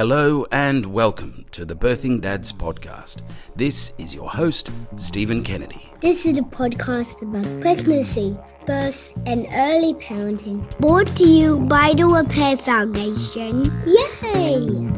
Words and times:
Hello 0.00 0.46
and 0.50 0.86
welcome 0.86 1.44
to 1.50 1.66
the 1.66 1.76
Birthing 1.76 2.22
Dads 2.22 2.54
podcast. 2.54 3.20
This 3.54 3.92
is 3.98 4.14
your 4.14 4.30
host, 4.30 4.70
Steven 4.96 5.44
Kennedy. 5.44 5.92
This 6.00 6.24
is 6.24 6.38
a 6.38 6.40
podcast 6.40 7.20
about 7.20 7.60
pregnancy, 7.60 8.34
birth, 8.64 9.12
and 9.26 9.46
early 9.52 9.92
parenting. 9.92 10.64
Brought 10.78 11.14
to 11.18 11.24
you 11.24 11.60
by 11.66 11.92
the 11.92 12.04
PREPARE 12.04 12.56
Foundation. 12.62 13.70
Yay! 13.86 14.88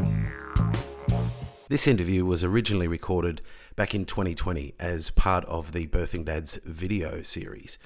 This 1.69 1.89
interview 1.89 2.25
was 2.25 2.45
originally 2.45 2.87
recorded 2.87 3.43
back 3.75 3.97
in 3.97 4.05
2020 4.05 4.75
as 4.79 5.11
part 5.11 5.45
of 5.47 5.73
the 5.73 5.89
Birthing 5.89 6.25
Dads 6.25 6.61
video 6.65 7.23
series. 7.23 7.77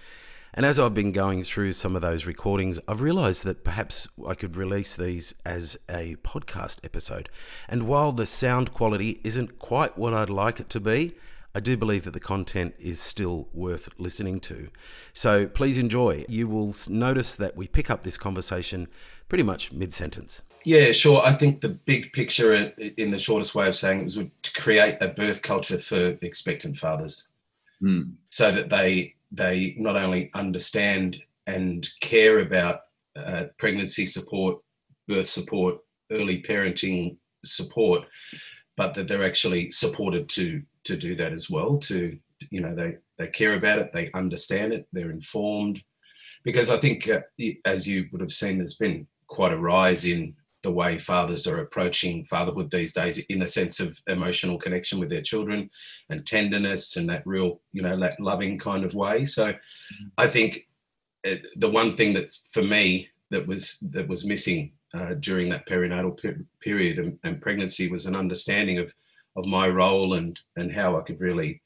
And 0.56 0.64
as 0.64 0.80
I've 0.80 0.94
been 0.94 1.12
going 1.12 1.42
through 1.42 1.72
some 1.72 1.94
of 1.94 2.00
those 2.00 2.24
recordings, 2.24 2.80
I've 2.88 3.02
realized 3.02 3.44
that 3.44 3.62
perhaps 3.62 4.08
I 4.26 4.32
could 4.32 4.56
release 4.56 4.96
these 4.96 5.34
as 5.44 5.76
a 5.86 6.16
podcast 6.22 6.82
episode. 6.82 7.28
And 7.68 7.82
while 7.82 8.10
the 8.10 8.24
sound 8.24 8.72
quality 8.72 9.20
isn't 9.22 9.58
quite 9.58 9.98
what 9.98 10.14
I'd 10.14 10.30
like 10.30 10.58
it 10.58 10.70
to 10.70 10.80
be, 10.80 11.14
I 11.54 11.60
do 11.60 11.76
believe 11.76 12.04
that 12.04 12.12
the 12.12 12.20
content 12.20 12.74
is 12.78 12.98
still 12.98 13.50
worth 13.52 13.90
listening 13.98 14.40
to. 14.40 14.70
So 15.12 15.46
please 15.46 15.76
enjoy. 15.76 16.24
You 16.26 16.48
will 16.48 16.74
notice 16.88 17.36
that 17.36 17.54
we 17.54 17.66
pick 17.66 17.90
up 17.90 18.02
this 18.02 18.16
conversation 18.16 18.88
pretty 19.28 19.44
much 19.44 19.72
mid 19.72 19.92
sentence. 19.92 20.42
Yeah, 20.64 20.92
sure. 20.92 21.20
I 21.22 21.34
think 21.34 21.60
the 21.60 21.68
big 21.68 22.14
picture, 22.14 22.54
in 22.96 23.10
the 23.10 23.18
shortest 23.18 23.54
way 23.54 23.68
of 23.68 23.74
saying 23.74 24.00
it, 24.00 24.04
was 24.04 24.14
to 24.14 24.52
create 24.60 24.96
a 25.02 25.08
birth 25.08 25.42
culture 25.42 25.78
for 25.78 26.16
expectant 26.22 26.78
fathers, 26.78 27.28
mm. 27.82 28.14
so 28.30 28.50
that 28.50 28.70
they 28.70 29.15
they 29.36 29.74
not 29.78 29.96
only 29.96 30.30
understand 30.34 31.22
and 31.46 31.88
care 32.00 32.40
about 32.40 32.80
uh, 33.16 33.44
pregnancy 33.58 34.06
support, 34.06 34.58
birth 35.08 35.28
support, 35.28 35.78
early 36.10 36.42
parenting 36.42 37.16
support, 37.44 38.04
but 38.76 38.94
that 38.94 39.08
they're 39.08 39.24
actually 39.24 39.70
supported 39.70 40.28
to 40.30 40.62
to 40.84 40.96
do 40.96 41.14
that 41.16 41.32
as 41.32 41.50
well. 41.50 41.78
To 41.78 42.18
you 42.50 42.60
know, 42.60 42.74
they 42.74 42.96
they 43.18 43.28
care 43.28 43.54
about 43.54 43.78
it, 43.78 43.92
they 43.92 44.10
understand 44.12 44.72
it, 44.72 44.86
they're 44.92 45.10
informed. 45.10 45.82
Because 46.44 46.70
I 46.70 46.76
think, 46.76 47.08
uh, 47.08 47.22
as 47.64 47.88
you 47.88 48.06
would 48.12 48.20
have 48.20 48.32
seen, 48.32 48.58
there's 48.58 48.76
been 48.76 49.06
quite 49.26 49.52
a 49.52 49.58
rise 49.58 50.04
in 50.04 50.34
the 50.66 50.72
way 50.72 50.98
fathers 50.98 51.46
are 51.46 51.60
approaching 51.60 52.24
fatherhood 52.24 52.68
these 52.72 52.92
days 52.92 53.18
in 53.26 53.38
the 53.38 53.46
sense 53.46 53.78
of 53.78 54.02
emotional 54.08 54.58
connection 54.58 54.98
with 54.98 55.08
their 55.08 55.22
children 55.22 55.70
and 56.10 56.26
tenderness 56.26 56.96
and 56.96 57.08
that 57.08 57.24
real 57.24 57.60
you 57.72 57.80
know 57.80 57.96
that 57.96 58.18
loving 58.18 58.58
kind 58.58 58.84
of 58.84 58.92
way 58.92 59.24
so 59.24 59.44
mm-hmm. 59.52 60.06
i 60.18 60.26
think 60.26 60.66
uh, 61.24 61.36
the 61.54 61.70
one 61.70 61.96
thing 61.96 62.12
that's 62.12 62.48
for 62.50 62.64
me 62.64 63.08
that 63.30 63.46
was 63.46 63.78
that 63.92 64.08
was 64.08 64.26
missing 64.26 64.72
uh, 64.92 65.14
during 65.20 65.48
that 65.48 65.68
perinatal 65.68 66.20
per- 66.20 66.44
period 66.60 66.98
and, 66.98 67.16
and, 67.22 67.40
pregnancy 67.40 67.88
was 67.88 68.06
an 68.06 68.16
understanding 68.16 68.78
of 68.78 68.92
of 69.36 69.46
my 69.46 69.68
role 69.68 70.14
and 70.14 70.40
and 70.56 70.72
how 70.72 70.98
i 70.98 71.00
could 71.00 71.20
really 71.20 71.62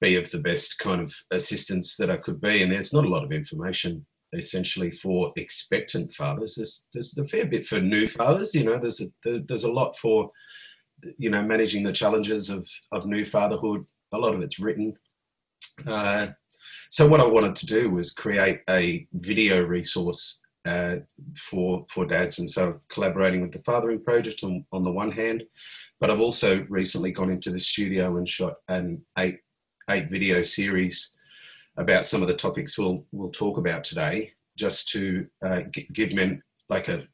be 0.00 0.14
of 0.14 0.30
the 0.30 0.38
best 0.38 0.78
kind 0.78 1.02
of 1.02 1.12
assistance 1.32 1.96
that 1.96 2.10
i 2.10 2.16
could 2.16 2.40
be 2.40 2.62
and 2.62 2.70
there's 2.70 2.94
not 2.94 3.04
a 3.04 3.08
lot 3.08 3.24
of 3.24 3.32
information 3.32 4.06
essentially 4.32 4.90
for 4.90 5.32
expectant 5.36 6.12
fathers. 6.12 6.56
There's 6.56 6.86
there's 6.92 7.18
a 7.18 7.26
fair 7.26 7.46
bit 7.46 7.64
for 7.64 7.80
new 7.80 8.06
fathers. 8.06 8.54
You 8.54 8.64
know, 8.64 8.78
there's 8.78 9.00
a 9.00 9.40
there's 9.40 9.64
a 9.64 9.72
lot 9.72 9.96
for 9.96 10.30
you 11.18 11.30
know 11.30 11.42
managing 11.42 11.82
the 11.82 11.92
challenges 11.92 12.50
of 12.50 12.68
of 12.92 13.06
new 13.06 13.24
fatherhood. 13.24 13.84
A 14.12 14.18
lot 14.18 14.34
of 14.34 14.42
it's 14.42 14.60
written. 14.60 14.94
Uh, 15.86 16.28
so 16.90 17.08
what 17.08 17.20
I 17.20 17.26
wanted 17.26 17.56
to 17.56 17.66
do 17.66 17.90
was 17.90 18.12
create 18.12 18.60
a 18.68 19.06
video 19.12 19.62
resource 19.64 20.40
uh, 20.66 20.96
for 21.36 21.86
for 21.90 22.06
dads, 22.06 22.38
and 22.38 22.48
so 22.48 22.80
collaborating 22.88 23.40
with 23.40 23.52
the 23.52 23.62
Fathering 23.62 24.02
Project 24.02 24.44
on, 24.44 24.64
on 24.72 24.82
the 24.82 24.92
one 24.92 25.10
hand, 25.10 25.44
but 26.00 26.10
I've 26.10 26.20
also 26.20 26.66
recently 26.68 27.12
gone 27.12 27.30
into 27.30 27.50
the 27.50 27.58
studio 27.58 28.16
and 28.16 28.28
shot 28.28 28.54
an 28.68 29.02
eight 29.18 29.38
eight 29.88 30.10
video 30.10 30.42
series 30.42 31.16
about 31.76 32.06
some 32.06 32.22
of 32.22 32.28
the 32.28 32.34
topics 32.34 32.78
we'll 32.78 33.04
we'll 33.12 33.30
talk 33.30 33.58
about 33.58 33.84
today, 33.84 34.32
just 34.56 34.88
to 34.90 35.26
uh, 35.44 35.62
g- 35.70 35.88
give 35.92 36.12
men 36.12 36.42
like 36.68 36.88
a 36.88 37.06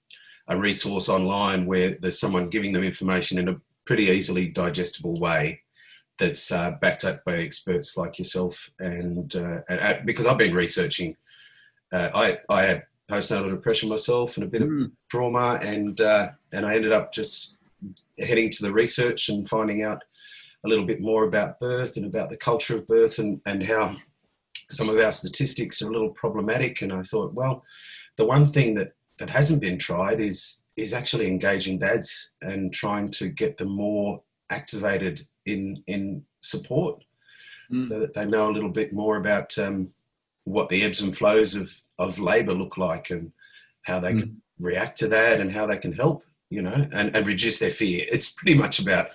a 0.49 0.57
resource 0.57 1.09
online 1.09 1.67
where 1.67 1.97
there's 2.01 2.21
someone 2.21 2.49
giving 2.49 2.73
them 2.73 2.85
information 2.85 3.39
in 3.39 3.49
a 3.49 3.61
pretty 3.85 4.05
easily 4.05 4.47
digestible 4.47 5.19
way 5.19 5.61
that's 6.19 6.51
uh, 6.53 6.73
backed 6.81 7.05
up 7.05 7.25
by 7.25 7.37
experts 7.37 7.97
like 7.97 8.19
yourself 8.19 8.71
and, 8.79 9.37
uh, 9.37 9.59
and 9.69 10.07
because 10.07 10.27
I've 10.27 10.39
been 10.39 10.55
researching 10.55 11.17
uh, 11.93 12.11
I 12.15 12.39
I 12.49 12.65
had 12.65 12.85
postnatal 13.11 13.51
depression 13.51 13.89
myself 13.89 14.37
and 14.37 14.45
a 14.45 14.49
bit 14.49 14.63
mm. 14.63 14.87
of 14.87 14.91
trauma 15.11 15.59
and 15.63 16.01
uh, 16.01 16.31
and 16.53 16.67
I 16.67 16.75
ended 16.75 16.93
up 16.93 17.13
just 17.13 17.59
heading 18.19 18.51
to 18.51 18.63
the 18.63 18.73
research 18.73 19.29
and 19.29 19.49
finding 19.49 19.83
out 19.83 20.03
a 20.65 20.69
little 20.69 20.87
bit 20.87 21.01
more 21.01 21.25
about 21.25 21.61
birth 21.61 21.97
and 21.97 22.07
about 22.07 22.29
the 22.29 22.37
culture 22.37 22.77
of 22.77 22.87
birth 22.87 23.19
and, 23.19 23.41
and 23.47 23.63
how 23.63 23.97
some 24.71 24.89
of 24.89 24.99
our 24.99 25.13
statistics 25.13 25.81
are 25.83 25.89
a 25.89 25.93
little 25.93 26.11
problematic. 26.11 26.83
And 26.83 26.93
I 26.93 27.03
thought, 27.03 27.35
well, 27.35 27.65
the 28.17 28.27
one 28.27 28.47
thing 28.47 28.75
that, 28.75 28.93
that 29.19 29.31
hasn't 29.31 29.61
been 29.61 29.79
tried 29.79 30.21
is 30.21 30.63
is 30.77 30.93
actually 30.93 31.27
engaging 31.27 31.79
dads 31.79 32.33
and 32.43 32.71
trying 32.71 33.11
to 33.11 33.29
get 33.29 33.57
them 33.57 33.71
more 33.71 34.23
activated 34.51 35.27
in 35.47 35.83
in 35.87 36.23
support 36.41 37.03
mm. 37.73 37.89
so 37.89 37.99
that 37.99 38.15
they 38.15 38.27
know 38.27 38.51
a 38.51 38.53
little 38.53 38.71
bit 38.71 38.93
more 38.93 39.17
about 39.17 39.57
um, 39.59 39.93
what 40.45 40.69
the 40.69 40.83
ebbs 40.83 41.01
and 41.01 41.17
flows 41.17 41.55
of, 41.55 41.73
of 41.99 42.19
labor 42.19 42.53
look 42.53 42.77
like 42.77 43.11
and 43.11 43.33
how 43.83 43.99
they 43.99 44.13
mm. 44.13 44.21
can 44.21 44.43
react 44.59 44.99
to 44.99 45.09
that 45.09 45.41
and 45.41 45.53
how 45.53 45.67
they 45.67 45.79
can 45.79 45.93
help, 45.93 46.25
you 46.51 46.63
know, 46.63 46.87
and, 46.93 47.15
and 47.15 47.27
reduce 47.27 47.59
their 47.59 47.71
fear. 47.71 48.05
It's 48.11 48.33
pretty 48.33 48.57
much 48.57 48.79
about 48.79 49.09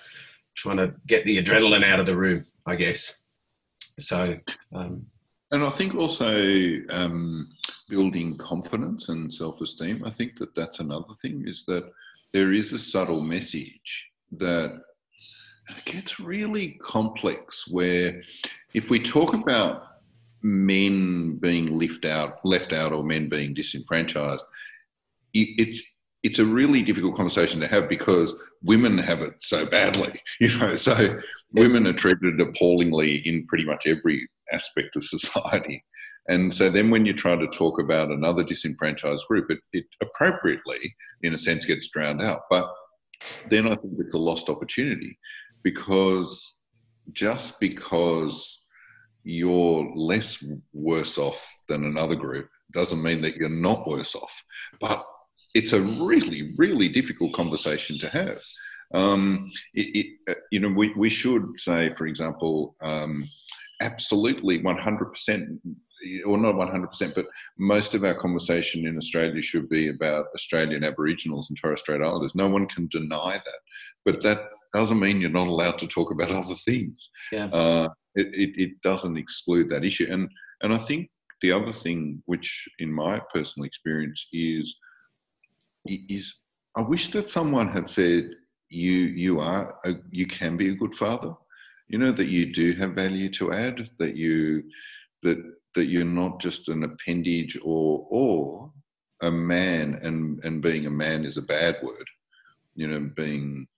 trying 0.54 0.76
to 0.76 0.94
get 1.06 1.24
the 1.24 1.42
adrenaline 1.42 1.84
out 1.84 2.00
of 2.00 2.06
the 2.06 2.16
room, 2.16 2.44
I 2.66 2.76
guess. 2.76 3.22
So, 3.98 4.38
um, 4.72 5.06
and 5.52 5.62
I 5.62 5.70
think 5.70 5.94
also 5.94 6.76
um, 6.90 7.50
building 7.88 8.38
confidence 8.38 9.10
and 9.10 9.32
self 9.32 9.60
esteem. 9.60 10.02
I 10.04 10.10
think 10.10 10.38
that 10.38 10.54
that's 10.54 10.80
another 10.80 11.14
thing 11.20 11.44
is 11.46 11.64
that 11.66 11.90
there 12.32 12.54
is 12.54 12.72
a 12.72 12.78
subtle 12.78 13.20
message 13.20 14.10
that 14.32 14.80
gets 15.84 16.18
really 16.18 16.78
complex 16.82 17.68
where 17.68 18.22
if 18.72 18.88
we 18.88 18.98
talk 18.98 19.34
about 19.34 19.82
men 20.42 21.36
being 21.36 21.78
left 21.78 22.06
out, 22.06 22.38
left 22.44 22.72
out, 22.72 22.92
or 22.92 23.04
men 23.04 23.28
being 23.28 23.52
disenfranchised, 23.52 24.44
it's 25.34 25.82
it's 26.22 26.38
a 26.38 26.44
really 26.44 26.82
difficult 26.82 27.16
conversation 27.16 27.60
to 27.60 27.66
have 27.66 27.88
because 27.88 28.38
women 28.62 28.96
have 28.96 29.20
it 29.20 29.34
so 29.40 29.66
badly, 29.66 30.20
you 30.40 30.56
know. 30.58 30.76
So 30.76 31.20
women 31.52 31.86
are 31.86 31.92
treated 31.92 32.40
appallingly 32.40 33.16
in 33.26 33.46
pretty 33.46 33.64
much 33.64 33.86
every 33.86 34.26
aspect 34.52 34.96
of 34.96 35.04
society. 35.16 35.84
And 36.28 36.54
so 36.54 36.70
then 36.70 36.90
when 36.90 37.04
you 37.04 37.14
try 37.14 37.34
to 37.34 37.48
talk 37.48 37.80
about 37.80 38.10
another 38.10 38.44
disenfranchised 38.44 39.26
group, 39.26 39.50
it, 39.50 39.58
it 39.72 39.84
appropriately, 40.00 40.94
in 41.22 41.34
a 41.34 41.38
sense, 41.38 41.64
gets 41.64 41.90
drowned 41.90 42.22
out. 42.22 42.42
But 42.48 42.66
then 43.50 43.66
I 43.66 43.74
think 43.74 43.94
it's 43.98 44.14
a 44.14 44.18
lost 44.18 44.48
opportunity 44.48 45.18
because 45.62 46.60
just 47.12 47.58
because 47.58 48.64
you're 49.24 49.90
less 49.94 50.44
worse 50.72 51.18
off 51.18 51.44
than 51.68 51.84
another 51.84 52.16
group 52.16 52.48
doesn't 52.72 53.02
mean 53.02 53.20
that 53.22 53.36
you're 53.36 53.48
not 53.48 53.86
worse 53.86 54.14
off. 54.14 54.32
But 54.80 55.04
it's 55.54 55.72
a 55.72 55.80
really, 55.80 56.54
really 56.56 56.88
difficult 56.88 57.34
conversation 57.34 57.98
to 57.98 58.08
have. 58.08 58.38
Um, 58.94 59.50
it, 59.74 59.96
it, 59.96 60.06
uh, 60.30 60.40
you 60.50 60.60
know, 60.60 60.68
we, 60.68 60.92
we 60.94 61.08
should 61.08 61.58
say, 61.58 61.92
for 61.94 62.06
example, 62.06 62.76
um, 62.82 63.28
absolutely 63.82 64.60
100%, 64.60 65.58
or 66.26 66.38
not 66.38 66.54
100%, 66.54 67.14
but 67.14 67.26
most 67.58 67.94
of 67.94 68.04
our 68.04 68.14
conversation 68.14 68.86
in 68.86 68.96
Australia 68.96 69.42
should 69.42 69.68
be 69.68 69.88
about 69.88 70.26
Australian 70.34 70.84
Aboriginals 70.84 71.50
and 71.50 71.58
Torres 71.58 71.80
Strait 71.80 72.00
Islanders. 72.00 72.34
No 72.34 72.48
one 72.48 72.66
can 72.66 72.88
deny 72.88 73.40
that. 73.44 73.60
But 74.04 74.22
that 74.22 74.38
doesn't 74.72 75.00
mean 75.00 75.20
you're 75.20 75.30
not 75.30 75.48
allowed 75.48 75.78
to 75.78 75.86
talk 75.86 76.10
about 76.10 76.30
other 76.30 76.54
things. 76.54 77.10
Yeah. 77.30 77.46
Uh, 77.46 77.88
it, 78.14 78.34
it, 78.34 78.62
it 78.62 78.82
doesn't 78.82 79.16
exclude 79.16 79.68
that 79.70 79.84
issue. 79.84 80.06
And, 80.10 80.28
and 80.62 80.72
I 80.72 80.78
think 80.78 81.10
the 81.40 81.52
other 81.52 81.72
thing, 81.72 82.22
which 82.26 82.68
in 82.78 82.92
my 82.92 83.20
personal 83.32 83.66
experience 83.66 84.28
is, 84.32 84.78
is 85.86 86.36
I 86.76 86.82
wish 86.82 87.08
that 87.08 87.30
someone 87.30 87.68
had 87.68 87.90
said, 87.90 88.30
you, 88.68 88.92
you 88.92 89.40
are, 89.40 89.74
a, 89.84 89.94
you 90.10 90.26
can 90.26 90.56
be 90.56 90.70
a 90.70 90.74
good 90.74 90.94
father 90.94 91.34
you 91.92 91.98
know 91.98 92.10
that 92.10 92.28
you 92.28 92.52
do 92.52 92.72
have 92.72 92.92
value 92.94 93.30
to 93.30 93.52
add 93.52 93.88
that 93.98 94.16
you 94.16 94.64
that 95.22 95.38
that 95.74 95.86
you're 95.86 96.04
not 96.04 96.40
just 96.40 96.68
an 96.68 96.82
appendage 96.82 97.56
or 97.62 98.06
or 98.10 98.72
a 99.22 99.30
man 99.30 100.00
and 100.02 100.42
and 100.42 100.62
being 100.62 100.86
a 100.86 100.90
man 100.90 101.24
is 101.24 101.36
a 101.36 101.42
bad 101.42 101.76
word 101.82 102.08
you 102.74 102.88
know 102.88 103.10
being 103.14 103.68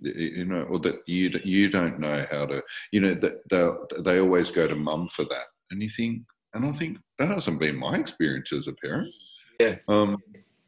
you 0.00 0.44
know 0.44 0.62
or 0.64 0.78
that 0.78 1.00
you 1.06 1.30
you 1.44 1.68
don't 1.70 1.98
know 1.98 2.26
how 2.30 2.46
to 2.46 2.62
you 2.92 3.00
know 3.00 3.14
that 3.14 3.40
they 3.50 4.02
they 4.02 4.20
always 4.20 4.50
go 4.50 4.66
to 4.66 4.74
mum 4.76 5.08
for 5.08 5.24
that. 5.24 5.46
And 5.70 5.82
you 5.82 5.90
think 5.96 6.22
and 6.54 6.66
i 6.66 6.72
think 6.72 6.98
that 7.18 7.30
hasn't 7.30 7.58
been 7.58 7.76
my 7.76 7.96
experience 7.96 8.52
as 8.52 8.68
a 8.68 8.72
parent. 8.74 9.12
Yeah. 9.58 9.76
Um 9.88 10.18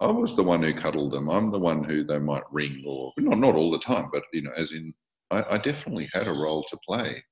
I 0.01 0.11
was 0.11 0.35
the 0.35 0.43
one 0.43 0.63
who 0.63 0.75
cuddled 0.75 1.13
them. 1.13 1.31
I'm 1.31 1.51
the 1.51 1.59
one 1.59 1.85
who 1.85 2.05
they 2.05 2.19
might 2.19 2.43
ring, 2.51 2.83
or 2.87 3.13
not 3.17 3.39
not 3.39 3.55
all 3.55 3.71
the 3.71 3.79
time, 3.79 4.09
but 4.13 4.25
you 4.33 4.43
know, 4.43 4.51
as 4.57 4.73
in, 4.73 4.93
I, 5.35 5.55
I 5.55 5.59
definitely 5.59 6.09
had 6.13 6.29
a 6.29 6.33
role 6.33 6.65
to 6.69 6.79
play, 6.87 7.23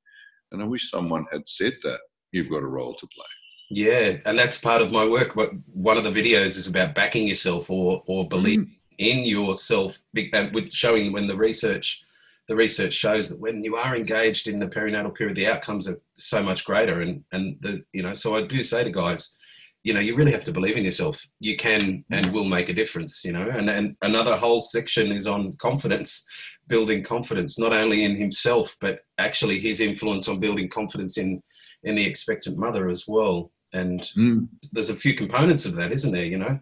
and 0.50 0.62
I 0.62 0.66
wish 0.66 0.90
someone 0.90 1.26
had 1.32 1.48
said 1.48 1.74
that 1.82 2.00
you've 2.32 2.50
got 2.50 2.62
a 2.62 2.66
role 2.66 2.94
to 2.94 3.06
play. 3.06 3.26
Yeah, 3.70 4.18
and 4.26 4.38
that's 4.38 4.60
part 4.60 4.82
of 4.82 4.92
my 4.92 5.08
work. 5.08 5.34
But 5.34 5.50
one 5.72 5.96
of 5.96 6.04
the 6.04 6.10
videos 6.10 6.58
is 6.58 6.66
about 6.66 6.94
backing 6.94 7.26
yourself 7.26 7.70
or 7.70 8.02
or 8.06 8.28
believing 8.28 8.66
mm. 8.66 8.72
in 8.98 9.24
yourself, 9.24 9.98
and 10.32 10.54
with 10.54 10.72
showing 10.72 11.12
when 11.12 11.26
the 11.26 11.36
research 11.36 12.02
the 12.48 12.56
research 12.56 12.92
shows 12.92 13.28
that 13.28 13.40
when 13.40 13.62
you 13.62 13.76
are 13.76 13.96
engaged 13.96 14.48
in 14.48 14.58
the 14.58 14.68
perinatal 14.68 15.14
period, 15.14 15.36
the 15.36 15.46
outcomes 15.46 15.88
are 15.88 16.00
so 16.16 16.42
much 16.42 16.64
greater. 16.64 17.00
And 17.00 17.24
and 17.32 17.56
the 17.60 17.82
you 17.92 18.02
know, 18.02 18.12
so 18.12 18.36
I 18.36 18.42
do 18.42 18.62
say 18.62 18.84
to 18.84 18.90
guys, 18.90 19.36
you 19.84 19.92
know, 19.92 20.00
you 20.00 20.14
really 20.14 20.32
have 20.32 20.44
to 20.44 20.52
believe 20.52 20.76
in 20.76 20.84
yourself. 20.84 21.26
You 21.40 21.56
can 21.56 22.04
and 22.10 22.32
will 22.32 22.44
make 22.44 22.68
a 22.68 22.74
difference. 22.74 23.24
You 23.24 23.32
know, 23.32 23.48
and 23.48 23.68
and 23.68 23.96
another 24.02 24.36
whole 24.36 24.60
section 24.60 25.12
is 25.12 25.26
on 25.26 25.54
confidence, 25.56 26.26
building 26.68 27.02
confidence 27.02 27.58
not 27.58 27.72
only 27.72 28.04
in 28.04 28.16
himself 28.16 28.76
but 28.80 29.00
actually 29.18 29.58
his 29.58 29.80
influence 29.80 30.28
on 30.28 30.40
building 30.40 30.68
confidence 30.68 31.18
in 31.18 31.42
in 31.82 31.94
the 31.94 32.06
expectant 32.06 32.56
mother 32.58 32.88
as 32.88 33.04
well. 33.08 33.50
And 33.72 34.02
mm. 34.16 34.48
there's 34.72 34.90
a 34.90 34.94
few 34.94 35.14
components 35.14 35.64
of 35.64 35.74
that, 35.76 35.92
isn't 35.92 36.12
there? 36.12 36.24
You 36.24 36.38
know, 36.38 36.60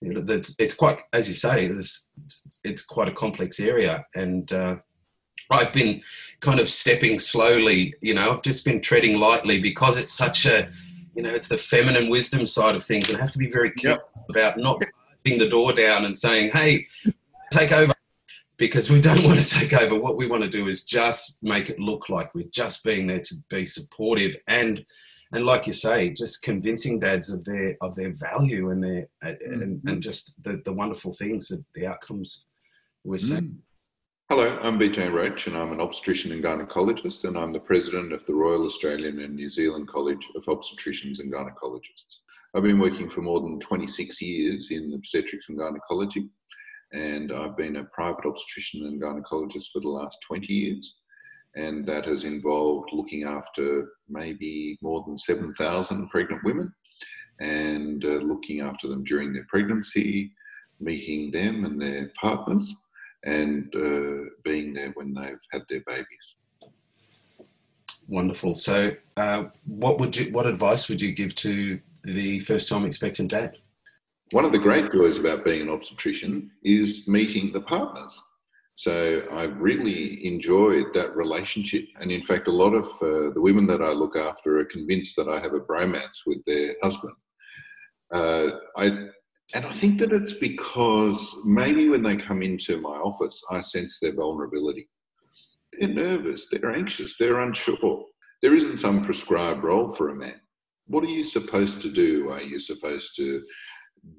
it's 0.00 0.74
quite, 0.74 0.98
as 1.12 1.28
you 1.28 1.34
say, 1.34 1.66
it's, 1.66 2.08
it's 2.62 2.82
quite 2.82 3.08
a 3.08 3.12
complex 3.12 3.58
area, 3.60 4.04
and 4.14 4.52
uh, 4.52 4.76
I've 5.50 5.72
been 5.72 6.02
kind 6.40 6.60
of 6.60 6.68
stepping 6.68 7.18
slowly. 7.18 7.94
You 8.00 8.14
know, 8.14 8.32
I've 8.32 8.42
just 8.42 8.64
been 8.64 8.80
treading 8.80 9.18
lightly 9.18 9.60
because 9.60 9.98
it's 9.98 10.12
such 10.12 10.46
a, 10.46 10.70
you 11.14 11.22
know, 11.22 11.30
it's 11.30 11.48
the 11.48 11.56
feminine 11.56 12.08
wisdom 12.08 12.46
side 12.46 12.74
of 12.74 12.84
things, 12.84 13.08
and 13.08 13.18
have 13.18 13.30
to 13.32 13.38
be 13.38 13.50
very 13.50 13.70
careful 13.70 14.08
yep. 14.16 14.36
about 14.36 14.58
not 14.58 14.82
putting 15.24 15.38
the 15.38 15.48
door 15.48 15.72
down 15.72 16.04
and 16.04 16.16
saying, 16.16 16.50
"Hey, 16.52 16.86
take 17.50 17.72
over." 17.72 17.92
Because 18.56 18.88
we 18.88 19.00
don't 19.00 19.24
want 19.24 19.40
to 19.40 19.44
take 19.44 19.72
over. 19.72 19.96
What 19.96 20.16
we 20.16 20.28
want 20.28 20.44
to 20.44 20.48
do 20.48 20.68
is 20.68 20.84
just 20.84 21.42
make 21.42 21.70
it 21.70 21.80
look 21.80 22.08
like 22.08 22.34
we're 22.34 22.48
just 22.52 22.84
being 22.84 23.08
there 23.08 23.20
to 23.20 23.34
be 23.48 23.66
supportive 23.66 24.36
and 24.46 24.84
and 25.32 25.44
like 25.44 25.66
you 25.66 25.72
say, 25.72 26.10
just 26.10 26.42
convincing 26.42 27.00
dads 27.00 27.30
of 27.30 27.44
their 27.44 27.76
of 27.80 27.96
their 27.96 28.12
value 28.12 28.70
and 28.70 28.82
their 28.82 29.08
mm-hmm. 29.22 29.62
and, 29.62 29.80
and 29.84 30.02
just 30.02 30.40
the, 30.44 30.62
the 30.64 30.72
wonderful 30.72 31.12
things 31.12 31.48
that 31.48 31.64
the 31.74 31.86
outcomes 31.86 32.44
we're 33.02 33.18
seeing. 33.18 33.58
Hello, 34.30 34.58
I'm 34.62 34.78
Vijay 34.78 35.12
Roach, 35.12 35.46
and 35.46 35.56
I'm 35.56 35.72
an 35.72 35.80
obstetrician 35.80 36.32
and 36.32 36.42
gynecologist, 36.42 37.24
and 37.24 37.36
I'm 37.36 37.52
the 37.52 37.60
president 37.60 38.12
of 38.12 38.24
the 38.24 38.34
Royal 38.34 38.64
Australian 38.64 39.20
and 39.20 39.34
New 39.34 39.50
Zealand 39.50 39.88
College 39.88 40.28
of 40.34 40.44
Obstetricians 40.46 41.20
and 41.20 41.32
Gynecologists. 41.32 42.20
I've 42.54 42.62
been 42.62 42.78
working 42.78 43.08
for 43.08 43.20
more 43.20 43.40
than 43.40 43.60
26 43.60 44.22
years 44.22 44.70
in 44.70 44.92
obstetrics 44.94 45.50
and 45.50 45.58
gynecology, 45.58 46.28
and 46.92 47.32
I've 47.32 47.56
been 47.56 47.76
a 47.76 47.84
private 47.84 48.24
obstetrician 48.24 48.86
and 48.86 49.02
gynecologist 49.02 49.70
for 49.72 49.80
the 49.80 49.88
last 49.88 50.18
20 50.26 50.52
years 50.52 50.96
and 51.56 51.86
that 51.86 52.06
has 52.06 52.24
involved 52.24 52.90
looking 52.92 53.24
after 53.24 53.92
maybe 54.08 54.78
more 54.82 55.04
than 55.06 55.16
7,000 55.16 56.08
pregnant 56.08 56.42
women 56.44 56.72
and 57.40 58.04
uh, 58.04 58.08
looking 58.08 58.60
after 58.60 58.88
them 58.88 59.04
during 59.04 59.32
their 59.32 59.46
pregnancy, 59.48 60.32
meeting 60.80 61.30
them 61.30 61.64
and 61.64 61.80
their 61.80 62.10
partners, 62.20 62.72
and 63.24 63.74
uh, 63.74 64.30
being 64.42 64.74
there 64.74 64.90
when 64.94 65.14
they've 65.14 65.38
had 65.52 65.62
their 65.68 65.82
babies. 65.86 66.06
Wonderful. 68.06 68.54
So, 68.54 68.92
uh, 69.16 69.44
what 69.66 69.98
would 69.98 70.16
you, 70.16 70.30
what 70.32 70.46
advice 70.46 70.88
would 70.88 71.00
you 71.00 71.12
give 71.12 71.34
to 71.36 71.80
the 72.04 72.40
first-time 72.40 72.84
expectant 72.84 73.30
dad? 73.30 73.56
One 74.32 74.44
of 74.44 74.52
the 74.52 74.58
great 74.58 74.92
joys 74.92 75.18
about 75.18 75.44
being 75.44 75.62
an 75.62 75.70
obstetrician 75.70 76.50
is 76.62 77.08
meeting 77.08 77.52
the 77.52 77.60
partners 77.60 78.20
so 78.76 79.22
I've 79.30 79.56
really 79.60 80.26
enjoyed 80.26 80.92
that 80.94 81.14
relationship. 81.14 81.86
And 82.00 82.10
in 82.10 82.22
fact, 82.22 82.48
a 82.48 82.52
lot 82.52 82.74
of 82.74 82.86
uh, 83.00 83.32
the 83.32 83.40
women 83.40 83.66
that 83.68 83.80
I 83.80 83.90
look 83.90 84.16
after 84.16 84.58
are 84.58 84.64
convinced 84.64 85.14
that 85.16 85.28
I 85.28 85.38
have 85.38 85.54
a 85.54 85.60
bromance 85.60 86.22
with 86.26 86.44
their 86.44 86.74
husband. 86.82 87.14
Uh, 88.12 88.48
I, 88.76 89.08
and 89.52 89.66
I 89.66 89.72
think 89.72 89.98
that 90.00 90.12
it's 90.12 90.32
because 90.32 91.42
maybe 91.44 91.88
when 91.88 92.02
they 92.02 92.16
come 92.16 92.42
into 92.42 92.80
my 92.80 92.96
office, 92.96 93.42
I 93.50 93.60
sense 93.60 93.98
their 94.00 94.14
vulnerability. 94.14 94.88
They're 95.72 95.88
nervous, 95.88 96.46
they're 96.50 96.74
anxious, 96.74 97.16
they're 97.18 97.40
unsure. 97.40 98.04
There 98.42 98.54
isn't 98.54 98.78
some 98.78 99.04
prescribed 99.04 99.62
role 99.62 99.92
for 99.92 100.10
a 100.10 100.14
man. 100.14 100.40
What 100.86 101.04
are 101.04 101.08
you 101.08 101.24
supposed 101.24 101.82
to 101.82 101.90
do? 101.90 102.30
Are 102.30 102.42
you 102.42 102.58
supposed 102.58 103.16
to 103.16 103.42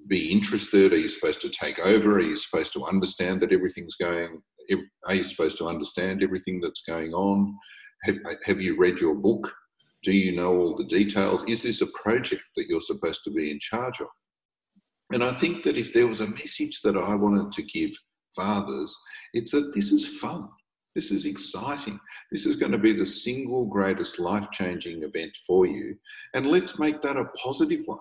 be 0.07 0.31
interested? 0.31 0.93
Are 0.93 0.97
you 0.97 1.07
supposed 1.07 1.41
to 1.41 1.49
take 1.49 1.79
over? 1.79 2.17
Are 2.17 2.21
you 2.21 2.35
supposed 2.35 2.73
to 2.73 2.85
understand 2.85 3.41
that 3.41 3.51
everything's 3.51 3.95
going? 3.95 4.41
Are 5.07 5.15
you 5.15 5.23
supposed 5.23 5.57
to 5.59 5.67
understand 5.67 6.23
everything 6.23 6.59
that's 6.59 6.81
going 6.87 7.13
on? 7.13 7.55
Have, 8.03 8.17
have 8.45 8.61
you 8.61 8.77
read 8.77 8.99
your 8.99 9.15
book? 9.15 9.51
Do 10.03 10.11
you 10.11 10.35
know 10.35 10.55
all 10.55 10.75
the 10.75 10.85
details? 10.85 11.43
Is 11.47 11.63
this 11.63 11.81
a 11.81 11.87
project 11.87 12.43
that 12.55 12.67
you're 12.67 12.79
supposed 12.79 13.23
to 13.25 13.31
be 13.31 13.51
in 13.51 13.59
charge 13.59 13.99
of? 14.01 14.07
And 15.15 15.23
I 15.23 15.33
think 15.39 15.63
that 15.63 15.77
if 15.77 15.93
there 15.93 16.07
was 16.07 16.19
a 16.19 16.27
message 16.27 16.81
that 16.81 16.97
I 16.97 17.15
wanted 17.15 17.53
to 17.53 17.63
give 17.63 17.91
fathers, 18.35 18.93
it's 19.33 19.51
that 19.51 19.71
this 19.73 19.89
is 19.93 20.19
fun. 20.19 20.49
This 20.93 21.09
is 21.09 21.25
exciting. 21.25 21.97
This 22.33 22.45
is 22.45 22.57
going 22.57 22.73
to 22.73 22.77
be 22.77 22.91
the 22.91 23.05
single 23.05 23.63
greatest 23.63 24.19
life 24.19 24.51
changing 24.51 25.03
event 25.03 25.31
for 25.47 25.65
you. 25.65 25.95
And 26.33 26.47
let's 26.47 26.77
make 26.79 27.01
that 27.01 27.15
a 27.15 27.29
positive 27.41 27.79
one 27.85 27.99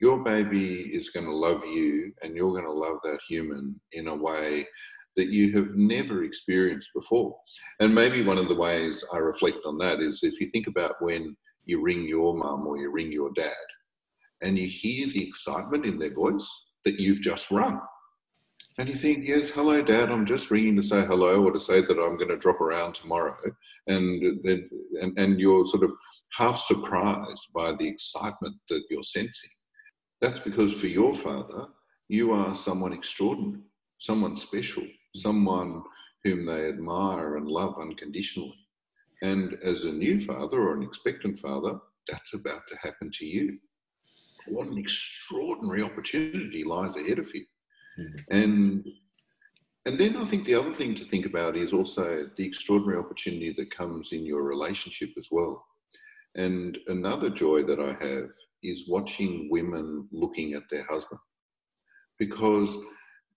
your 0.00 0.22
baby 0.24 0.90
is 0.92 1.08
going 1.08 1.24
to 1.24 1.34
love 1.34 1.64
you 1.64 2.12
and 2.22 2.36
you're 2.36 2.50
going 2.50 2.66
to 2.66 2.72
love 2.72 2.98
that 3.04 3.20
human 3.26 3.80
in 3.92 4.08
a 4.08 4.14
way 4.14 4.68
that 5.16 5.28
you 5.28 5.56
have 5.56 5.76
never 5.76 6.24
experienced 6.24 6.90
before. 6.92 7.34
And 7.80 7.94
maybe 7.94 8.22
one 8.22 8.36
of 8.36 8.48
the 8.48 8.56
ways 8.56 9.02
I 9.14 9.18
reflect 9.18 9.58
on 9.64 9.78
that 9.78 10.00
is 10.00 10.20
if 10.22 10.38
you 10.38 10.50
think 10.50 10.66
about 10.66 10.96
when 11.00 11.34
you 11.64 11.80
ring 11.80 12.06
your 12.06 12.34
mum 12.34 12.66
or 12.66 12.76
you 12.76 12.90
ring 12.90 13.10
your 13.10 13.30
dad 13.34 13.54
and 14.42 14.58
you 14.58 14.66
hear 14.66 15.06
the 15.06 15.26
excitement 15.26 15.86
in 15.86 15.98
their 15.98 16.14
voice 16.14 16.46
that 16.84 16.98
you've 16.98 17.20
just 17.20 17.50
rung. 17.50 17.80
And 18.78 18.88
you 18.88 18.96
think, 18.96 19.26
yes, 19.26 19.50
hello, 19.50 19.82
dad, 19.82 20.10
I'm 20.10 20.24
just 20.24 20.50
ringing 20.50 20.76
to 20.76 20.82
say 20.82 21.04
hello 21.04 21.44
or 21.44 21.52
to 21.52 21.60
say 21.60 21.82
that 21.82 22.02
I'm 22.02 22.16
going 22.16 22.30
to 22.30 22.38
drop 22.38 22.60
around 22.60 22.94
tomorrow. 22.94 23.36
And 23.86 24.40
then, 24.42 24.70
and, 25.00 25.18
and 25.18 25.38
you're 25.38 25.66
sort 25.66 25.84
of 25.84 25.90
half 26.30 26.58
surprised 26.58 27.48
by 27.54 27.72
the 27.72 27.86
excitement 27.86 28.56
that 28.70 28.82
you're 28.88 29.02
sensing. 29.02 29.50
That's 30.22 30.40
because 30.40 30.72
for 30.72 30.86
your 30.86 31.14
father, 31.14 31.66
you 32.08 32.32
are 32.32 32.54
someone 32.54 32.94
extraordinary, 32.94 33.60
someone 33.98 34.36
special, 34.36 34.84
someone 35.14 35.82
whom 36.24 36.46
they 36.46 36.68
admire 36.68 37.36
and 37.36 37.48
love 37.48 37.76
unconditionally. 37.78 38.54
And 39.22 39.58
as 39.62 39.84
a 39.84 39.92
new 39.92 40.18
father 40.18 40.60
or 40.60 40.74
an 40.74 40.82
expectant 40.82 41.38
father, 41.38 41.78
that's 42.08 42.34
about 42.34 42.66
to 42.68 42.76
happen 42.82 43.10
to 43.12 43.26
you. 43.26 43.58
What 44.46 44.68
an 44.68 44.78
extraordinary 44.78 45.82
opportunity 45.82 46.64
lies 46.64 46.96
ahead 46.96 47.18
of 47.18 47.32
you. 47.34 47.44
Mm-hmm. 47.98 48.36
And 48.36 48.86
and 49.84 49.98
then 49.98 50.16
I 50.16 50.24
think 50.24 50.44
the 50.44 50.54
other 50.54 50.72
thing 50.72 50.94
to 50.94 51.04
think 51.04 51.26
about 51.26 51.56
is 51.56 51.72
also 51.72 52.30
the 52.36 52.46
extraordinary 52.46 52.98
opportunity 52.98 53.52
that 53.56 53.76
comes 53.76 54.12
in 54.12 54.24
your 54.24 54.42
relationship 54.42 55.10
as 55.18 55.28
well. 55.30 55.64
And 56.36 56.78
another 56.86 57.28
joy 57.28 57.64
that 57.64 57.80
I 57.80 57.92
have 58.04 58.30
is 58.62 58.88
watching 58.88 59.48
women 59.50 60.08
looking 60.12 60.54
at 60.54 60.62
their 60.70 60.84
husband 60.84 61.20
because 62.18 62.78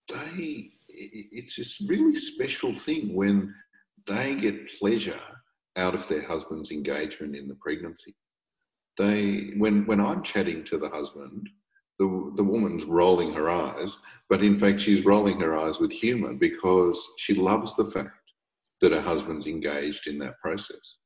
they 0.08 0.70
it's 0.88 1.56
this 1.56 1.84
really 1.88 2.14
special 2.14 2.74
thing 2.78 3.14
when 3.14 3.52
they 4.06 4.34
get 4.34 4.70
pleasure 4.78 5.20
out 5.76 5.94
of 5.94 6.06
their 6.08 6.26
husband's 6.26 6.70
engagement 6.70 7.36
in 7.36 7.48
the 7.48 7.56
pregnancy 7.56 8.14
they 8.98 9.52
when 9.56 9.86
when 9.86 10.00
i'm 10.00 10.22
chatting 10.22 10.64
to 10.64 10.78
the 10.78 10.88
husband 10.88 11.48
the, 11.98 12.32
the 12.36 12.44
woman's 12.44 12.84
rolling 12.84 13.32
her 13.32 13.48
eyes 13.48 13.98
but 14.28 14.42
in 14.42 14.58
fact 14.58 14.80
she's 14.80 15.04
rolling 15.04 15.40
her 15.40 15.56
eyes 15.56 15.78
with 15.78 15.90
humor 15.90 16.34
because 16.34 17.00
she 17.16 17.34
loves 17.34 17.74
the 17.76 17.86
fact 17.86 18.32
that 18.80 18.92
her 18.92 19.00
husband's 19.00 19.46
engaged 19.46 20.06
in 20.06 20.18
that 20.18 20.38
process 20.40 20.96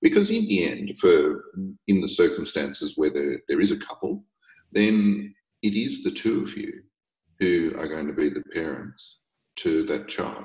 because 0.00 0.30
in 0.30 0.46
the 0.46 0.64
end, 0.64 0.98
for 0.98 1.44
in 1.86 2.00
the 2.00 2.08
circumstances 2.08 2.94
where 2.96 3.10
there, 3.10 3.38
there 3.48 3.60
is 3.60 3.72
a 3.72 3.76
couple, 3.76 4.24
then 4.72 5.34
it 5.62 5.74
is 5.74 6.02
the 6.02 6.10
two 6.10 6.42
of 6.42 6.56
you 6.56 6.82
who 7.40 7.74
are 7.78 7.88
going 7.88 8.06
to 8.06 8.12
be 8.12 8.28
the 8.28 8.42
parents 8.54 9.18
to 9.56 9.84
that 9.86 10.08
child. 10.08 10.44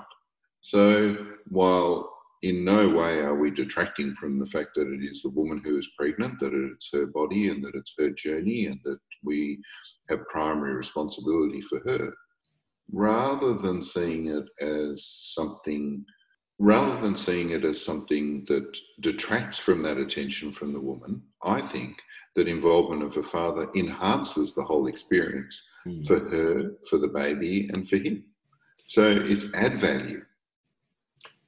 So 0.62 1.16
while 1.50 2.13
in 2.44 2.64
no 2.64 2.90
way 2.90 3.20
are 3.20 3.36
we 3.36 3.50
detracting 3.50 4.14
from 4.16 4.38
the 4.38 4.46
fact 4.46 4.72
that 4.76 4.88
it 4.88 5.04
is 5.04 5.22
the 5.22 5.30
woman 5.30 5.62
who 5.64 5.78
is 5.78 5.90
pregnant, 5.98 6.40
that 6.40 6.54
it's 6.54 6.90
her 6.94 7.08
body 7.08 7.48
and 7.48 7.64
that 7.64 7.74
it's 7.74 7.94
her 7.98 8.10
journey 8.12 8.68
and 8.68 8.80
that 8.84 9.00
we 9.24 9.60
have 10.10 10.28
primary 10.28 10.76
responsibility 10.76 11.62
for 11.62 11.80
her, 11.86 12.14
rather 12.92 13.54
than 13.54 13.84
seeing 13.84 14.28
it 14.28 14.46
as 14.62 15.06
something 15.34 16.06
rather 16.60 17.02
than 17.02 17.18
seeing 17.18 17.50
it 17.50 17.66
as 17.66 17.84
something 17.84 18.46
that 18.48 18.78
detracts 19.00 19.58
from 19.58 19.82
that 19.82 19.98
attention 19.98 20.52
from 20.52 20.72
the 20.72 20.80
woman, 20.80 21.22
I 21.44 21.62
think 21.62 21.98
that 22.36 22.48
involvement 22.48 23.04
of 23.04 23.18
a 23.18 23.24
father 23.24 23.68
enhances 23.76 24.54
the 24.54 24.64
whole 24.64 24.88
experience 24.88 25.62
mm. 25.86 26.06
for 26.06 26.20
her, 26.20 26.72
for 26.90 27.00
the 27.00 27.08
baby, 27.08 27.70
and 27.74 27.90
for 27.90 27.98
him. 27.98 28.24
So 28.88 29.10
it's 29.10 29.48
add 29.56 29.80
value. 29.80 30.24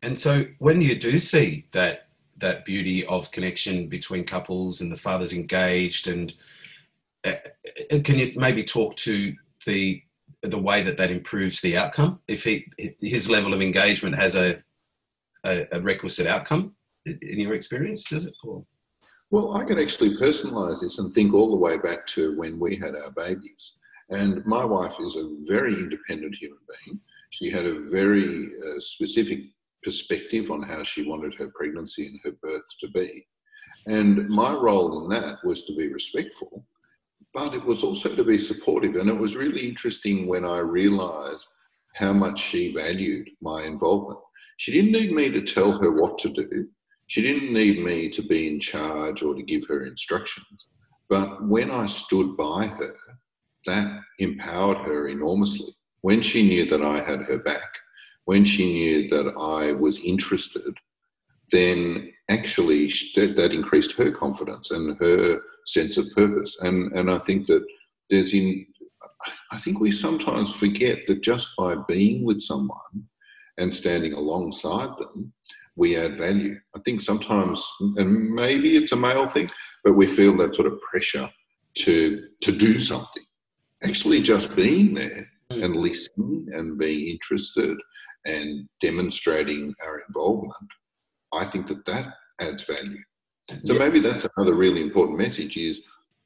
And 0.06 0.20
so 0.20 0.46
when 0.60 0.82
you 0.82 0.96
do 0.96 1.18
see 1.18 1.66
that 1.72 2.08
that 2.38 2.64
beauty 2.64 3.04
of 3.08 3.32
connection 3.32 3.88
between 3.88 4.24
couples 4.24 4.82
and 4.82 4.92
the 4.92 4.98
father's 4.98 5.34
engaged 5.34 6.08
and 6.08 6.34
uh, 7.24 7.34
uh, 7.92 8.00
can 8.04 8.20
you 8.20 8.34
maybe 8.36 8.64
talk 8.64 8.96
to 8.98 9.34
the 9.66 10.04
the 10.44 10.60
way 10.60 10.84
that 10.84 10.98
that 10.98 11.10
improves 11.10 11.60
the 11.60 11.76
outcome? 11.76 12.20
If 12.28 12.44
he 12.44 12.68
his 13.02 13.32
level 13.32 13.54
of 13.56 13.64
engagement 13.64 14.16
has 14.16 14.36
a 14.36 14.62
a, 15.44 15.66
a 15.72 15.82
requisite 15.82 16.28
outcome 16.28 16.76
in 17.06 17.40
your 17.40 17.54
experience 17.54 18.04
does 18.04 18.26
it? 18.26 18.36
Or? 18.44 18.64
well 19.32 19.54
i 19.54 19.64
can 19.64 19.80
actually 19.80 20.16
personalize 20.18 20.82
this 20.82 21.00
and 21.00 21.12
think 21.14 21.34
all 21.34 21.50
the 21.50 21.64
way 21.68 21.78
back 21.80 22.06
to 22.08 22.38
when 22.38 22.60
we 22.60 22.76
had 22.76 22.96
our 22.96 23.12
babies. 23.12 23.72
And 24.12 24.46
my 24.46 24.64
wife 24.64 24.98
is 25.00 25.16
a 25.16 25.36
very 25.48 25.74
independent 25.74 26.36
human 26.36 26.60
being. 26.74 27.00
She 27.32 27.50
had 27.50 27.66
a 27.66 27.80
very 27.90 28.52
uh, 28.64 28.80
specific 28.80 29.40
perspective 29.86 30.52
on 30.52 30.64
how 30.64 30.84
she 30.84 31.04
wanted 31.04 31.36
her 31.36 31.52
pregnancy 31.56 32.08
and 32.08 32.20
her 32.24 32.34
birth 32.42 32.66
to 32.82 32.90
be. 32.90 33.26
And 33.86 34.28
my 34.28 34.52
role 34.52 35.04
in 35.04 35.10
that 35.10 35.38
was 35.46 35.64
to 35.66 35.76
be 35.76 35.88
respectful, 35.94 36.66
but 37.34 37.54
it 37.54 37.64
was 37.64 37.84
also 37.84 38.16
to 38.16 38.24
be 38.24 38.40
supportive. 38.40 38.96
And 38.96 39.10
it 39.10 39.18
was 39.18 39.36
really 39.36 39.70
interesting 39.70 40.28
when 40.28 40.44
I 40.44 40.58
realized 40.58 41.48
how 41.94 42.12
much 42.12 42.42
she 42.42 42.74
valued 42.74 43.30
my 43.42 43.64
involvement. 43.64 44.20
She 44.58 44.72
didn't 44.72 44.92
need 44.92 45.12
me 45.14 45.30
to 45.30 45.42
tell 45.42 45.72
her 45.80 45.92
what 45.92 46.18
to 46.20 46.30
do. 46.30 46.68
She 47.08 47.22
didn't 47.22 47.54
need 47.54 47.84
me 47.84 48.10
to 48.10 48.22
be 48.24 48.48
in 48.48 48.60
charge 48.60 49.22
or 49.22 49.36
to 49.36 49.44
give 49.44 49.66
her 49.68 49.86
instructions. 49.86 50.68
But 51.08 51.48
when 51.48 51.70
I 51.70 51.86
stood 51.86 52.36
by 52.36 52.68
her, 52.68 52.96
that 53.68 54.00
empowered 54.20 54.80
her 54.88 55.08
enormously. 55.08 55.76
When 56.02 56.22
she 56.22 56.48
knew 56.48 56.66
that 56.66 56.82
I 56.84 57.00
had 57.04 57.22
her 57.24 57.40
back, 57.40 57.78
when 58.26 58.44
she 58.44 58.74
knew 58.74 59.10
that 59.10 59.34
I 59.40 59.72
was 59.72 60.00
interested, 60.00 60.78
then 61.52 62.12
actually 62.30 62.88
that, 63.16 63.36
that 63.36 63.52
increased 63.52 63.98
her 63.98 64.12
confidence 64.12 64.72
and 64.72 64.98
her 65.00 65.42
sense 65.66 65.98
of 65.98 66.12
purpose. 66.16 66.58
And 66.62 66.92
and 66.94 67.10
I 67.10 67.20
think 67.20 67.48
that 67.48 67.66
there's 68.10 68.34
in 68.34 68.66
I 69.52 69.58
think 69.60 69.80
we 69.80 69.92
sometimes 69.92 70.54
forget 70.54 71.00
that 71.08 71.22
just 71.22 71.50
by 71.58 71.76
being 71.88 72.26
with 72.26 72.42
someone 72.42 73.08
and 73.58 73.74
standing 73.74 74.14
alongside 74.14 74.90
them, 75.00 75.34
we 75.76 75.98
add 75.98 76.18
value. 76.18 76.60
I 76.76 76.80
think 76.80 77.02
sometimes, 77.02 77.66
and 77.80 78.32
maybe 78.32 78.76
it's 78.76 78.92
a 78.92 78.98
male 78.98 79.28
thing, 79.28 79.50
but 79.84 79.94
we 79.94 80.08
feel 80.08 80.36
that 80.38 80.56
sort 80.56 80.68
of 80.68 80.82
pressure 80.82 81.30
to 81.76 82.28
to 82.42 82.52
do 82.52 82.80
something. 82.80 83.24
Actually, 83.84 84.22
just 84.22 84.56
being 84.56 84.94
there 84.96 85.30
hmm. 85.52 85.64
and 85.64 85.76
listening 85.76 86.48
and 86.54 86.78
being 86.78 87.08
interested 87.08 87.78
and 88.26 88.68
demonstrating 88.82 89.74
our 89.86 90.02
involvement, 90.08 90.70
I 91.34 91.46
think 91.46 91.68
that 91.68 91.86
that 91.86 92.14
adds 92.40 92.64
value. 92.64 93.00
So 93.64 93.74
yeah. 93.74 93.80
maybe 93.80 94.00
that's 94.00 94.26
another 94.36 94.56
really 94.56 94.82
important 94.82 95.18
message 95.18 95.58
is, 95.58 95.82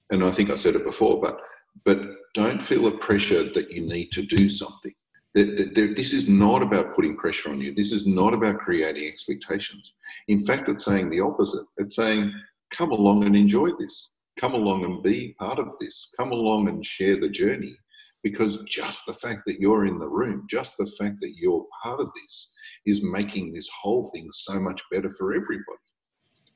and 0.10 0.24
I 0.24 0.32
think 0.32 0.50
I 0.50 0.56
said 0.56 0.76
it 0.76 0.86
before, 0.86 1.20
but 1.20 1.38
but 1.86 2.00
don't 2.34 2.62
feel 2.62 2.88
a 2.88 2.98
pressure 2.98 3.44
that 3.54 3.72
you 3.72 3.82
need 3.82 4.12
to 4.12 4.24
do 4.24 4.50
something. 4.50 4.94
This 5.36 6.14
is 6.14 6.28
not 6.28 6.64
about 6.64 6.96
putting 6.96 7.16
pressure 7.16 7.50
on 7.50 7.62
you. 7.62 7.74
This 7.74 7.92
is 7.92 8.06
not 8.06 8.34
about 8.34 8.60
creating 8.60 9.08
expectations. 9.08 9.94
In 10.28 10.44
fact, 10.44 10.68
it's 10.68 10.86
saying 10.86 11.10
the 11.10 11.20
opposite. 11.20 11.66
It's 11.78 11.96
saying, 11.96 12.34
come 12.72 12.92
along 12.92 13.24
and 13.24 13.36
enjoy 13.36 13.70
this. 13.80 14.10
Come 14.40 14.54
along 14.54 14.84
and 14.84 15.04
be 15.04 15.36
part 15.38 15.60
of 15.60 15.78
this. 15.80 16.12
Come 16.18 16.32
along 16.32 16.68
and 16.68 16.86
share 16.86 17.16
the 17.18 17.30
journey 17.30 17.78
because 18.24 18.64
just 18.64 19.06
the 19.06 19.14
fact 19.14 19.42
that 19.46 19.60
you're 19.60 19.86
in 19.86 20.00
the 20.00 20.08
room, 20.08 20.46
just 20.50 20.76
the 20.78 20.92
fact 21.00 21.18
that 21.22 21.36
you're 21.36 21.66
part 21.84 22.00
of 22.00 22.10
this, 22.14 22.54
is 22.86 23.04
making 23.04 23.52
this 23.52 23.70
whole 23.82 24.10
thing 24.14 24.28
so 24.32 24.60
much 24.60 24.82
better 24.92 25.12
for 25.18 25.34
everybody. 25.34 25.80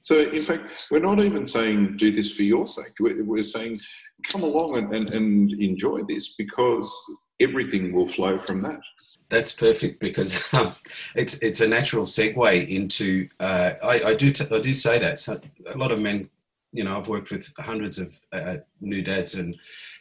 So, 0.02 0.20
in 0.20 0.44
fact, 0.44 0.70
we're 0.92 1.00
not 1.00 1.22
even 1.22 1.48
saying 1.48 1.96
do 1.96 2.12
this 2.12 2.34
for 2.34 2.44
your 2.44 2.68
sake. 2.68 2.92
We're, 3.00 3.42
saying 3.42 3.80
come 4.28 4.44
along 4.44 4.78
and, 4.78 4.94
and, 4.94 5.10
and 5.12 5.54
enjoy 5.54 6.02
this 6.04 6.36
because 6.38 6.94
everything 7.40 7.94
will 7.94 8.08
flow 8.08 8.38
from 8.38 8.62
that. 8.64 8.80
That's 9.30 9.54
perfect 9.54 10.02
because 10.02 10.44
um, 10.54 10.76
it's 11.16 11.42
it's 11.42 11.62
a 11.62 11.68
natural 11.68 12.06
segue 12.06 12.68
into. 12.68 13.28
Uh, 13.40 13.74
I, 13.82 14.04
I, 14.04 14.14
do 14.14 14.30
t- 14.30 14.46
I 14.52 14.60
do 14.60 14.74
say 14.74 15.00
that 15.00 15.20
so 15.20 15.40
a 15.68 15.78
lot 15.78 15.94
of 15.94 16.00
men, 16.00 16.30
you 16.74 16.84
know, 16.84 16.98
I've 16.98 17.08
worked 17.08 17.32
with 17.32 17.52
hundreds 17.58 17.98
of 17.98 18.14
uh, 18.34 18.58
new 18.82 19.02
dads, 19.02 19.36
and 19.36 19.56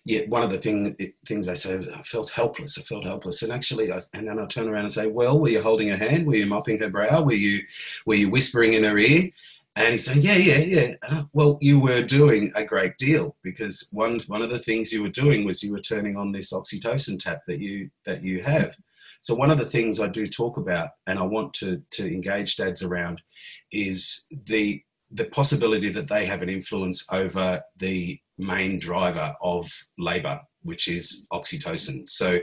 yet 0.04 0.28
one 0.28 0.42
of 0.42 0.50
the 0.50 0.58
thing, 0.58 0.96
things 1.26 1.48
I 1.48 1.54
say 1.54 1.72
is 1.72 1.88
I 1.88 2.02
felt 2.02 2.30
helpless. 2.30 2.78
I 2.78 2.82
felt 2.82 3.06
helpless, 3.06 3.42
and 3.42 3.52
actually, 3.52 3.92
I, 3.92 4.00
and 4.14 4.28
then 4.28 4.38
I 4.38 4.46
turn 4.46 4.68
around 4.68 4.84
and 4.84 4.92
say, 4.92 5.06
"Well, 5.06 5.40
were 5.40 5.48
you 5.48 5.62
holding 5.62 5.88
her 5.88 5.96
hand? 5.96 6.26
Were 6.26 6.36
you 6.36 6.46
mopping 6.46 6.80
her 6.80 6.90
brow? 6.90 7.22
Were 7.22 7.32
you, 7.32 7.60
were 8.06 8.14
you 8.14 8.30
whispering 8.30 8.74
in 8.74 8.84
her 8.84 8.98
ear?" 8.98 9.30
And 9.76 9.92
he's 9.92 10.04
saying, 10.04 10.22
"Yeah, 10.22 10.36
yeah, 10.36 10.58
yeah." 10.58 11.22
Well, 11.32 11.58
you 11.60 11.78
were 11.80 12.02
doing 12.02 12.52
a 12.54 12.64
great 12.64 12.96
deal 12.98 13.36
because 13.42 13.88
one 13.92 14.20
one 14.26 14.42
of 14.42 14.50
the 14.50 14.58
things 14.58 14.92
you 14.92 15.02
were 15.02 15.08
doing 15.08 15.44
was 15.44 15.62
you 15.62 15.72
were 15.72 15.78
turning 15.78 16.16
on 16.16 16.32
this 16.32 16.52
oxytocin 16.52 17.18
tap 17.18 17.42
that 17.46 17.60
you 17.60 17.90
that 18.04 18.22
you 18.22 18.42
have. 18.42 18.76
So 19.22 19.36
one 19.36 19.50
of 19.50 19.58
the 19.58 19.70
things 19.70 20.00
I 20.00 20.08
do 20.08 20.26
talk 20.26 20.56
about, 20.56 20.90
and 21.06 21.18
I 21.18 21.22
want 21.22 21.54
to 21.54 21.82
to 21.92 22.12
engage 22.12 22.56
dads 22.56 22.82
around, 22.82 23.22
is 23.70 24.26
the 24.46 24.82
the 25.12 25.26
possibility 25.26 25.90
that 25.90 26.08
they 26.08 26.24
have 26.26 26.42
an 26.42 26.48
influence 26.48 27.06
over 27.12 27.62
the 27.76 28.18
main 28.38 28.78
driver 28.78 29.34
of 29.42 29.70
labor, 29.98 30.40
which 30.62 30.88
is 30.88 31.26
oxytocin. 31.32 32.08
So 32.08 32.40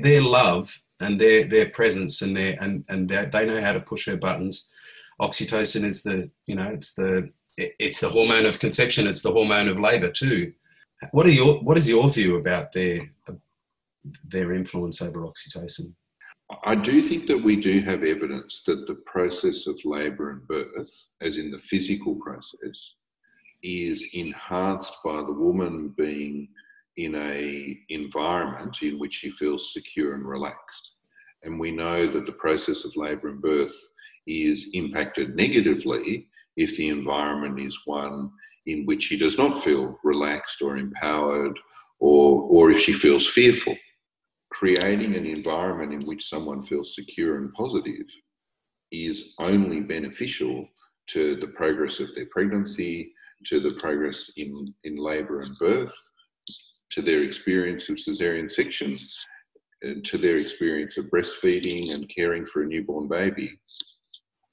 their 0.00 0.22
love 0.22 0.76
and 1.00 1.20
their 1.20 1.44
their 1.44 1.70
presence 1.70 2.22
and 2.22 2.36
their 2.36 2.56
and 2.60 2.84
and 2.88 3.08
they 3.08 3.46
know 3.46 3.60
how 3.60 3.72
to 3.72 3.80
push 3.80 4.06
her 4.06 4.16
buttons. 4.16 4.70
Oxytocin 5.20 5.84
is 5.84 6.02
the 6.02 6.30
you 6.46 6.54
know 6.54 6.68
it's 6.68 6.94
the 6.94 7.30
it's 7.56 8.00
the 8.00 8.08
hormone 8.08 8.46
of 8.46 8.60
conception. 8.60 9.06
It's 9.06 9.22
the 9.22 9.32
hormone 9.32 9.68
of 9.68 9.80
labor 9.80 10.10
too. 10.10 10.52
What 11.12 11.26
are 11.26 11.30
your 11.30 11.60
what 11.60 11.78
is 11.78 11.88
your 11.88 12.08
view 12.10 12.36
about 12.36 12.72
their 12.72 13.08
their 14.24 14.52
influence 14.52 15.02
over 15.02 15.20
oxytocin? 15.20 15.94
I 16.64 16.76
do 16.76 17.02
think 17.02 17.26
that 17.26 17.42
we 17.42 17.56
do 17.56 17.80
have 17.80 18.04
evidence 18.04 18.62
that 18.66 18.86
the 18.86 18.94
process 19.06 19.66
of 19.66 19.80
labour 19.84 20.30
and 20.30 20.46
birth, 20.46 21.08
as 21.20 21.38
in 21.38 21.50
the 21.50 21.58
physical 21.58 22.14
process, 22.16 22.95
is 23.66 24.04
enhanced 24.12 24.94
by 25.04 25.16
the 25.16 25.32
woman 25.32 25.92
being 25.96 26.48
in 26.96 27.16
a 27.16 27.76
environment 27.88 28.80
in 28.82 28.96
which 28.98 29.14
she 29.14 29.30
feels 29.30 29.72
secure 29.72 30.14
and 30.14 30.24
relaxed. 30.24 30.94
And 31.42 31.58
we 31.58 31.72
know 31.72 32.06
that 32.06 32.26
the 32.26 32.32
process 32.32 32.84
of 32.84 32.96
labour 32.96 33.28
and 33.28 33.42
birth 33.42 33.74
is 34.26 34.68
impacted 34.72 35.34
negatively 35.34 36.28
if 36.56 36.76
the 36.76 36.88
environment 36.88 37.58
is 37.60 37.78
one 37.84 38.30
in 38.66 38.86
which 38.86 39.02
she 39.02 39.18
does 39.18 39.36
not 39.36 39.62
feel 39.62 39.98
relaxed 40.04 40.62
or 40.62 40.76
empowered 40.76 41.58
or, 41.98 42.42
or 42.42 42.70
if 42.70 42.80
she 42.80 42.92
feels 42.92 43.28
fearful. 43.28 43.76
Creating 44.52 45.16
an 45.16 45.26
environment 45.26 45.92
in 45.92 46.08
which 46.08 46.28
someone 46.28 46.62
feels 46.62 46.94
secure 46.94 47.38
and 47.38 47.52
positive 47.52 48.06
is 48.92 49.34
only 49.40 49.80
beneficial 49.80 50.68
to 51.08 51.34
the 51.36 51.48
progress 51.48 52.00
of 52.00 52.14
their 52.14 52.26
pregnancy, 52.26 53.12
to 53.46 53.60
the 53.60 53.74
progress 53.74 54.30
in, 54.36 54.74
in 54.84 54.96
labour 54.96 55.42
and 55.42 55.56
birth, 55.58 55.94
to 56.90 57.02
their 57.02 57.22
experience 57.22 57.88
of 57.88 57.96
caesarean 57.96 58.48
section, 58.48 58.98
and 59.82 60.04
to 60.04 60.18
their 60.18 60.36
experience 60.36 60.96
of 60.96 61.06
breastfeeding 61.06 61.92
and 61.92 62.10
caring 62.14 62.46
for 62.46 62.62
a 62.62 62.66
newborn 62.66 63.08
baby. 63.08 63.58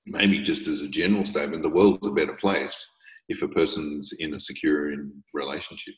Maybe 0.06 0.44
just 0.44 0.68
as 0.68 0.82
a 0.82 0.88
general 0.88 1.26
statement, 1.26 1.64
the 1.64 1.70
world's 1.70 2.06
a 2.06 2.12
better 2.12 2.34
place 2.34 2.90
if 3.30 3.42
a 3.42 3.48
person's 3.48 4.12
in 4.20 4.36
a 4.36 4.40
secure 4.40 4.94
relationship. 5.34 5.96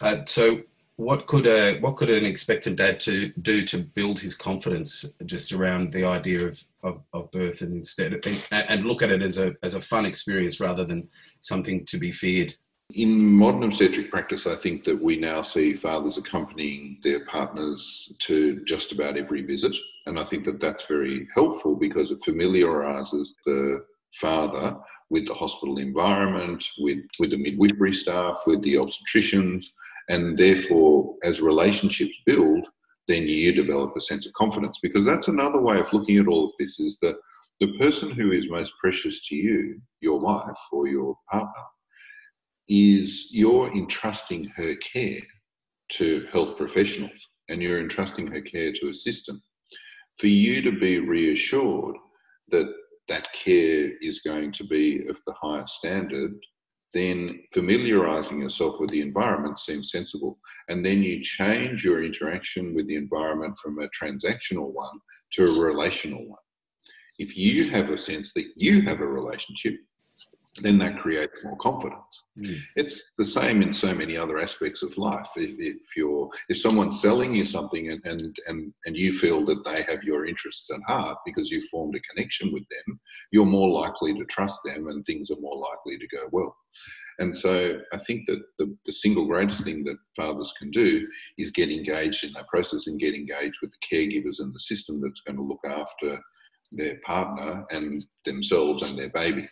Uh, 0.00 0.24
so, 0.26 0.60
what 0.98 1.28
could 1.28 1.46
a 1.46 1.78
what 1.78 1.94
could 1.96 2.10
an 2.10 2.26
expectant 2.26 2.76
dad 2.76 2.98
to 2.98 3.28
do 3.40 3.62
to 3.62 3.78
build 3.78 4.18
his 4.18 4.34
confidence 4.34 5.14
just 5.24 5.52
around 5.52 5.92
the 5.92 6.04
idea 6.04 6.44
of, 6.44 6.64
of, 6.82 7.00
of 7.12 7.30
birth 7.30 7.62
and 7.62 7.72
instead 7.72 8.12
and, 8.26 8.44
and, 8.50 8.84
look 8.84 9.00
at 9.00 9.12
it 9.12 9.22
as 9.22 9.38
a 9.38 9.54
as 9.62 9.74
a 9.74 9.80
fun 9.80 10.04
experience 10.04 10.58
rather 10.58 10.84
than 10.84 11.08
something 11.38 11.84
to 11.84 11.98
be 11.98 12.10
feared? 12.10 12.56
In 12.94 13.16
modern 13.16 13.62
obstetric 13.62 14.10
practice 14.10 14.44
i 14.48 14.56
think 14.56 14.82
that 14.84 15.00
we 15.00 15.16
now 15.16 15.40
see 15.40 15.74
fathers 15.74 16.18
accompanying 16.18 16.98
their 17.04 17.24
partners 17.26 18.12
to 18.18 18.64
just 18.64 18.90
about 18.90 19.16
every 19.16 19.42
visit. 19.42 19.76
And 20.06 20.18
i 20.18 20.24
think 20.24 20.44
that 20.46 20.60
that's 20.60 20.86
very 20.86 21.28
helpful 21.32 21.76
because 21.76 22.10
it 22.10 22.24
familiarizes 22.24 23.36
the 23.46 23.84
father 24.20 24.76
with 25.10 25.28
the 25.28 25.34
hospital 25.34 25.78
environment 25.78 26.64
with 26.78 27.04
with 27.20 27.30
the 27.30 27.36
midwifery 27.36 27.92
staff 27.92 28.42
with 28.46 28.60
the 28.62 28.74
obstetricians 28.74 29.66
and 30.08 30.38
therefore, 30.38 31.14
as 31.22 31.40
relationships 31.40 32.16
build, 32.24 32.66
then 33.08 33.22
you 33.22 33.52
develop 33.52 33.94
a 33.96 34.00
sense 34.00 34.26
of 34.26 34.32
confidence. 34.34 34.78
Because 34.82 35.04
that's 35.04 35.28
another 35.28 35.60
way 35.60 35.78
of 35.78 35.92
looking 35.92 36.18
at 36.18 36.28
all 36.28 36.46
of 36.46 36.52
this 36.58 36.78
is 36.78 36.98
that 37.02 37.16
the 37.60 37.76
person 37.78 38.10
who 38.10 38.32
is 38.32 38.48
most 38.48 38.72
precious 38.80 39.26
to 39.28 39.34
you, 39.34 39.80
your 40.00 40.18
wife 40.18 40.58
or 40.72 40.86
your 40.88 41.14
partner, 41.30 41.64
is 42.68 43.28
you're 43.30 43.70
entrusting 43.72 44.44
her 44.56 44.74
care 44.76 45.20
to 45.90 46.26
health 46.32 46.56
professionals 46.56 47.28
and 47.48 47.62
you're 47.62 47.80
entrusting 47.80 48.26
her 48.26 48.42
care 48.42 48.72
to 48.72 48.88
a 48.88 48.94
system, 48.94 49.42
for 50.18 50.26
you 50.26 50.60
to 50.60 50.72
be 50.72 50.98
reassured 50.98 51.96
that 52.50 52.70
that 53.08 53.32
care 53.32 53.90
is 54.02 54.20
going 54.20 54.52
to 54.52 54.64
be 54.64 55.06
of 55.08 55.18
the 55.26 55.32
highest 55.40 55.74
standard, 55.76 56.34
then 56.94 57.40
familiarizing 57.52 58.40
yourself 58.40 58.76
with 58.80 58.90
the 58.90 59.00
environment 59.00 59.58
seems 59.58 59.90
sensible. 59.90 60.38
And 60.68 60.84
then 60.84 61.02
you 61.02 61.22
change 61.22 61.84
your 61.84 62.02
interaction 62.02 62.74
with 62.74 62.86
the 62.88 62.96
environment 62.96 63.58
from 63.58 63.78
a 63.78 63.88
transactional 63.88 64.72
one 64.72 64.98
to 65.32 65.44
a 65.44 65.60
relational 65.66 66.26
one. 66.26 66.38
If 67.18 67.36
you 67.36 67.68
have 67.70 67.90
a 67.90 67.98
sense 67.98 68.32
that 68.34 68.46
you 68.56 68.80
have 68.82 69.00
a 69.00 69.06
relationship, 69.06 69.74
then 70.62 70.78
that 70.78 70.98
creates 71.00 71.44
more 71.44 71.56
confidence. 71.56 72.24
Mm. 72.38 72.58
It's 72.76 73.12
the 73.18 73.24
same 73.24 73.62
in 73.62 73.72
so 73.72 73.94
many 73.94 74.16
other 74.16 74.38
aspects 74.38 74.82
of 74.82 74.96
life. 74.96 75.28
If, 75.36 75.58
if, 75.58 75.96
you're 75.96 76.28
if 76.48 76.60
someone's 76.60 77.00
selling 77.00 77.34
you 77.34 77.44
something 77.44 77.90
and, 77.90 78.00
and 78.04 78.36
and 78.46 78.72
and 78.86 78.96
you 78.96 79.12
feel 79.12 79.44
that 79.46 79.64
they 79.64 79.82
have 79.82 80.02
your 80.02 80.26
interests 80.26 80.70
at 80.70 80.80
heart 80.86 81.18
because 81.26 81.50
you've 81.50 81.68
formed 81.68 81.96
a 81.96 82.00
connection 82.12 82.52
with 82.52 82.64
them, 82.68 83.00
you're 83.32 83.46
more 83.46 83.70
likely 83.70 84.14
to 84.14 84.24
trust 84.24 84.60
them 84.64 84.88
and 84.88 85.04
things 85.04 85.30
are 85.30 85.40
more 85.40 85.56
likely 85.56 85.98
to 85.98 86.16
go 86.16 86.28
well. 86.32 86.56
And 87.20 87.36
so 87.36 87.78
I 87.92 87.98
think 87.98 88.26
that 88.26 88.40
the, 88.58 88.76
the 88.86 88.92
single 88.92 89.26
greatest 89.26 89.64
thing 89.64 89.82
that 89.84 89.96
fathers 90.14 90.52
can 90.56 90.70
do 90.70 91.06
is 91.36 91.50
get 91.50 91.70
engaged 91.70 92.24
in 92.24 92.32
that 92.34 92.46
process 92.46 92.86
and 92.86 93.00
get 93.00 93.14
engaged 93.14 93.58
with 93.60 93.72
the 93.72 93.96
caregivers 93.96 94.38
and 94.38 94.54
the 94.54 94.60
system 94.60 95.00
that's 95.00 95.20
going 95.22 95.36
to 95.36 95.42
look 95.42 95.64
after 95.64 96.20
their 96.72 96.98
partner 97.04 97.64
and 97.70 98.04
themselves 98.24 98.88
and 98.88 98.98
their 98.98 99.10
baby. 99.10 99.42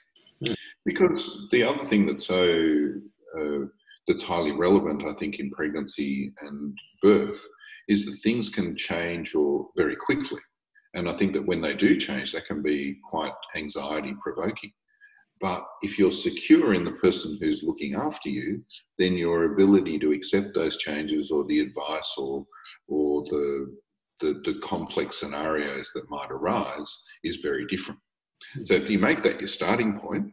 Because 0.86 1.48
the 1.52 1.62
other 1.62 1.84
thing 1.84 2.06
that's 2.06 2.26
so 2.26 2.92
uh, 3.38 3.66
that's 4.08 4.22
highly 4.22 4.52
relevant, 4.52 5.04
I 5.04 5.12
think, 5.18 5.40
in 5.40 5.50
pregnancy 5.50 6.32
and 6.40 6.78
birth 7.02 7.44
is 7.88 8.06
that 8.06 8.18
things 8.22 8.48
can 8.48 8.76
change 8.76 9.34
or 9.34 9.68
very 9.76 9.96
quickly. 9.96 10.40
And 10.94 11.08
I 11.08 11.16
think 11.16 11.32
that 11.34 11.46
when 11.46 11.60
they 11.60 11.74
do 11.74 11.96
change, 11.96 12.32
that 12.32 12.46
can 12.46 12.62
be 12.62 12.96
quite 13.10 13.34
anxiety 13.54 14.14
provoking. 14.22 14.72
But 15.40 15.66
if 15.82 15.98
you're 15.98 16.12
secure 16.12 16.72
in 16.72 16.84
the 16.84 16.92
person 16.92 17.36
who's 17.38 17.62
looking 17.62 17.94
after 17.94 18.30
you, 18.30 18.64
then 18.98 19.14
your 19.14 19.52
ability 19.52 19.98
to 19.98 20.12
accept 20.12 20.54
those 20.54 20.78
changes 20.78 21.30
or 21.30 21.44
the 21.44 21.60
advice 21.60 22.14
or 22.16 22.46
or 22.88 23.24
the 23.24 23.76
the, 24.20 24.40
the 24.46 24.58
complex 24.62 25.20
scenarios 25.20 25.90
that 25.94 26.08
might 26.08 26.30
arise 26.30 26.90
is 27.22 27.36
very 27.36 27.66
different. 27.66 28.00
So 28.64 28.74
if 28.74 28.88
you 28.88 28.98
make 28.98 29.22
that 29.24 29.40
your 29.42 29.48
starting 29.48 29.98
point, 29.98 30.32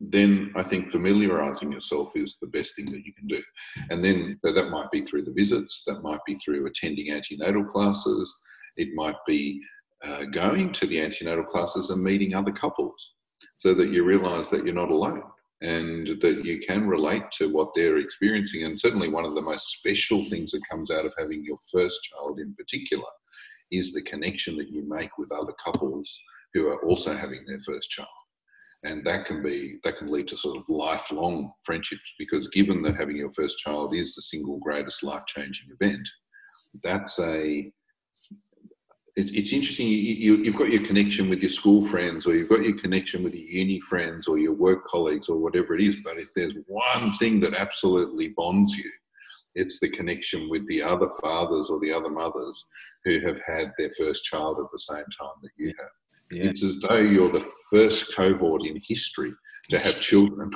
then 0.00 0.52
I 0.56 0.62
think 0.62 0.90
familiarizing 0.90 1.72
yourself 1.72 2.12
is 2.14 2.36
the 2.40 2.48
best 2.48 2.74
thing 2.74 2.86
that 2.86 3.04
you 3.04 3.12
can 3.14 3.26
do. 3.26 3.42
And 3.90 4.04
then 4.04 4.38
so 4.44 4.52
that 4.52 4.70
might 4.70 4.90
be 4.90 5.02
through 5.02 5.24
the 5.24 5.32
visits, 5.32 5.82
that 5.86 6.02
might 6.02 6.20
be 6.26 6.36
through 6.36 6.66
attending 6.66 7.10
antenatal 7.10 7.64
classes, 7.64 8.34
it 8.76 8.88
might 8.94 9.16
be 9.26 9.60
uh, 10.02 10.24
going 10.26 10.72
to 10.72 10.86
the 10.86 11.00
antenatal 11.00 11.44
classes 11.44 11.90
and 11.90 12.02
meeting 12.02 12.34
other 12.34 12.52
couples 12.52 13.14
so 13.56 13.74
that 13.74 13.90
you 13.90 14.04
realize 14.04 14.50
that 14.50 14.64
you're 14.64 14.74
not 14.74 14.90
alone 14.90 15.22
and 15.60 16.20
that 16.20 16.44
you 16.44 16.60
can 16.66 16.86
relate 16.86 17.30
to 17.32 17.48
what 17.48 17.70
they're 17.74 17.98
experiencing. 17.98 18.64
And 18.64 18.78
certainly, 18.78 19.08
one 19.08 19.24
of 19.24 19.34
the 19.34 19.42
most 19.42 19.78
special 19.78 20.28
things 20.28 20.50
that 20.50 20.68
comes 20.70 20.90
out 20.90 21.06
of 21.06 21.14
having 21.16 21.44
your 21.44 21.58
first 21.72 22.02
child 22.04 22.40
in 22.40 22.54
particular 22.54 23.08
is 23.70 23.92
the 23.92 24.02
connection 24.02 24.56
that 24.56 24.68
you 24.68 24.86
make 24.86 25.16
with 25.16 25.32
other 25.32 25.54
couples 25.64 26.18
who 26.52 26.68
are 26.68 26.84
also 26.84 27.16
having 27.16 27.44
their 27.46 27.60
first 27.60 27.90
child 27.90 28.08
and 28.84 29.04
that 29.04 29.24
can 29.24 29.42
be 29.42 29.78
that 29.82 29.98
can 29.98 30.10
lead 30.10 30.28
to 30.28 30.36
sort 30.36 30.56
of 30.56 30.62
lifelong 30.68 31.50
friendships 31.62 32.14
because 32.18 32.48
given 32.48 32.82
that 32.82 32.96
having 32.96 33.16
your 33.16 33.32
first 33.32 33.58
child 33.58 33.94
is 33.94 34.14
the 34.14 34.22
single 34.22 34.58
greatest 34.58 35.02
life-changing 35.02 35.68
event 35.80 36.08
that's 36.82 37.18
a 37.18 37.70
it, 39.16 39.32
it's 39.32 39.52
interesting 39.52 39.86
you, 39.88 40.36
you, 40.36 40.44
have 40.44 40.58
got 40.58 40.70
your 40.70 40.84
connection 40.84 41.28
with 41.28 41.40
your 41.40 41.50
school 41.50 41.88
friends 41.88 42.26
or 42.26 42.34
you've 42.34 42.48
got 42.48 42.64
your 42.64 42.78
connection 42.78 43.22
with 43.22 43.32
your 43.34 43.46
uni 43.46 43.80
friends 43.80 44.28
or 44.28 44.38
your 44.38 44.54
work 44.54 44.84
colleagues 44.86 45.28
or 45.28 45.38
whatever 45.38 45.74
it 45.74 45.82
is 45.82 45.96
but 46.04 46.16
if 46.16 46.28
there's 46.36 46.54
one 46.66 47.12
thing 47.14 47.40
that 47.40 47.54
absolutely 47.54 48.28
bonds 48.28 48.76
you 48.76 48.90
it's 49.54 49.78
the 49.78 49.88
connection 49.88 50.50
with 50.50 50.66
the 50.66 50.82
other 50.82 51.08
fathers 51.22 51.70
or 51.70 51.78
the 51.78 51.92
other 51.92 52.10
mothers 52.10 52.64
who 53.04 53.20
have 53.20 53.40
had 53.46 53.70
their 53.78 53.90
first 53.96 54.24
child 54.24 54.58
at 54.58 54.66
the 54.72 54.78
same 54.78 55.04
time 55.16 55.36
that 55.42 55.50
you 55.56 55.72
have 55.78 55.90
yeah. 56.34 56.44
It's 56.44 56.62
as 56.64 56.80
though 56.80 56.98
you're 56.98 57.30
the 57.30 57.46
first 57.70 58.14
cohort 58.14 58.62
in 58.64 58.80
history 58.86 59.32
to 59.70 59.78
have 59.78 60.00
children. 60.00 60.50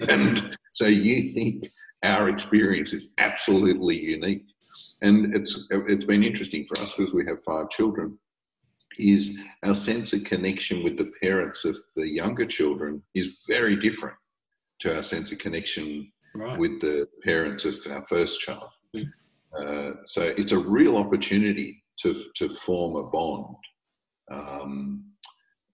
and 0.08 0.56
so 0.72 0.86
you 0.86 1.32
think 1.32 1.66
our 2.02 2.28
experience 2.28 2.92
is 2.92 3.14
absolutely 3.18 3.98
unique. 3.98 4.44
And 5.02 5.34
it's 5.34 5.68
it's 5.70 6.04
been 6.04 6.22
interesting 6.22 6.64
for 6.64 6.80
us 6.80 6.94
because 6.94 7.12
we 7.12 7.26
have 7.26 7.44
five 7.44 7.68
children. 7.70 8.18
Is 8.98 9.38
our 9.62 9.74
sense 9.74 10.14
of 10.14 10.24
connection 10.24 10.82
with 10.82 10.96
the 10.96 11.12
parents 11.22 11.66
of 11.66 11.76
the 11.96 12.08
younger 12.08 12.46
children 12.46 13.02
is 13.14 13.36
very 13.46 13.76
different 13.76 14.16
to 14.80 14.96
our 14.96 15.02
sense 15.02 15.32
of 15.32 15.38
connection 15.38 16.10
right. 16.34 16.58
with 16.58 16.80
the 16.80 17.06
parents 17.22 17.66
of 17.66 17.74
our 17.90 18.06
first 18.06 18.40
child. 18.40 18.70
Mm. 18.96 19.10
Uh, 19.58 19.96
so 20.06 20.22
it's 20.22 20.52
a 20.52 20.58
real 20.58 20.96
opportunity 20.96 21.82
to 22.00 22.24
to 22.36 22.48
form 22.48 22.96
a 22.96 23.10
bond 23.10 23.56
um, 24.32 25.04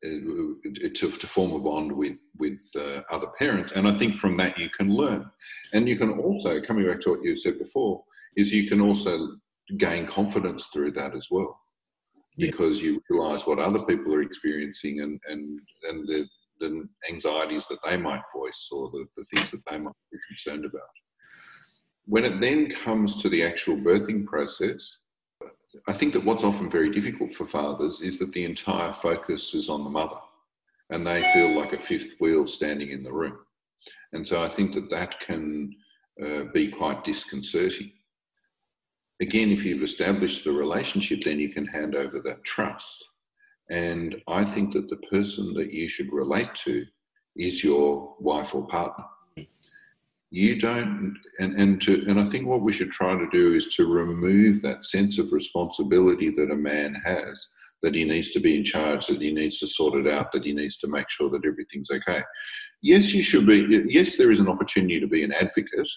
to, 0.03 0.91
to 0.95 1.27
form 1.27 1.53
a 1.53 1.59
bond 1.59 1.93
with 1.93 2.17
with 2.38 2.61
uh, 2.77 3.03
other 3.11 3.29
parents. 3.38 3.73
And 3.73 3.87
i 3.87 3.97
think 3.97 4.17
from 4.17 4.37
that 4.37 4.59
you 4.59 4.69
can 4.71 4.93
learn. 4.95 5.31
And 5.73 5.88
you 5.88 5.97
can 5.97 6.19
also 6.19 6.61
coming 6.61 6.87
back 6.87 7.01
to 7.03 7.11
what 7.11 7.25
you 7.25 7.37
said 7.37 7.59
before 7.59 8.03
is 8.37 8.53
you 8.53 8.69
can 8.69 8.81
also 8.81 9.37
gain 9.79 10.07
confidence 10.07 10.67
through 10.73 10.93
that 10.93 11.15
as 11.15 11.29
well. 11.31 11.59
Because 12.37 12.83
you 12.83 13.01
realize 13.09 13.47
what 13.47 13.59
other 13.59 13.85
people 13.85 14.15
are 14.15 14.23
experiencing 14.23 15.01
and 15.01 15.21
and 15.29 15.61
and 15.88 16.09
the, 16.09 16.27
the 16.61 16.88
anxieties 17.09 17.67
that 17.67 17.83
they 17.85 17.97
might 17.97 18.23
voice 18.35 18.69
or 18.73 18.91
the, 18.91 19.05
the 19.17 19.25
things 19.33 19.51
that 19.51 19.65
they 19.69 19.79
might 19.79 19.95
be 20.11 20.19
concerned 20.29 20.65
about. 20.65 20.83
When 22.07 22.25
it 22.25 22.41
then 22.41 22.69
comes 22.69 23.23
to 23.23 23.29
the 23.29 23.45
actual 23.45 23.77
birthing 23.77 24.27
process 24.27 24.99
I 25.89 25.93
think 25.93 26.13
that 26.13 26.25
what's 26.25 26.45
often 26.45 26.71
very 26.71 26.91
difficult 26.91 27.35
for 27.35 27.47
fathers 27.47 28.01
is 28.01 28.19
that 28.19 28.33
the 28.33 28.45
entire 28.45 28.93
focus 28.93 29.55
is 29.55 29.69
on 29.69 29.85
the 29.85 29.91
mother 29.91 30.19
and 30.91 31.07
they 31.07 31.23
feel 31.33 31.59
like 31.59 31.73
a 31.73 31.79
fifth 31.79 32.13
wheel 32.21 32.47
standing 32.47 32.91
in 32.91 33.03
the 33.03 33.13
room. 33.13 33.39
And 34.13 34.27
so 34.27 34.43
I 34.43 34.49
think 34.49 34.75
that 34.75 34.91
that 34.91 35.21
can 35.21 35.75
uh, 36.23 36.45
be 36.53 36.71
quite 36.71 37.05
disconcerting. 37.05 37.91
Again, 39.21 39.51
if 39.51 39.65
you've 39.65 39.83
established 39.83 40.45
the 40.45 40.53
relationship, 40.53 41.23
then 41.23 41.39
you 41.39 41.49
can 41.49 41.67
hand 41.67 41.95
over 41.95 42.21
that 42.21 42.45
trust. 42.45 43.09
And 43.71 44.17
I 44.29 44.45
think 44.45 44.75
that 44.75 44.91
the 44.91 44.97
person 44.97 45.55
that 45.55 45.73
you 45.73 45.89
should 45.89 46.13
relate 46.13 46.55
to 46.67 46.85
is 47.37 47.65
your 47.65 48.15
wife 48.19 48.55
or 48.55 48.67
partner 48.67 49.05
you 50.33 50.59
don't 50.59 51.14
and 51.40 51.61
and 51.61 51.81
to 51.83 52.05
and 52.09 52.18
i 52.18 52.27
think 52.31 52.47
what 52.47 52.62
we 52.62 52.73
should 52.73 52.90
try 52.90 53.14
to 53.16 53.29
do 53.31 53.55
is 53.55 53.75
to 53.75 53.87
remove 53.87 54.62
that 54.62 54.85
sense 54.85 55.18
of 55.18 55.31
responsibility 55.31 56.31
that 56.31 56.51
a 56.51 56.57
man 56.57 56.95
has 57.05 57.47
that 57.83 57.95
he 57.95 58.05
needs 58.05 58.31
to 58.31 58.40
be 58.40 58.57
in 58.57 58.64
charge 58.64 59.07
that 59.07 59.21
he 59.21 59.31
needs 59.31 59.59
to 59.59 59.66
sort 59.66 59.95
it 59.95 60.11
out 60.11 60.33
that 60.33 60.45
he 60.45 60.55
needs 60.55 60.79
to 60.79 60.88
make 60.88 61.11
sure 61.11 61.29
that 61.29 61.45
everything's 61.45 61.90
okay. 61.90 62.23
Yes 62.81 63.12
you 63.12 63.23
should 63.23 63.47
be 63.47 63.85
yes 63.88 64.16
there 64.16 64.33
is 64.33 64.40
an 64.40 64.49
opportunity 64.49 64.99
to 65.01 65.07
be 65.07 65.23
an 65.23 65.33
advocate 65.33 65.90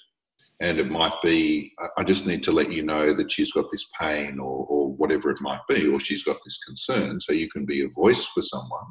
and 0.59 0.79
it 0.79 0.89
might 0.89 1.15
be 1.23 1.71
i 1.97 2.03
just 2.03 2.27
need 2.27 2.43
to 2.43 2.51
let 2.51 2.71
you 2.71 2.83
know 2.83 3.13
that 3.13 3.31
she's 3.31 3.53
got 3.53 3.71
this 3.71 3.87
pain 3.99 4.37
or, 4.39 4.65
or 4.67 4.91
whatever 4.93 5.29
it 5.29 5.41
might 5.41 5.61
be 5.69 5.87
or 5.87 5.99
she's 5.99 6.23
got 6.23 6.37
this 6.43 6.59
concern 6.67 7.19
so 7.21 7.31
you 7.31 7.49
can 7.49 7.65
be 7.65 7.83
a 7.83 7.89
voice 7.89 8.25
for 8.25 8.41
someone 8.41 8.85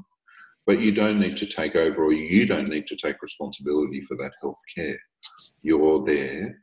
but 0.66 0.80
you 0.80 0.92
don't 0.92 1.20
need 1.20 1.36
to 1.36 1.46
take 1.46 1.76
over 1.76 2.04
or 2.04 2.12
you 2.12 2.46
don't 2.46 2.68
need 2.68 2.86
to 2.86 2.96
take 2.96 3.20
responsibility 3.22 4.00
for 4.02 4.16
that 4.16 4.32
health 4.40 4.60
care. 4.74 4.98
You're 5.62 6.04
there 6.04 6.58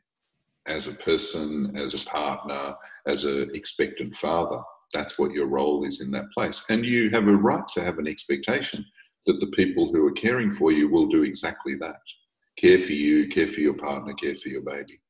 as 0.66 0.88
a 0.88 0.92
person, 0.92 1.76
as 1.76 1.94
a 1.94 2.06
partner, 2.06 2.74
as 3.06 3.24
an 3.24 3.50
expectant 3.54 4.14
father. 4.16 4.60
That's 4.92 5.18
what 5.18 5.32
your 5.32 5.46
role 5.46 5.84
is 5.84 6.00
in 6.00 6.10
that 6.12 6.30
place. 6.32 6.62
And 6.68 6.84
you 6.84 7.10
have 7.10 7.26
a 7.26 7.36
right 7.36 7.66
to 7.74 7.82
have 7.82 7.98
an 7.98 8.06
expectation 8.08 8.84
that 9.26 9.40
the 9.40 9.46
people 9.48 9.92
who 9.92 10.06
are 10.06 10.12
caring 10.12 10.50
for 10.50 10.72
you 10.72 10.88
will 10.88 11.06
do 11.06 11.22
exactly 11.22 11.74
that 11.76 11.96
care 12.58 12.78
for 12.80 12.92
you, 12.92 13.28
care 13.28 13.46
for 13.46 13.60
your 13.60 13.74
partner, 13.74 14.12
care 14.14 14.34
for 14.34 14.48
your 14.48 14.62
baby. 14.62 15.00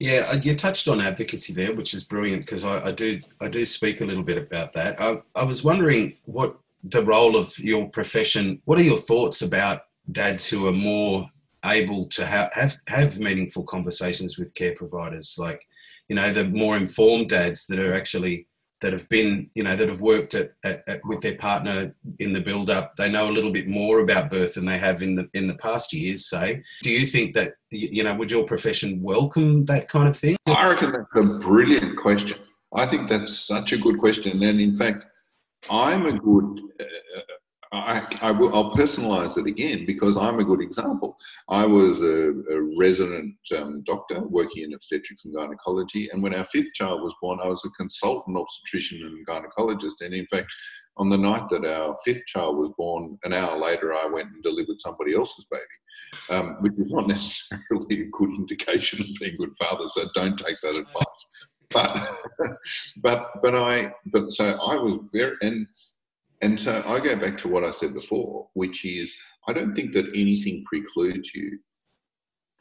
Yeah, 0.00 0.26
uh, 0.28 0.40
you 0.42 0.56
touched 0.56 0.88
on 0.88 1.00
advocacy 1.00 1.52
there, 1.52 1.74
which 1.74 1.94
is 1.94 2.02
brilliant 2.02 2.42
because 2.42 2.64
I, 2.64 2.88
I, 2.88 2.92
do 2.92 3.20
I 3.40 3.48
do 3.48 3.64
speak 3.64 4.00
a 4.00 4.04
little 4.04 4.22
bit 4.22 4.38
about 4.38 4.72
that. 4.72 5.00
I, 5.00 5.22
I 5.34 5.44
was 5.44 5.62
wondering 5.62 6.16
what 6.24 6.58
the 6.82 7.04
role 7.04 7.36
of 7.36 7.56
your 7.58 7.88
profession. 7.88 8.60
What 8.64 8.78
are 8.78 8.84
your 8.84 8.98
thoughts 8.98 9.42
about 9.42 9.82
dads 10.10 10.48
who 10.48 10.66
are 10.66 10.72
more 10.72 11.28
able 11.64 12.06
to 12.08 12.26
ha- 12.26 12.50
have 12.52 12.76
have 12.88 13.18
meaningful 13.18 13.64
conversations 13.64 14.38
with 14.38 14.54
care 14.54 14.74
providers? 14.74 15.36
Like, 15.38 15.66
you 16.08 16.16
know, 16.16 16.32
the 16.32 16.44
more 16.44 16.76
informed 16.76 17.28
dads 17.28 17.66
that 17.66 17.78
are 17.78 17.94
actually 17.94 18.48
that 18.82 18.92
have 18.92 19.08
been, 19.08 19.48
you 19.54 19.62
know, 19.62 19.76
that 19.76 19.88
have 19.88 20.00
worked 20.00 20.34
at, 20.34 20.54
at, 20.64 20.82
at, 20.88 21.00
with 21.06 21.20
their 21.20 21.36
partner 21.36 21.94
in 22.18 22.32
the 22.32 22.40
build 22.40 22.68
up, 22.68 22.96
they 22.96 23.08
know 23.08 23.30
a 23.30 23.32
little 23.32 23.52
bit 23.52 23.68
more 23.68 24.00
about 24.00 24.28
birth 24.28 24.54
than 24.54 24.66
they 24.66 24.76
have 24.76 25.02
in 25.02 25.14
the 25.14 25.30
in 25.34 25.46
the 25.46 25.54
past 25.54 25.92
years. 25.92 26.28
Say, 26.28 26.62
do 26.82 26.90
you 26.90 27.06
think 27.06 27.34
that 27.34 27.54
you 27.70 28.02
know 28.02 28.14
would 28.16 28.30
your 28.30 28.44
profession 28.44 29.00
welcome 29.00 29.64
that 29.66 29.88
kind 29.88 30.08
of 30.08 30.16
thing? 30.16 30.36
I 30.46 30.70
reckon 30.70 30.92
that's 30.92 31.26
a 31.26 31.38
brilliant 31.38 31.96
question. 31.96 32.38
I 32.74 32.86
think 32.86 33.08
that's 33.08 33.38
such 33.38 33.72
a 33.72 33.78
good 33.78 33.98
question, 33.98 34.42
and 34.42 34.60
in 34.60 34.76
fact, 34.76 35.06
I'm 35.70 36.06
a 36.06 36.12
good. 36.12 36.60
Uh, 36.80 37.20
I, 37.74 38.06
I 38.20 38.30
will, 38.32 38.54
I'll 38.54 38.72
personalize 38.72 39.38
it 39.38 39.46
again 39.46 39.86
because 39.86 40.18
I'm 40.18 40.38
a 40.38 40.44
good 40.44 40.60
example. 40.60 41.16
I 41.48 41.64
was 41.64 42.02
a, 42.02 42.30
a 42.30 42.76
resident 42.76 43.34
um, 43.56 43.82
doctor 43.86 44.20
working 44.20 44.64
in 44.64 44.74
obstetrics 44.74 45.24
and 45.24 45.34
gynecology, 45.34 46.10
and 46.12 46.22
when 46.22 46.34
our 46.34 46.44
fifth 46.44 46.74
child 46.74 47.02
was 47.02 47.16
born, 47.22 47.38
I 47.42 47.48
was 47.48 47.64
a 47.64 47.70
consultant 47.70 48.36
obstetrician 48.36 49.06
and 49.06 49.26
gynecologist. 49.26 50.02
And 50.02 50.12
in 50.12 50.26
fact, 50.26 50.48
on 50.98 51.08
the 51.08 51.16
night 51.16 51.48
that 51.50 51.64
our 51.64 51.96
fifth 52.04 52.26
child 52.26 52.58
was 52.58 52.70
born, 52.76 53.18
an 53.24 53.32
hour 53.32 53.58
later, 53.58 53.94
I 53.94 54.06
went 54.06 54.28
and 54.28 54.42
delivered 54.42 54.80
somebody 54.80 55.14
else's 55.14 55.46
baby, 55.50 56.38
um, 56.38 56.56
which 56.60 56.74
is 56.76 56.92
not 56.92 57.06
necessarily 57.08 58.02
a 58.02 58.10
good 58.12 58.30
indication 58.30 59.00
of 59.00 59.06
being 59.18 59.34
a 59.34 59.38
good 59.38 59.56
father. 59.58 59.88
So 59.88 60.08
don't 60.14 60.36
take 60.36 60.60
that 60.60 60.74
advice. 60.74 61.28
But, 61.72 62.18
but, 63.02 63.30
but 63.42 63.54
I, 63.54 63.92
but 64.06 64.32
so 64.32 64.46
I 64.46 64.74
was 64.74 65.10
very, 65.12 65.36
and 65.42 65.66
and 66.42 66.60
so 66.60 66.82
I 66.86 66.98
go 66.98 67.14
back 67.16 67.38
to 67.38 67.48
what 67.48 67.64
I 67.64 67.70
said 67.70 67.94
before, 67.94 68.48
which 68.54 68.84
is 68.84 69.14
I 69.48 69.52
don't 69.52 69.74
think 69.74 69.92
that 69.92 70.06
anything 70.08 70.64
precludes 70.66 71.34
you, 71.34 71.58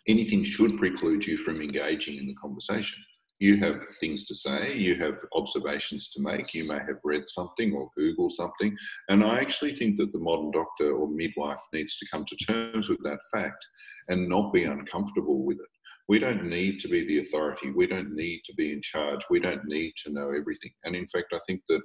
anything 0.07 0.43
should 0.43 0.77
preclude 0.77 1.25
you 1.25 1.37
from 1.37 1.61
engaging 1.61 2.17
in 2.17 2.27
the 2.27 2.35
conversation. 2.35 3.03
You 3.39 3.57
have 3.57 3.81
things 3.99 4.25
to 4.25 4.35
say, 4.35 4.77
you 4.77 4.95
have 4.97 5.15
observations 5.33 6.11
to 6.11 6.21
make, 6.21 6.53
you 6.53 6.67
may 6.67 6.77
have 6.77 6.99
read 7.03 7.23
something 7.27 7.73
or 7.73 7.89
Google 7.97 8.29
something. 8.29 8.77
And 9.09 9.23
I 9.23 9.39
actually 9.39 9.75
think 9.75 9.97
that 9.97 10.11
the 10.11 10.19
modern 10.19 10.51
doctor 10.51 10.93
or 10.93 11.07
midwife 11.09 11.57
needs 11.73 11.97
to 11.97 12.07
come 12.11 12.23
to 12.25 12.35
terms 12.45 12.87
with 12.87 12.99
that 13.03 13.17
fact 13.33 13.65
and 14.09 14.29
not 14.29 14.53
be 14.53 14.65
uncomfortable 14.65 15.43
with 15.43 15.57
it. 15.57 15.69
We 16.07 16.19
don't 16.19 16.45
need 16.45 16.79
to 16.81 16.87
be 16.87 17.05
the 17.05 17.19
authority. 17.19 17.71
We 17.71 17.87
don't 17.87 18.13
need 18.13 18.41
to 18.45 18.53
be 18.55 18.73
in 18.73 18.81
charge. 18.81 19.21
We 19.29 19.39
don't 19.39 19.65
need 19.65 19.93
to 20.03 20.11
know 20.11 20.31
everything. 20.31 20.71
And 20.83 20.95
in 20.95 21.07
fact, 21.07 21.33
I 21.33 21.39
think 21.47 21.61
that 21.69 21.81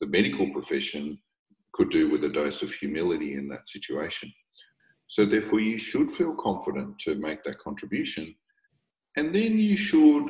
the 0.00 0.06
medical 0.06 0.50
profession 0.52 1.18
could 1.72 1.90
do 1.90 2.10
with 2.10 2.24
a 2.24 2.28
dose 2.28 2.62
of 2.62 2.72
humility 2.72 3.34
in 3.34 3.48
that 3.48 3.68
situation. 3.68 4.32
So, 5.08 5.24
therefore, 5.24 5.60
you 5.60 5.78
should 5.78 6.10
feel 6.10 6.34
confident 6.34 6.98
to 7.00 7.14
make 7.14 7.44
that 7.44 7.58
contribution. 7.58 8.34
And 9.16 9.34
then 9.34 9.58
you 9.58 9.76
should, 9.76 10.26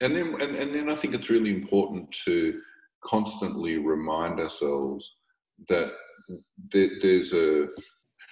and 0.00 0.16
then, 0.16 0.34
and, 0.40 0.56
and 0.56 0.74
then 0.74 0.90
I 0.90 0.96
think 0.96 1.14
it's 1.14 1.30
really 1.30 1.50
important 1.50 2.10
to 2.24 2.60
constantly 3.04 3.78
remind 3.78 4.40
ourselves 4.40 5.16
that 5.68 5.92
there, 6.72 6.90
there's 7.00 7.32
a, 7.32 7.68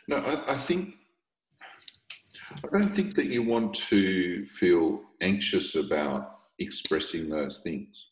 no, 0.09 0.17
I, 0.17 0.55
I 0.55 0.59
think, 0.59 0.95
I 2.51 2.69
don't 2.73 2.95
think 2.95 3.15
that 3.17 3.27
you 3.27 3.43
want 3.43 3.75
to 3.75 4.47
feel 4.59 5.03
anxious 5.21 5.75
about 5.75 6.41
expressing 6.59 7.29
those 7.29 7.59
things. 7.59 8.07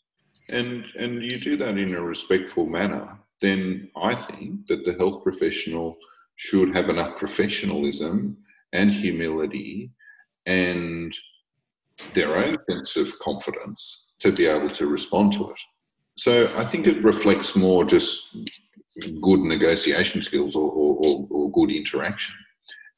And, 0.48 0.84
and 0.98 1.22
you 1.22 1.40
do 1.40 1.56
that 1.56 1.76
in 1.78 1.94
a 1.94 2.00
respectful 2.00 2.66
manner 2.66 3.18
then 3.40 3.90
I 3.96 4.14
think 4.14 4.66
that 4.68 4.84
the 4.84 4.94
health 4.94 5.22
professional 5.22 5.96
should 6.36 6.74
have 6.74 6.88
enough 6.88 7.18
professionalism 7.18 8.36
and 8.72 8.90
humility 8.92 9.90
and 10.46 11.16
their 12.14 12.36
own 12.36 12.56
sense 12.68 12.96
of 12.96 13.18
confidence 13.20 14.04
to 14.20 14.32
be 14.32 14.46
able 14.46 14.70
to 14.70 14.86
respond 14.86 15.32
to 15.34 15.50
it. 15.50 15.60
So 16.18 16.52
I 16.56 16.68
think 16.68 16.86
it 16.86 17.04
reflects 17.04 17.56
more 17.56 17.84
just 17.84 18.36
good 19.22 19.40
negotiation 19.40 20.22
skills 20.22 20.56
or, 20.56 20.70
or, 20.70 21.26
or, 21.30 21.52
good 21.52 21.70
interaction. 21.70 22.34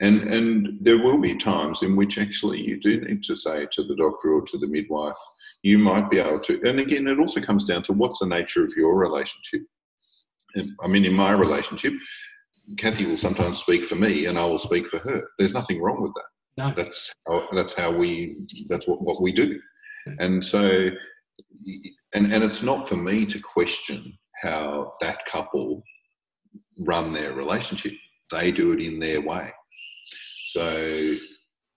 And, 0.00 0.22
and 0.32 0.78
there 0.80 0.98
will 0.98 1.18
be 1.18 1.36
times 1.36 1.82
in 1.82 1.96
which 1.96 2.18
actually 2.18 2.60
you 2.60 2.78
do 2.80 3.00
need 3.00 3.24
to 3.24 3.34
say 3.34 3.66
to 3.72 3.82
the 3.82 3.96
doctor 3.96 4.32
or 4.32 4.42
to 4.42 4.58
the 4.58 4.68
midwife, 4.68 5.16
you 5.62 5.78
might 5.78 6.08
be 6.08 6.18
able 6.18 6.40
to. 6.40 6.60
And 6.62 6.78
again, 6.78 7.08
it 7.08 7.18
also 7.18 7.40
comes 7.40 7.64
down 7.64 7.82
to 7.84 7.92
what's 7.92 8.20
the 8.20 8.26
nature 8.26 8.64
of 8.64 8.72
your 8.76 8.96
relationship. 8.96 9.62
I 10.80 10.86
mean, 10.86 11.04
in 11.04 11.14
my 11.14 11.32
relationship, 11.32 11.92
Kathy 12.78 13.06
will 13.06 13.16
sometimes 13.16 13.58
speak 13.58 13.84
for 13.84 13.96
me, 13.96 14.26
and 14.26 14.38
I 14.38 14.44
will 14.44 14.58
speak 14.58 14.88
for 14.88 14.98
her. 15.00 15.22
There's 15.38 15.54
nothing 15.54 15.80
wrong 15.80 16.02
with 16.02 16.12
that. 16.14 16.24
No. 16.58 16.74
That's 16.76 17.12
how, 17.26 17.48
that's 17.54 17.72
how 17.72 17.90
we 17.90 18.36
that's 18.68 18.86
what, 18.86 19.00
what 19.00 19.22
we 19.22 19.32
do, 19.32 19.60
mm. 20.08 20.16
and 20.18 20.44
so 20.44 20.90
and 22.14 22.32
and 22.32 22.42
it's 22.42 22.62
not 22.62 22.88
for 22.88 22.96
me 22.96 23.24
to 23.26 23.38
question 23.38 24.18
how 24.42 24.92
that 25.00 25.24
couple 25.24 25.82
run 26.80 27.12
their 27.12 27.32
relationship. 27.32 27.92
They 28.32 28.50
do 28.50 28.72
it 28.72 28.84
in 28.84 28.98
their 28.98 29.20
way. 29.20 29.52
So 30.52 31.14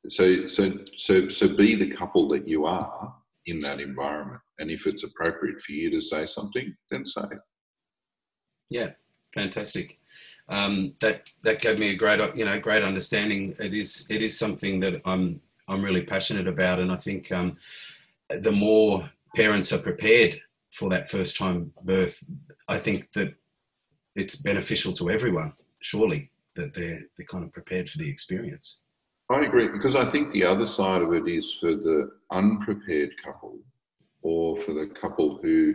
so 0.08 0.48
so 0.48 0.72
so 0.96 1.28
so 1.28 1.56
be 1.56 1.76
the 1.76 1.94
couple 1.94 2.30
that 2.30 2.48
you 2.48 2.66
are 2.66 3.14
in 3.46 3.60
that 3.60 3.82
environment, 3.82 4.40
and 4.60 4.72
if 4.72 4.88
it's 4.88 5.04
appropriate 5.04 5.62
for 5.62 5.74
you 5.74 5.92
to 5.92 6.00
say 6.00 6.26
something, 6.26 6.74
then 6.90 7.06
say. 7.06 7.28
Yeah, 8.70 8.92
fantastic. 9.34 10.00
Um, 10.48 10.94
that 11.02 11.24
that 11.44 11.62
gave 11.62 11.80
me 11.80 11.90
a 11.90 11.96
great 11.96 12.22
you 12.34 12.46
know 12.46 12.60
great 12.62 12.84
understanding. 12.84 13.54
It 13.60 13.74
is 13.74 14.08
it 14.10 14.24
is 14.24 14.40
something 14.40 14.80
that 14.80 15.02
I'm 15.04 15.42
I'm 15.68 15.84
really 15.84 16.06
passionate 16.06 16.48
about, 16.48 16.80
and 16.80 16.94
I 16.94 16.98
think 16.98 17.30
um, 17.34 17.58
the 18.30 18.54
more 18.54 19.10
parents 19.36 19.74
are 19.74 19.80
prepared 19.80 20.40
for 20.72 20.90
that 20.92 21.10
first 21.10 21.38
time 21.38 21.74
birth, 21.84 22.24
I 22.70 22.78
think 22.78 23.12
that 23.14 23.36
it's 24.16 24.38
beneficial 24.38 24.94
to 24.94 25.10
everyone. 25.10 25.52
Surely 25.82 26.32
that 26.56 26.74
they're 26.74 27.02
they're 27.18 27.28
kind 27.28 27.44
of 27.44 27.52
prepared 27.52 27.90
for 27.90 27.98
the 27.98 28.10
experience. 28.10 28.84
I 29.30 29.46
agree 29.46 29.70
because 29.70 29.96
I 29.96 30.06
think 30.06 30.32
the 30.32 30.44
other 30.44 30.66
side 30.66 31.02
of 31.02 31.14
it 31.14 31.28
is 31.28 31.58
for 31.60 31.72
the 31.72 32.12
unprepared 32.32 33.12
couple 33.24 33.60
or 34.22 34.62
for 34.62 34.74
the 34.74 34.88
couple 34.88 35.40
who 35.42 35.74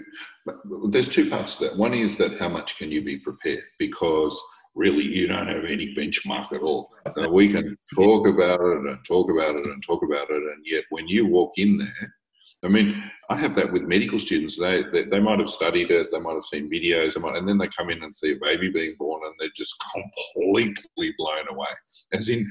there's 0.91 1.09
two 1.09 1.31
parts 1.31 1.57
to 1.57 1.65
that. 1.65 1.77
One 1.77 1.95
is 1.95 2.17
that 2.17 2.39
how 2.39 2.49
much 2.49 2.77
can 2.77 2.91
you 2.93 3.03
be 3.03 3.19
prepared? 3.19 3.65
Because 3.79 4.41
really 4.75 5.05
you 5.05 5.27
don't 5.27 5.49
have 5.49 5.65
any 5.65 5.95
benchmark 5.95 6.53
at 6.53 6.61
all. 6.61 6.91
Uh, 7.07 7.31
we 7.31 7.51
can 7.51 7.77
talk 7.95 8.27
about 8.27 8.61
it 8.61 8.79
and 8.79 8.99
talk 9.05 9.31
about 9.31 9.57
it 9.57 9.67
and 9.67 9.83
talk 9.83 10.03
about 10.05 10.29
it 10.31 10.43
and 10.43 10.65
yet 10.65 10.85
when 10.91 11.09
you 11.09 11.27
walk 11.27 11.53
in 11.57 11.79
there 11.79 12.15
i 12.65 12.69
mean 12.69 13.03
i 13.31 13.37
have 13.37 13.55
that 13.55 13.73
with 13.73 13.83
medical 13.83 14.19
students 14.19 14.59
they 14.59 14.83
they, 14.93 15.05
they 15.05 15.21
might 15.21 15.39
have 15.39 15.49
studied 15.49 15.91
it 15.91 16.09
they 16.11 16.21
might 16.21 16.35
have 16.35 16.45
seen 16.45 16.71
videos 16.71 17.21
might, 17.21 17.37
and 17.37 17.49
then 17.49 17.59
they 17.59 17.69
come 17.77 17.91
in 17.91 18.03
and 18.03 18.15
see 18.15 18.33
a 18.33 18.45
baby 18.45 18.71
being 18.71 18.95
born 18.99 19.21
and 19.25 19.35
they're 19.39 19.49
just 19.55 19.75
completely 19.93 21.15
blown 21.19 21.47
away 21.51 21.69
as 22.13 22.29
in 22.29 22.51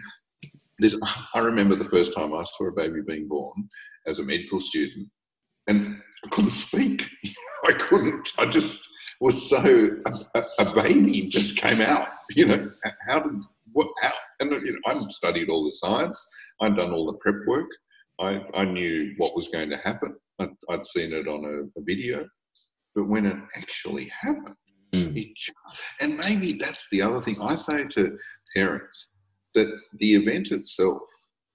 this 0.80 1.00
i 1.34 1.40
remember 1.40 1.76
the 1.76 1.90
first 1.90 2.14
time 2.14 2.34
i 2.34 2.44
saw 2.44 2.68
a 2.68 2.72
baby 2.72 3.02
being 3.06 3.28
born 3.28 3.70
as 4.08 4.20
a 4.20 4.24
medical 4.24 4.62
student 4.62 5.08
and 5.68 6.02
I 6.24 6.30
couldn't 6.30 6.52
speak. 6.52 7.08
I 7.68 7.74
couldn't. 7.74 8.30
I 8.38 8.46
just 8.46 8.88
was 9.22 9.50
so 9.50 9.90
a, 10.36 10.44
a, 10.60 10.76
baby 10.76 11.28
just 11.28 11.58
came 11.58 11.82
out. 11.82 12.08
You 12.30 12.46
know, 12.46 12.72
how 13.08 13.20
did 13.20 13.42
what? 13.72 13.88
How? 14.02 14.12
And 14.40 14.52
you 14.52 14.74
know, 14.74 14.80
I'd 14.86 15.12
studied 15.12 15.50
all 15.50 15.64
the 15.64 15.72
science. 15.72 16.24
I'd 16.62 16.78
done 16.78 16.92
all 16.92 17.06
the 17.06 17.18
prep 17.20 17.36
work. 17.48 17.68
I, 18.20 18.42
I 18.54 18.66
knew 18.66 19.14
what 19.18 19.36
was 19.36 19.50
going 19.50 19.70
to 19.70 19.78
happen. 19.78 20.16
I'd, 20.40 20.50
I'd 20.70 20.86
seen 20.86 21.14
it 21.14 21.28
on 21.28 21.46
a, 21.46 21.80
a, 21.80 21.84
video, 21.84 22.26
but 22.94 23.08
when 23.08 23.26
it 23.26 23.38
actually 23.58 24.12
happened, 24.22 24.56
mm. 24.94 25.16
it 25.18 25.36
just, 25.36 25.82
and 26.00 26.18
maybe 26.18 26.54
that's 26.54 26.88
the 26.92 27.02
other 27.02 27.22
thing 27.22 27.38
I 27.42 27.56
say 27.56 27.86
to 27.86 28.18
parents 28.56 29.10
that 29.54 29.74
the 30.00 30.16
event 30.16 30.52
itself 30.52 31.02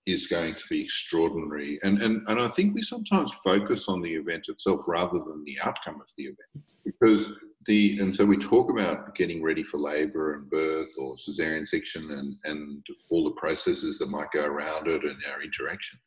is 0.06 0.26
going 0.26 0.54
to 0.54 0.64
be 0.70 0.82
extraordinary. 0.82 1.78
And, 1.82 2.00
and, 2.02 2.22
and 2.26 2.40
I 2.40 2.48
think 2.48 2.74
we 2.74 2.82
sometimes 2.82 3.32
focus 3.44 3.86
on 3.88 4.00
the 4.00 4.14
event 4.14 4.46
itself 4.48 4.82
rather 4.86 5.18
than 5.18 5.44
the 5.44 5.58
outcome 5.62 5.96
of 5.96 6.08
the 6.16 6.24
event. 6.24 6.64
Because 6.84 7.28
the, 7.66 7.98
and 8.00 8.14
so 8.14 8.24
we 8.24 8.36
talk 8.36 8.70
about 8.70 9.14
getting 9.14 9.42
ready 9.42 9.62
for 9.62 9.78
labour 9.78 10.34
and 10.34 10.50
birth 10.50 10.88
or 10.98 11.16
cesarean 11.16 11.68
section 11.68 12.10
and, 12.10 12.36
and 12.44 12.84
all 13.10 13.24
the 13.24 13.38
processes 13.38 13.98
that 13.98 14.10
might 14.10 14.30
go 14.32 14.44
around 14.44 14.88
it 14.88 15.04
and 15.04 15.16
our 15.30 15.42
interaction. 15.42 15.98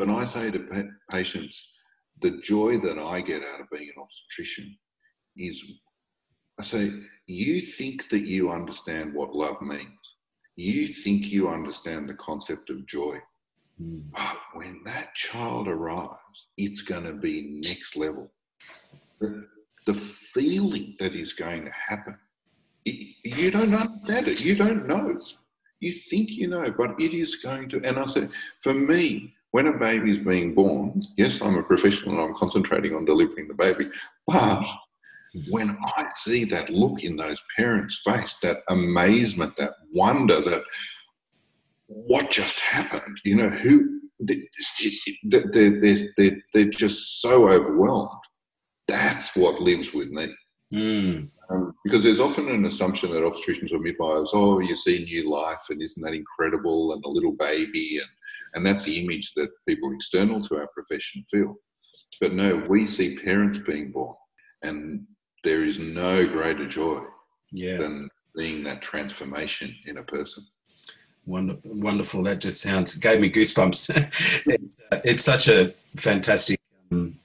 But 0.00 0.08
I 0.08 0.24
say 0.24 0.50
to 0.50 0.88
patients, 1.10 1.76
the 2.22 2.40
joy 2.42 2.80
that 2.80 2.98
I 2.98 3.20
get 3.20 3.42
out 3.42 3.60
of 3.60 3.70
being 3.70 3.90
an 3.94 4.02
obstetrician 4.02 4.76
is 5.36 5.62
I 6.58 6.64
say, 6.64 6.90
you 7.26 7.62
think 7.62 8.08
that 8.10 8.26
you 8.26 8.50
understand 8.50 9.14
what 9.14 9.34
love 9.34 9.62
means 9.62 10.16
you 10.60 10.88
think 10.88 11.26
you 11.26 11.48
understand 11.48 12.08
the 12.08 12.14
concept 12.14 12.70
of 12.70 12.86
joy. 12.86 13.16
Mm. 13.82 14.02
But 14.12 14.36
when 14.52 14.82
that 14.84 15.14
child 15.14 15.68
arrives, 15.68 16.46
it's 16.56 16.82
going 16.82 17.04
to 17.04 17.14
be 17.14 17.60
next 17.64 17.96
level. 17.96 18.30
The, 19.20 19.46
the 19.86 19.94
feeling 19.94 20.96
that 20.98 21.14
is 21.14 21.32
going 21.32 21.64
to 21.64 21.70
happen, 21.70 22.16
it, 22.84 23.16
you 23.24 23.50
don't 23.50 23.74
understand 23.74 24.28
it. 24.28 24.44
You 24.44 24.54
don't 24.54 24.86
know. 24.86 25.18
You 25.80 25.92
think 25.92 26.30
you 26.30 26.48
know, 26.48 26.74
but 26.76 27.00
it 27.00 27.14
is 27.14 27.36
going 27.36 27.70
to. 27.70 27.82
And 27.82 27.98
I 27.98 28.04
said, 28.06 28.30
for 28.62 28.74
me, 28.74 29.34
when 29.52 29.66
a 29.66 29.78
baby 29.78 30.10
is 30.10 30.18
being 30.18 30.54
born, 30.54 31.02
yes, 31.16 31.40
I'm 31.40 31.58
a 31.58 31.62
professional 31.62 32.14
and 32.14 32.30
I'm 32.30 32.36
concentrating 32.36 32.94
on 32.94 33.04
delivering 33.04 33.48
the 33.48 33.54
baby, 33.54 33.90
but 34.26 34.62
when 35.48 35.76
I 35.96 36.08
see 36.14 36.44
that 36.46 36.70
look 36.70 37.02
in 37.02 37.16
those 37.16 37.40
parents' 37.56 38.00
face, 38.04 38.36
that 38.42 38.58
amazement, 38.68 39.56
that 39.58 39.74
wonder, 39.92 40.40
that 40.40 40.62
what 41.86 42.30
just 42.30 42.60
happened, 42.60 43.20
you 43.24 43.36
know, 43.36 43.48
who 43.48 44.00
they're, 44.20 44.36
they're, 45.24 46.10
they're, 46.16 46.42
they're 46.52 46.64
just 46.70 47.20
so 47.20 47.48
overwhelmed. 47.48 48.10
That's 48.86 49.36
what 49.36 49.60
lives 49.60 49.92
with 49.92 50.10
me. 50.10 50.32
Mm. 50.74 51.28
Um, 51.50 51.74
because 51.84 52.04
there's 52.04 52.20
often 52.20 52.48
an 52.48 52.64
assumption 52.66 53.10
that 53.10 53.22
obstetricians 53.22 53.72
or 53.72 53.78
midwives, 53.78 54.30
oh, 54.32 54.60
you 54.60 54.74
see 54.74 55.04
new 55.04 55.30
life 55.32 55.60
and 55.68 55.82
isn't 55.82 56.02
that 56.02 56.14
incredible 56.14 56.92
and 56.92 57.04
a 57.04 57.08
little 57.08 57.32
baby 57.32 57.98
and 57.98 58.08
and 58.54 58.64
that's 58.64 58.84
the 58.84 59.02
image 59.02 59.32
that 59.34 59.50
people 59.68 59.92
external 59.92 60.40
to 60.42 60.56
our 60.56 60.68
profession 60.74 61.24
feel. 61.30 61.56
But 62.20 62.32
no, 62.34 62.64
we 62.68 62.86
see 62.86 63.18
parents 63.18 63.58
being 63.58 63.92
born, 63.92 64.14
and 64.62 65.06
there 65.44 65.64
is 65.64 65.78
no 65.78 66.26
greater 66.26 66.66
joy 66.66 67.00
yeah. 67.52 67.78
than 67.78 68.08
seeing 68.36 68.64
that 68.64 68.82
transformation 68.82 69.74
in 69.86 69.98
a 69.98 70.02
person. 70.02 70.46
Wonderful, 71.26 71.70
wonderful. 71.74 72.22
That 72.24 72.40
just 72.40 72.60
sounds 72.60 72.96
gave 72.96 73.20
me 73.20 73.30
goosebumps. 73.30 74.42
it's, 74.46 74.80
uh, 74.90 75.00
it's, 75.04 75.24
such 75.24 75.48
a 75.48 75.74
fantastic 75.96 76.58
um, 76.90 77.18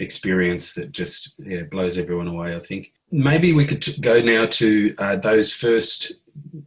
experience 0.00 0.74
that 0.74 0.92
just 0.92 1.34
yeah, 1.38 1.62
blows 1.62 1.98
everyone 1.98 2.26
away. 2.26 2.56
I 2.56 2.60
think 2.60 2.92
maybe 3.12 3.52
we 3.52 3.66
could 3.66 3.82
t- 3.82 4.00
go 4.00 4.20
now 4.20 4.46
to 4.46 4.94
uh, 4.98 5.16
those 5.16 5.52
first 5.52 6.14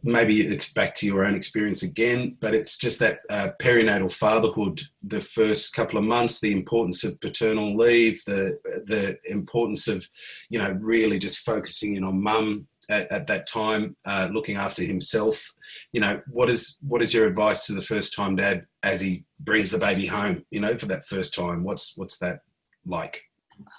maybe 0.02 0.40
it's 0.40 0.72
back 0.72 0.94
to 0.94 1.06
your 1.06 1.24
own 1.24 1.34
experience 1.34 1.82
again, 1.82 2.36
but 2.40 2.54
it's 2.54 2.76
just 2.76 2.98
that 3.00 3.20
uh, 3.30 3.50
perinatal 3.60 4.12
fatherhood, 4.12 4.80
the 5.02 5.20
first 5.20 5.74
couple 5.74 5.98
of 5.98 6.04
months, 6.04 6.40
the 6.40 6.52
importance 6.52 7.04
of 7.04 7.20
paternal 7.20 7.76
leave, 7.76 8.22
the 8.26 8.58
the 8.86 9.18
importance 9.30 9.88
of, 9.88 10.06
you 10.50 10.58
know, 10.58 10.76
really 10.80 11.18
just 11.18 11.38
focusing 11.38 11.96
in 11.96 12.04
on 12.04 12.22
mum 12.22 12.66
at, 12.90 13.10
at 13.10 13.26
that 13.26 13.46
time, 13.46 13.96
uh, 14.04 14.28
looking 14.32 14.56
after 14.56 14.82
himself. 14.82 15.54
You 15.92 16.00
know, 16.00 16.20
what 16.28 16.50
is 16.50 16.78
what 16.82 17.02
is 17.02 17.14
your 17.14 17.26
advice 17.26 17.66
to 17.66 17.72
the 17.72 17.80
first 17.80 18.14
time 18.14 18.36
dad 18.36 18.66
as 18.82 19.00
he 19.00 19.24
brings 19.40 19.70
the 19.70 19.78
baby 19.78 20.06
home? 20.06 20.44
You 20.50 20.60
know, 20.60 20.76
for 20.76 20.86
that 20.86 21.04
first 21.04 21.34
time, 21.34 21.64
what's 21.64 21.96
what's 21.96 22.18
that 22.18 22.40
like? 22.86 23.22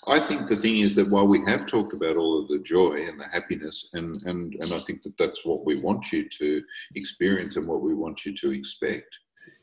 I 0.08 0.20
think 0.20 0.48
the 0.48 0.56
thing 0.56 0.80
is 0.80 0.96
that 0.96 1.10
while 1.10 1.28
we 1.28 1.44
have 1.46 1.66
talked 1.66 1.94
about 1.94 2.18
all 2.18 2.42
of 2.42 2.48
the 2.48 2.60
joy 2.60 3.06
and 3.08 3.20
the 3.20 3.28
happiness, 3.32 3.90
and, 3.94 4.22
and, 4.24 4.56
and 4.56 4.74
I 4.74 4.80
think 4.80 5.04
that 5.04 5.18
that's 5.18 5.46
what 5.46 5.66
we 5.66 5.82
want 5.82 6.12
you 6.12 6.28
to 6.28 6.62
experience 6.96 7.56
and 7.56 7.68
what 7.68 7.82
we 7.82 7.94
want 7.94 8.26
you 8.26 8.34
to 8.36 8.52
expect, 8.52 9.18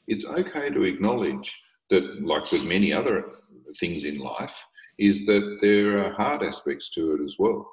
it's 0.09 0.24
okay 0.24 0.70
to 0.70 0.85
acknowledge 0.85 1.61
that, 1.90 2.22
like 2.22 2.50
with 2.50 2.64
many 2.64 2.92
other 2.92 3.31
things 3.79 4.05
in 4.05 4.18
life, 4.18 4.57
is 4.98 5.26
that 5.26 5.59
there 5.61 6.05
are 6.05 6.12
hard 6.12 6.42
aspects 6.42 6.90
to 6.90 7.14
it 7.14 7.22
as 7.22 7.37
well. 7.38 7.70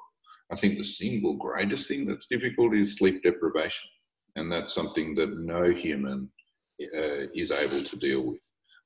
I 0.50 0.56
think 0.56 0.76
the 0.76 0.84
single 0.84 1.34
greatest 1.34 1.88
thing 1.88 2.04
that's 2.04 2.26
difficult 2.26 2.74
is 2.74 2.96
sleep 2.96 3.22
deprivation, 3.22 3.88
and 4.36 4.52
that's 4.52 4.74
something 4.74 5.14
that 5.14 5.38
no 5.38 5.70
human 5.70 6.30
uh, 6.82 7.26
is 7.34 7.50
able 7.50 7.82
to 7.82 7.96
deal 7.96 8.22
with 8.22 8.40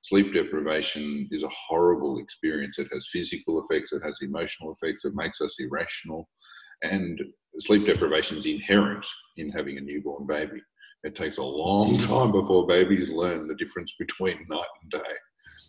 sleep 0.09 0.33
deprivation 0.33 1.29
is 1.31 1.43
a 1.43 1.51
horrible 1.69 2.19
experience. 2.19 2.79
It 2.79 2.89
has 2.93 3.09
physical 3.13 3.63
effects, 3.63 3.93
it 3.93 4.03
has 4.05 4.19
emotional 4.23 4.75
effects, 4.81 5.05
it 5.05 5.15
makes 5.15 5.41
us 5.41 5.57
irrational. 5.59 6.29
And 6.83 7.21
sleep 7.59 7.87
deprivation 7.87 8.39
is 8.39 8.47
inherent 8.47 9.07
in 9.37 9.51
having 9.51 9.79
a 9.79 9.81
newborn 9.81 10.27
baby. 10.27 10.61
It 11.05 11.15
takes 11.15 11.39
a 11.39 11.43
long 11.43 11.99
time 11.99 12.33
before 12.33 12.67
babies 12.67 13.11
learn 13.11 13.49
the 13.49 13.55
difference 13.57 13.95
between 13.99 14.47
night 14.49 14.67
and 14.83 15.03
day. 15.03 15.11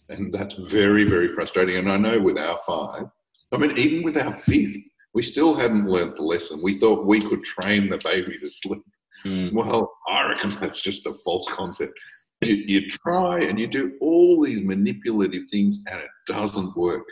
And 0.09 0.33
that's 0.33 0.55
very, 0.55 1.03
very 1.03 1.29
frustrating. 1.29 1.77
And 1.77 1.91
I 1.91 1.97
know 1.97 2.19
with 2.19 2.37
our 2.37 2.59
five, 2.65 3.05
I 3.51 3.57
mean, 3.57 3.77
even 3.77 4.03
with 4.03 4.17
our 4.17 4.33
fifth, 4.33 4.77
we 5.13 5.21
still 5.21 5.55
hadn't 5.55 5.89
learnt 5.89 6.15
the 6.15 6.23
lesson. 6.23 6.61
We 6.63 6.79
thought 6.79 7.05
we 7.05 7.19
could 7.19 7.43
train 7.43 7.89
the 7.89 7.99
baby 8.03 8.37
to 8.37 8.49
sleep. 8.49 8.83
Mm. 9.25 9.53
Well, 9.53 9.91
I 10.07 10.29
reckon 10.29 10.57
that's 10.61 10.81
just 10.81 11.05
a 11.05 11.13
false 11.25 11.47
concept 11.49 11.99
you, 12.41 12.55
you 12.55 12.89
try 12.89 13.41
and 13.41 13.59
you 13.59 13.67
do 13.67 13.93
all 14.01 14.41
these 14.41 14.63
manipulative 14.63 15.43
things 15.51 15.79
and 15.87 15.99
it 15.99 16.09
doesn't 16.27 16.75
work. 16.75 17.05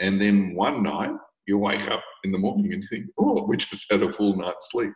And 0.00 0.20
then 0.20 0.54
one 0.54 0.82
night 0.82 1.12
you 1.46 1.58
wake 1.58 1.88
up 1.88 2.02
in 2.24 2.32
the 2.32 2.38
morning 2.38 2.72
and 2.72 2.82
you 2.82 2.88
think, 2.88 3.06
oh, 3.18 3.44
we 3.46 3.56
just 3.56 3.90
had 3.90 4.02
a 4.02 4.12
full 4.12 4.36
night's 4.36 4.70
sleep. 4.70 4.92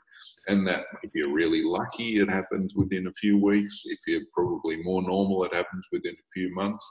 And 0.48 0.66
that 0.66 0.84
if 1.02 1.10
you're 1.14 1.32
really 1.32 1.62
lucky, 1.62 2.20
it 2.20 2.30
happens 2.30 2.74
within 2.74 3.08
a 3.08 3.12
few 3.14 3.36
weeks. 3.36 3.82
If 3.84 3.98
you're 4.06 4.22
probably 4.32 4.82
more 4.82 5.02
normal, 5.02 5.44
it 5.44 5.54
happens 5.54 5.86
within 5.90 6.14
a 6.14 6.30
few 6.32 6.54
months. 6.54 6.86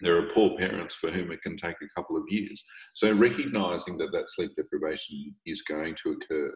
There 0.00 0.16
are 0.16 0.32
poor 0.32 0.56
parents 0.56 0.94
for 0.94 1.10
whom 1.10 1.30
it 1.30 1.42
can 1.42 1.56
take 1.56 1.76
a 1.80 2.00
couple 2.00 2.16
of 2.16 2.24
years. 2.28 2.62
So 2.94 3.12
recognizing 3.12 3.98
that 3.98 4.10
that 4.12 4.30
sleep 4.30 4.52
deprivation 4.56 5.34
is 5.46 5.62
going 5.62 5.96
to 6.02 6.12
occur 6.12 6.52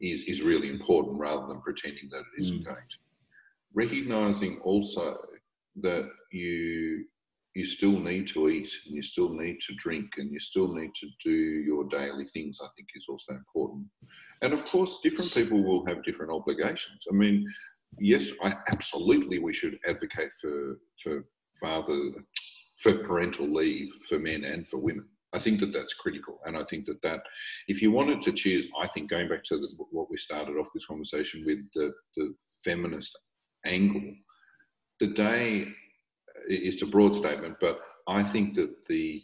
is, 0.00 0.22
is 0.26 0.42
really 0.42 0.68
important 0.68 1.18
rather 1.18 1.46
than 1.46 1.60
pretending 1.62 2.08
that 2.10 2.20
it 2.20 2.42
isn't 2.42 2.60
mm. 2.60 2.64
going 2.64 2.76
to 2.90 2.98
recognizing 3.74 4.58
also 4.62 5.18
that 5.76 6.08
you 6.32 7.04
you 7.54 7.64
still 7.64 7.98
need 7.98 8.28
to 8.28 8.48
eat 8.48 8.70
and 8.86 8.94
you 8.94 9.02
still 9.02 9.30
need 9.30 9.58
to 9.60 9.74
drink 9.76 10.06
and 10.18 10.30
you 10.30 10.38
still 10.38 10.72
need 10.74 10.90
to 10.94 11.08
do 11.24 11.32
your 11.32 11.84
daily 11.88 12.24
things 12.26 12.58
i 12.62 12.68
think 12.76 12.88
is 12.94 13.06
also 13.08 13.32
important. 13.32 13.84
And 14.42 14.52
of 14.52 14.64
course 14.64 15.00
different 15.02 15.32
people 15.32 15.62
will 15.62 15.84
have 15.86 16.04
different 16.04 16.32
obligations. 16.32 17.04
I 17.10 17.14
mean 17.14 17.46
yes 17.98 18.30
i 18.42 18.54
absolutely 18.68 19.38
we 19.38 19.52
should 19.52 19.78
advocate 19.86 20.30
for 20.40 20.78
for 21.02 21.24
father 21.60 21.98
for 22.82 22.98
parental 22.98 23.48
leave 23.52 23.90
for 24.08 24.18
men 24.18 24.44
and 24.44 24.68
for 24.68 24.78
women. 24.78 25.06
I 25.32 25.38
think 25.38 25.60
that 25.60 25.72
that's 25.74 25.92
critical, 25.92 26.38
and 26.46 26.56
I 26.56 26.64
think 26.64 26.86
that 26.86 27.02
that 27.02 27.20
if 27.66 27.82
you 27.82 27.92
wanted 27.92 28.22
to 28.22 28.32
choose, 28.32 28.66
I 28.80 28.88
think 28.88 29.10
going 29.10 29.28
back 29.28 29.44
to 29.44 29.58
the, 29.58 29.68
what 29.90 30.10
we 30.10 30.16
started 30.16 30.56
off 30.56 30.68
this 30.72 30.86
conversation 30.86 31.44
with 31.44 31.58
the, 31.74 31.92
the 32.16 32.34
feminist 32.64 33.18
angle. 33.64 34.14
The 35.00 35.08
day 35.08 35.68
is 36.48 36.82
a 36.82 36.86
broad 36.86 37.14
statement, 37.14 37.56
but 37.60 37.80
I 38.06 38.22
think 38.22 38.54
that 38.54 38.74
the, 38.88 39.22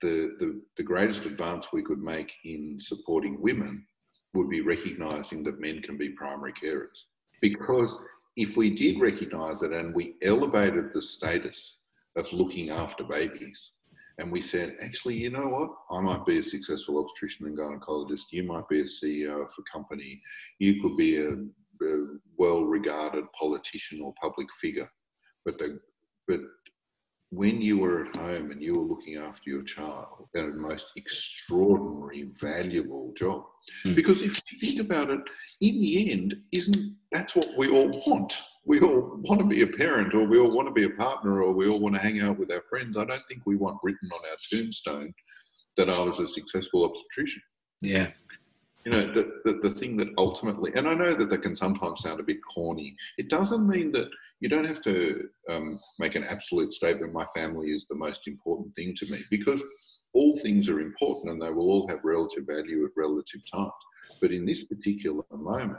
the, 0.00 0.36
the, 0.38 0.62
the 0.76 0.82
greatest 0.82 1.26
advance 1.26 1.68
we 1.72 1.82
could 1.82 2.00
make 2.00 2.32
in 2.44 2.78
supporting 2.80 3.40
women 3.40 3.86
would 4.34 4.48
be 4.48 4.62
recognizing 4.62 5.42
that 5.44 5.60
men 5.60 5.82
can 5.82 5.98
be 5.98 6.10
primary 6.10 6.52
carers. 6.62 7.04
Because 7.40 8.02
if 8.36 8.56
we 8.56 8.74
did 8.74 9.00
recognize 9.00 9.62
it 9.62 9.72
and 9.72 9.94
we 9.94 10.16
elevated 10.22 10.92
the 10.92 11.02
status 11.02 11.78
of 12.16 12.32
looking 12.32 12.70
after 12.70 13.04
babies, 13.04 13.72
and 14.18 14.30
we 14.30 14.42
said, 14.42 14.76
actually, 14.82 15.18
you 15.18 15.30
know 15.30 15.48
what? 15.48 15.70
I 15.90 16.00
might 16.00 16.26
be 16.26 16.38
a 16.38 16.42
successful 16.42 16.98
obstetrician 16.98 17.46
and 17.46 17.58
gynecologist. 17.58 18.24
You 18.30 18.44
might 18.44 18.68
be 18.68 18.80
a 18.80 18.84
CEO 18.84 19.42
of 19.42 19.48
a 19.58 19.62
company. 19.72 20.20
You 20.58 20.82
could 20.82 20.96
be 20.96 21.18
a 21.18 21.36
well 22.38 22.64
regarded 22.64 23.24
politician 23.38 24.00
or 24.02 24.14
public 24.20 24.48
figure. 24.60 24.88
But, 25.44 25.58
the, 25.58 25.80
but 26.28 26.40
when 27.32 27.62
you 27.62 27.78
were 27.78 28.04
at 28.04 28.16
home 28.16 28.50
and 28.50 28.62
you 28.62 28.74
were 28.74 28.82
looking 28.82 29.16
after 29.16 29.48
your 29.48 29.62
child, 29.62 30.28
a 30.36 30.42
most 30.48 30.92
extraordinary, 30.96 32.30
valuable 32.38 33.14
job. 33.16 33.44
Mm. 33.86 33.96
Because 33.96 34.20
if 34.20 34.36
you 34.50 34.58
think 34.58 34.80
about 34.80 35.08
it, 35.08 35.20
in 35.62 35.80
the 35.80 36.12
end, 36.12 36.36
isn't 36.52 36.94
that's 37.10 37.34
what 37.34 37.46
we 37.56 37.70
all 37.70 37.88
want? 38.06 38.36
We 38.66 38.80
all 38.80 39.18
want 39.22 39.40
to 39.40 39.46
be 39.46 39.62
a 39.62 39.66
parent, 39.66 40.14
or 40.14 40.26
we 40.26 40.38
all 40.38 40.54
want 40.54 40.68
to 40.68 40.74
be 40.74 40.84
a 40.84 40.90
partner, 40.90 41.42
or 41.42 41.52
we 41.52 41.68
all 41.68 41.80
want 41.80 41.94
to 41.94 42.00
hang 42.00 42.20
out 42.20 42.38
with 42.38 42.52
our 42.52 42.62
friends. 42.68 42.98
I 42.98 43.04
don't 43.06 43.22
think 43.28 43.42
we 43.46 43.56
want 43.56 43.78
written 43.82 44.10
on 44.12 44.20
our 44.30 44.36
tombstone 44.50 45.12
that 45.78 45.88
I 45.88 46.00
was 46.00 46.20
a 46.20 46.26
successful 46.26 46.84
obstetrician. 46.84 47.42
Yeah, 47.80 48.08
you 48.84 48.92
know, 48.92 49.12
the, 49.12 49.40
the, 49.44 49.68
the 49.68 49.74
thing 49.74 49.96
that 49.98 50.08
ultimately, 50.18 50.72
and 50.74 50.88
I 50.88 50.94
know 50.94 51.14
that 51.14 51.30
that 51.30 51.42
can 51.42 51.54
sometimes 51.54 52.00
sound 52.00 52.20
a 52.20 52.24
bit 52.24 52.38
corny, 52.42 52.96
it 53.16 53.28
doesn't 53.28 53.68
mean 53.68 53.92
that 53.92 54.08
you 54.40 54.48
don't 54.48 54.66
have 54.66 54.80
to 54.82 55.28
um, 55.48 55.78
make 55.98 56.16
an 56.16 56.24
absolute 56.24 56.72
statement, 56.72 57.12
my 57.12 57.26
family 57.34 57.70
is 57.70 57.86
the 57.86 57.94
most 57.94 58.26
important 58.26 58.74
thing 58.74 58.94
to 58.96 59.06
me, 59.06 59.20
because 59.30 59.62
all 60.14 60.38
things 60.40 60.68
are 60.68 60.80
important 60.80 61.32
and 61.32 61.40
they 61.40 61.50
will 61.50 61.70
all 61.70 61.88
have 61.88 62.00
relative 62.02 62.44
value 62.46 62.84
at 62.84 62.90
relative 62.96 63.40
times. 63.50 63.72
But 64.20 64.32
in 64.32 64.44
this 64.44 64.64
particular 64.64 65.22
moment, 65.30 65.78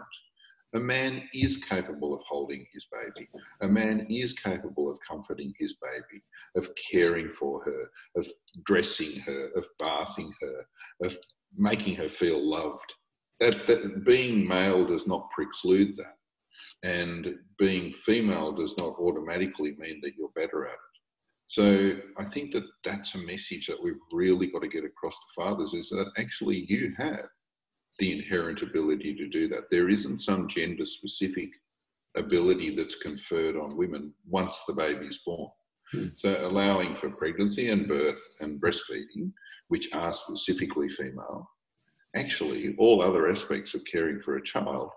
a 0.75 0.79
man 0.79 1.23
is 1.33 1.57
capable 1.57 2.15
of 2.15 2.21
holding 2.25 2.65
his 2.73 2.87
baby. 2.91 3.29
A 3.61 3.67
man 3.67 4.07
is 4.09 4.33
capable 4.33 4.89
of 4.89 4.97
comforting 5.07 5.53
his 5.59 5.75
baby, 5.75 6.23
of 6.55 6.69
caring 6.91 7.29
for 7.29 7.63
her, 7.63 7.91
of 8.15 8.27
dressing 8.65 9.19
her, 9.19 9.49
of 9.55 9.67
bathing 9.77 10.33
her, 10.41 10.65
of 11.03 11.15
making 11.57 11.95
her 11.95 12.09
feel 12.09 12.41
loved. 12.41 12.93
That, 13.39 13.67
that 13.67 14.05
being 14.05 14.47
male 14.47 14.85
does 14.85 15.07
not 15.07 15.29
preclude 15.31 15.95
that, 15.97 16.15
and 16.83 17.35
being 17.57 17.93
female 18.05 18.51
does 18.51 18.73
not 18.77 18.97
automatically 18.99 19.75
mean 19.77 19.99
that 20.01 20.13
you're 20.17 20.29
better 20.35 20.65
at 20.65 20.73
it. 20.73 20.79
So 21.47 21.97
I 22.17 22.23
think 22.23 22.51
that 22.53 22.63
that's 22.83 23.15
a 23.15 23.19
message 23.19 23.67
that 23.67 23.81
we've 23.81 23.99
really 24.11 24.47
got 24.47 24.61
to 24.63 24.67
get 24.67 24.85
across 24.85 25.13
to 25.13 25.33
fathers 25.35 25.73
is 25.73 25.89
that 25.89 26.11
actually 26.17 26.65
you 26.67 26.93
have 26.97 27.27
the 27.99 28.11
inherent 28.11 28.61
ability 28.61 29.13
to 29.15 29.27
do 29.27 29.47
that. 29.49 29.69
There 29.69 29.89
isn't 29.89 30.19
some 30.19 30.47
gender 30.47 30.85
specific 30.85 31.49
ability 32.15 32.75
that's 32.75 32.95
conferred 32.95 33.55
on 33.55 33.77
women 33.77 34.13
once 34.27 34.63
the 34.67 34.73
baby's 34.73 35.19
born. 35.25 35.49
Hmm. 35.93 36.07
So 36.17 36.45
allowing 36.45 36.95
for 36.95 37.09
pregnancy 37.09 37.69
and 37.69 37.87
birth 37.87 38.19
and 38.41 38.59
breastfeeding, 38.59 39.31
which 39.67 39.93
are 39.93 40.11
specifically 40.11 40.89
female, 40.89 41.49
actually 42.15 42.75
all 42.77 43.01
other 43.01 43.29
aspects 43.29 43.73
of 43.73 43.85
caring 43.85 44.19
for 44.19 44.37
a 44.37 44.43
child 44.43 44.89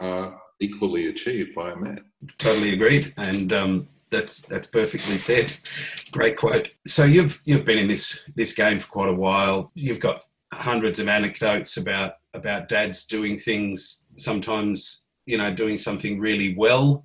are 0.00 0.40
equally 0.60 1.06
achieved 1.06 1.54
by 1.54 1.70
a 1.70 1.76
man. 1.76 2.00
Totally 2.38 2.72
agreed, 2.72 3.14
and 3.18 3.52
um, 3.52 3.88
that's 4.10 4.40
that's 4.42 4.66
perfectly 4.66 5.18
said. 5.18 5.56
Great 6.10 6.36
quote. 6.36 6.68
So 6.86 7.04
you've 7.04 7.40
you've 7.44 7.64
been 7.64 7.78
in 7.78 7.88
this 7.88 8.24
this 8.34 8.54
game 8.54 8.78
for 8.78 8.88
quite 8.88 9.08
a 9.08 9.14
while. 9.14 9.70
You've 9.74 10.00
got 10.00 10.26
hundreds 10.52 10.98
of 10.98 11.08
anecdotes 11.08 11.76
about 11.76 12.14
about 12.34 12.68
dads 12.68 13.04
doing 13.04 13.36
things 13.36 14.06
sometimes 14.16 15.06
you 15.26 15.36
know 15.36 15.52
doing 15.54 15.76
something 15.76 16.18
really 16.18 16.54
well 16.54 17.04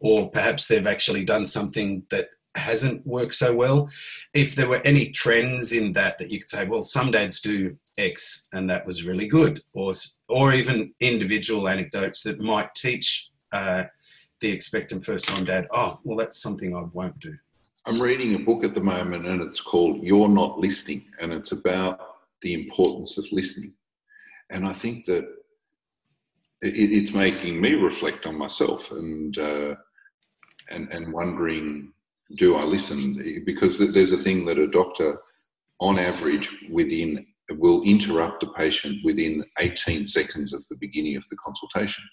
or 0.00 0.28
perhaps 0.30 0.66
they've 0.66 0.86
actually 0.86 1.24
done 1.24 1.44
something 1.44 2.02
that 2.10 2.28
hasn't 2.54 3.06
worked 3.06 3.34
so 3.34 3.54
well. 3.54 3.88
If 4.34 4.54
there 4.54 4.68
were 4.68 4.82
any 4.84 5.10
trends 5.10 5.72
in 5.72 5.92
that 5.94 6.18
that 6.18 6.30
you 6.30 6.38
could 6.38 6.48
say 6.48 6.66
well 6.66 6.82
some 6.82 7.10
dads 7.10 7.40
do 7.40 7.76
x 7.98 8.46
and 8.52 8.68
that 8.70 8.86
was 8.86 9.04
really 9.04 9.26
good 9.26 9.60
or 9.74 9.92
or 10.28 10.52
even 10.52 10.92
individual 11.00 11.68
anecdotes 11.68 12.22
that 12.22 12.40
might 12.40 12.74
teach 12.74 13.30
uh, 13.52 13.84
the 14.40 14.50
expectant 14.50 15.04
first 15.04 15.28
time 15.28 15.44
dad 15.44 15.68
oh 15.72 16.00
well 16.04 16.16
that's 16.16 16.42
something 16.42 16.76
i 16.76 16.82
won't 16.92 17.18
do. 17.20 17.34
I'm 17.84 18.00
reading 18.00 18.34
a 18.34 18.38
book 18.38 18.64
at 18.64 18.74
the 18.74 18.80
moment 18.80 19.26
and 19.26 19.42
it's 19.42 19.60
called 19.60 20.02
you're 20.02 20.28
not 20.28 20.58
listening 20.58 21.04
and 21.20 21.32
it's 21.32 21.52
about 21.52 22.00
the 22.42 22.54
importance 22.54 23.18
of 23.18 23.24
listening. 23.32 23.74
And 24.50 24.66
i 24.66 24.72
think 24.72 25.06
that 25.06 25.24
it, 26.62 26.92
it's 26.92 27.12
making 27.12 27.60
me 27.60 27.74
reflect 27.74 28.24
on 28.26 28.36
myself 28.36 28.90
and 28.92 29.36
uh, 29.38 29.74
and 30.70 30.90
and 30.92 31.12
wondering 31.12 31.92
do 32.36 32.56
I 32.56 32.64
listen? 32.64 33.42
Because 33.44 33.78
there's 33.78 34.12
a 34.12 34.22
thing 34.22 34.44
that 34.46 34.58
a 34.58 34.66
doctor, 34.66 35.18
on 35.80 35.98
average, 35.98 36.50
within 36.70 37.26
will 37.58 37.82
interrupt 37.82 38.40
the 38.40 38.46
patient 38.56 38.96
within 39.04 39.44
18 39.58 40.06
seconds 40.06 40.52
of 40.52 40.64
the 40.70 40.76
beginning 40.76 41.16
of 41.16 41.24
the 41.28 41.36
consultation, 41.36 42.04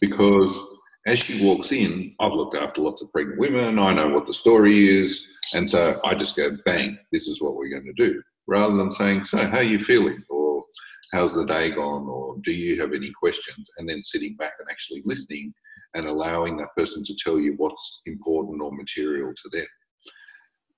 because 0.00 0.58
as 1.06 1.18
she 1.18 1.44
walks 1.44 1.70
in, 1.70 2.14
I've 2.18 2.32
looked 2.32 2.56
after 2.56 2.80
lots 2.80 3.02
of 3.02 3.12
pregnant 3.12 3.38
women. 3.38 3.78
I 3.78 3.92
know 3.92 4.08
what 4.08 4.26
the 4.26 4.34
story 4.34 5.02
is, 5.02 5.30
and 5.52 5.70
so 5.70 6.00
I 6.02 6.14
just 6.14 6.34
go, 6.34 6.56
bang, 6.64 6.98
this 7.12 7.28
is 7.28 7.42
what 7.42 7.56
we're 7.56 7.68
going 7.68 7.84
to 7.84 7.92
do, 7.92 8.22
rather 8.48 8.74
than 8.74 8.90
saying, 8.90 9.26
so 9.26 9.36
how 9.36 9.58
are 9.58 9.62
you 9.62 9.78
feeling, 9.78 10.22
or 10.30 10.64
how's 11.12 11.34
the 11.34 11.44
day 11.44 11.70
gone, 11.70 12.08
or 12.08 12.36
do 12.42 12.52
you 12.52 12.80
have 12.80 12.94
any 12.94 13.12
questions, 13.12 13.70
and 13.76 13.88
then 13.88 14.02
sitting 14.02 14.34
back 14.36 14.54
and 14.58 14.68
actually 14.70 15.02
listening 15.04 15.52
and 15.94 16.06
allowing 16.06 16.56
that 16.56 16.74
person 16.76 17.04
to 17.04 17.16
tell 17.16 17.38
you 17.38 17.54
what's 17.56 18.02
important 18.06 18.62
or 18.62 18.72
material 18.72 19.32
to 19.34 19.48
them. 19.50 19.66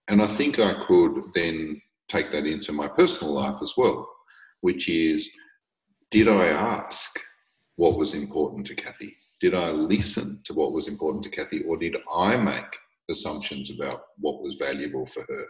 And 0.09 0.23
I 0.23 0.27
think 0.27 0.59
I 0.59 0.85
could 0.87 1.33
then 1.35 1.81
take 2.09 2.31
that 2.33 2.47
into 2.47 2.73
my 2.73 2.89
personal 2.89 3.35
life 3.35 3.57
as 3.63 3.75
well, 3.77 4.09
which 4.61 4.89
is 4.89 5.29
did 6.11 6.29
I 6.29 6.47
ask 6.47 7.19
what 7.77 7.99
was 7.99 8.15
important 8.15 8.67
to 8.67 8.75
Kathy? 8.75 9.15
Did 9.41 9.55
I 9.55 9.71
listen 9.71 10.41
to 10.45 10.55
what 10.55 10.73
was 10.73 10.89
important 10.89 11.25
to 11.25 11.31
Kathy, 11.31 11.63
or 11.65 11.77
did 11.77 11.97
I 12.13 12.37
make 12.37 12.65
assumptions 13.11 13.71
about 13.71 14.03
what 14.19 14.43
was 14.43 14.57
valuable 14.59 15.07
for 15.07 15.23
her? 15.29 15.45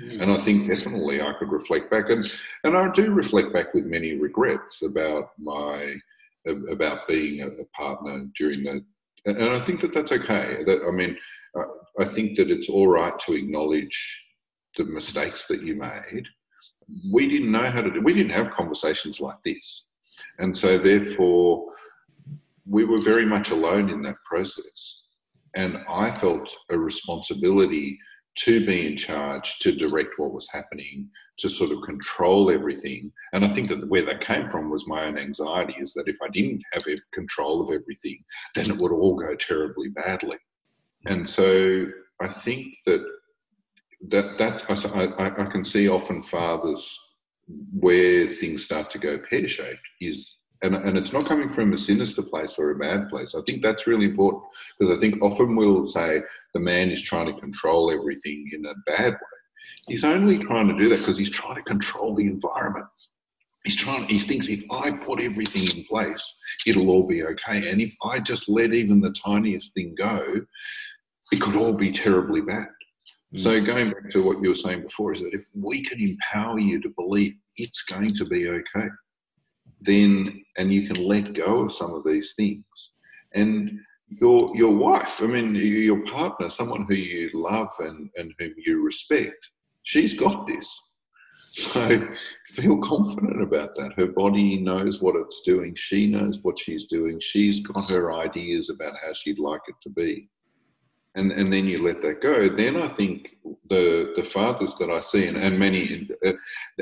Mm. 0.00 0.22
And 0.22 0.32
I 0.32 0.38
think 0.38 0.68
definitely 0.68 1.20
I 1.20 1.34
could 1.38 1.50
reflect 1.50 1.90
back, 1.90 2.08
and, 2.08 2.24
and 2.64 2.76
I 2.76 2.90
do 2.92 3.12
reflect 3.12 3.52
back 3.52 3.74
with 3.74 3.84
many 3.84 4.14
regrets 4.14 4.82
about 4.82 5.30
my 5.38 5.94
about 6.70 7.06
being 7.06 7.42
a, 7.42 7.64
partner 7.76 8.26
during 8.36 8.64
the 8.64 8.84
and 9.24 9.42
I 9.42 9.64
think 9.64 9.80
that 9.80 9.94
that's 9.94 10.12
okay. 10.12 10.62
That 10.66 10.80
I 10.86 10.90
mean, 10.90 11.16
uh, 11.58 11.64
I 11.98 12.04
think 12.06 12.36
that 12.36 12.50
it's 12.50 12.68
all 12.68 12.88
right 12.88 13.18
to 13.20 13.34
acknowledge 13.34 14.24
the 14.76 14.84
mistakes 14.84 15.44
that 15.48 15.62
you 15.62 15.76
made. 15.76 16.26
We 17.12 17.28
didn't 17.28 17.52
know 17.52 17.66
how 17.66 17.80
to 17.80 17.90
do. 17.90 18.00
We 18.00 18.14
didn't 18.14 18.32
have 18.32 18.52
conversations 18.52 19.20
like 19.20 19.40
this, 19.44 19.84
and 20.38 20.56
so 20.56 20.78
therefore, 20.78 21.66
we 22.66 22.84
were 22.84 23.00
very 23.00 23.26
much 23.26 23.50
alone 23.50 23.90
in 23.90 24.02
that 24.02 24.16
process. 24.24 25.00
And 25.54 25.78
I 25.88 26.14
felt 26.14 26.50
a 26.70 26.78
responsibility 26.78 27.98
to 28.34 28.64
be 28.64 28.86
in 28.86 28.96
charge, 28.96 29.58
to 29.58 29.72
direct 29.72 30.18
what 30.18 30.32
was 30.32 30.48
happening, 30.50 31.08
to 31.38 31.48
sort 31.48 31.70
of 31.70 31.82
control 31.82 32.50
everything. 32.50 33.12
And 33.32 33.44
I 33.44 33.48
think 33.48 33.68
that 33.68 33.88
where 33.88 34.04
that 34.04 34.20
came 34.20 34.48
from 34.48 34.70
was 34.70 34.88
my 34.88 35.04
own 35.04 35.18
anxiety 35.18 35.74
is 35.78 35.92
that 35.94 36.08
if 36.08 36.16
I 36.22 36.28
didn't 36.28 36.62
have 36.72 36.84
control 37.12 37.60
of 37.60 37.74
everything, 37.74 38.18
then 38.54 38.70
it 38.70 38.78
would 38.78 38.92
all 38.92 39.16
go 39.16 39.34
terribly 39.34 39.88
badly. 39.88 40.38
And 41.06 41.28
so 41.28 41.86
I 42.20 42.28
think 42.28 42.74
that 42.86 43.04
that 44.08 44.38
that 44.38 44.64
I, 44.68 45.42
I 45.42 45.50
can 45.50 45.64
see 45.64 45.88
often 45.88 46.22
fathers 46.22 46.98
where 47.72 48.32
things 48.34 48.64
start 48.64 48.90
to 48.90 48.98
go 48.98 49.18
pear 49.18 49.46
shaped 49.46 49.80
is 50.00 50.36
and, 50.62 50.74
and 50.76 50.96
it's 50.96 51.12
not 51.12 51.26
coming 51.26 51.52
from 51.52 51.72
a 51.72 51.78
sinister 51.78 52.22
place 52.22 52.58
or 52.58 52.70
a 52.70 52.78
bad 52.78 53.08
place. 53.08 53.34
I 53.34 53.40
think 53.46 53.62
that's 53.62 53.86
really 53.86 54.06
important 54.06 54.44
because 54.78 54.96
I 54.96 55.00
think 55.00 55.20
often 55.20 55.56
we'll 55.56 55.84
say 55.84 56.22
the 56.54 56.60
man 56.60 56.90
is 56.90 57.02
trying 57.02 57.26
to 57.26 57.40
control 57.40 57.90
everything 57.90 58.48
in 58.52 58.64
a 58.66 58.74
bad 58.86 59.12
way. 59.12 59.38
He's 59.88 60.04
only 60.04 60.38
trying 60.38 60.68
to 60.68 60.76
do 60.76 60.88
that 60.88 61.00
because 61.00 61.18
he's 61.18 61.30
trying 61.30 61.56
to 61.56 61.62
control 61.62 62.14
the 62.14 62.26
environment. 62.26 62.86
He's 63.64 63.76
trying. 63.76 64.04
He 64.04 64.18
thinks 64.18 64.48
if 64.48 64.64
I 64.70 64.92
put 64.92 65.20
everything 65.20 65.64
in 65.76 65.84
place, 65.84 66.40
it'll 66.66 66.90
all 66.90 67.06
be 67.06 67.24
okay. 67.24 67.70
And 67.70 67.80
if 67.80 67.94
I 68.04 68.20
just 68.20 68.48
let 68.48 68.74
even 68.74 69.00
the 69.00 69.12
tiniest 69.12 69.74
thing 69.74 69.94
go, 69.96 70.24
it 71.32 71.40
could 71.40 71.56
all 71.56 71.72
be 71.72 71.90
terribly 71.92 72.40
bad. 72.40 72.68
Mm. 73.34 73.40
So 73.40 73.64
going 73.64 73.90
back 73.90 74.08
to 74.10 74.22
what 74.22 74.42
you 74.42 74.50
were 74.50 74.54
saying 74.54 74.82
before, 74.82 75.12
is 75.12 75.20
that 75.20 75.34
if 75.34 75.44
we 75.54 75.84
can 75.84 76.00
empower 76.00 76.58
you 76.58 76.80
to 76.80 76.88
believe 76.96 77.34
it's 77.56 77.82
going 77.82 78.14
to 78.14 78.24
be 78.24 78.48
okay, 78.48 78.88
then 79.84 80.44
and 80.56 80.72
you 80.72 80.86
can 80.86 80.96
let 80.96 81.34
go 81.34 81.62
of 81.62 81.72
some 81.72 81.94
of 81.94 82.04
these 82.04 82.34
things. 82.36 82.64
And 83.34 83.80
your 84.08 84.54
your 84.54 84.74
wife, 84.74 85.20
I 85.20 85.26
mean 85.26 85.54
your 85.54 86.04
partner, 86.04 86.50
someone 86.50 86.86
who 86.88 86.94
you 86.94 87.30
love 87.34 87.72
and, 87.78 88.10
and 88.16 88.34
whom 88.38 88.54
you 88.56 88.82
respect, 88.82 89.50
she's 89.82 90.14
got 90.14 90.46
this. 90.46 90.80
So 91.52 92.08
feel 92.46 92.78
confident 92.78 93.42
about 93.42 93.74
that. 93.76 93.92
Her 93.94 94.06
body 94.06 94.58
knows 94.58 95.02
what 95.02 95.16
it's 95.16 95.42
doing. 95.42 95.74
She 95.74 96.06
knows 96.06 96.40
what 96.42 96.58
she's 96.58 96.84
doing. 96.84 97.20
She's 97.20 97.60
got 97.60 97.90
her 97.90 98.12
ideas 98.12 98.70
about 98.70 98.92
how 99.02 99.12
she'd 99.12 99.38
like 99.38 99.60
it 99.68 99.76
to 99.82 99.90
be 99.90 100.28
and 101.14 101.32
and 101.32 101.52
then 101.52 101.66
you 101.66 101.82
let 101.82 102.00
that 102.00 102.22
go 102.22 102.48
then 102.48 102.76
i 102.76 102.88
think 102.88 103.36
the 103.68 104.12
the 104.16 104.24
fathers 104.24 104.74
that 104.78 104.90
i 104.90 105.00
see 105.00 105.26
and, 105.26 105.36
and 105.36 105.58
many 105.58 106.08
uh, 106.24 106.32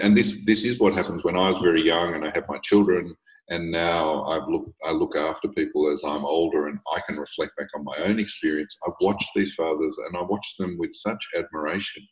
and 0.00 0.16
this 0.16 0.38
this 0.44 0.64
is 0.64 0.78
what 0.78 0.94
happens 0.94 1.24
when 1.24 1.36
i 1.36 1.50
was 1.50 1.60
very 1.60 1.84
young 1.84 2.14
and 2.14 2.24
i 2.24 2.30
have 2.34 2.48
my 2.48 2.58
children 2.58 3.14
and 3.48 3.70
now 3.70 4.24
i've 4.26 4.48
looked 4.48 4.70
i 4.86 4.90
look 4.90 5.16
after 5.16 5.48
people 5.48 5.90
as 5.90 6.02
i'm 6.04 6.24
older 6.24 6.68
and 6.68 6.78
i 6.94 7.00
can 7.06 7.16
reflect 7.16 7.56
back 7.56 7.68
on 7.74 7.84
my 7.84 7.96
own 8.04 8.18
experience. 8.18 8.76
I've 8.86 8.94
watched 9.00 9.30
these 9.34 9.54
fathers 9.54 9.96
and 10.06 10.16
i 10.16 10.22
watch 10.22 10.56
them 10.58 10.76
with 10.78 10.94
such 10.94 11.24
admiration 11.36 12.06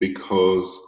because 0.00 0.78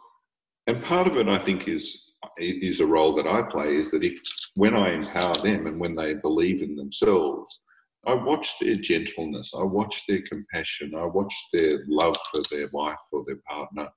and 0.66 0.82
part 0.84 1.06
of 1.06 1.16
it 1.16 1.28
i 1.28 1.42
think 1.44 1.68
is 1.68 2.12
is 2.38 2.80
a 2.80 2.86
role 2.86 3.14
that 3.14 3.26
i 3.26 3.42
play 3.42 3.76
is 3.76 3.90
that 3.90 4.04
if 4.04 4.20
when 4.56 4.76
i 4.76 4.92
empower 4.92 5.34
them 5.36 5.66
and 5.66 5.80
when 5.80 5.94
they 5.94 6.14
believe 6.14 6.62
in 6.62 6.76
themselves 6.76 7.60
I 8.06 8.14
watch 8.14 8.58
their 8.60 8.76
gentleness, 8.76 9.52
I 9.54 9.62
watch 9.62 10.04
their 10.08 10.22
compassion, 10.22 10.94
I 10.96 11.04
watch 11.04 11.34
their 11.52 11.84
love 11.86 12.16
for 12.30 12.40
their 12.50 12.68
wife 12.72 12.98
or 13.12 13.24
their 13.26 13.40
partner, 13.48 13.88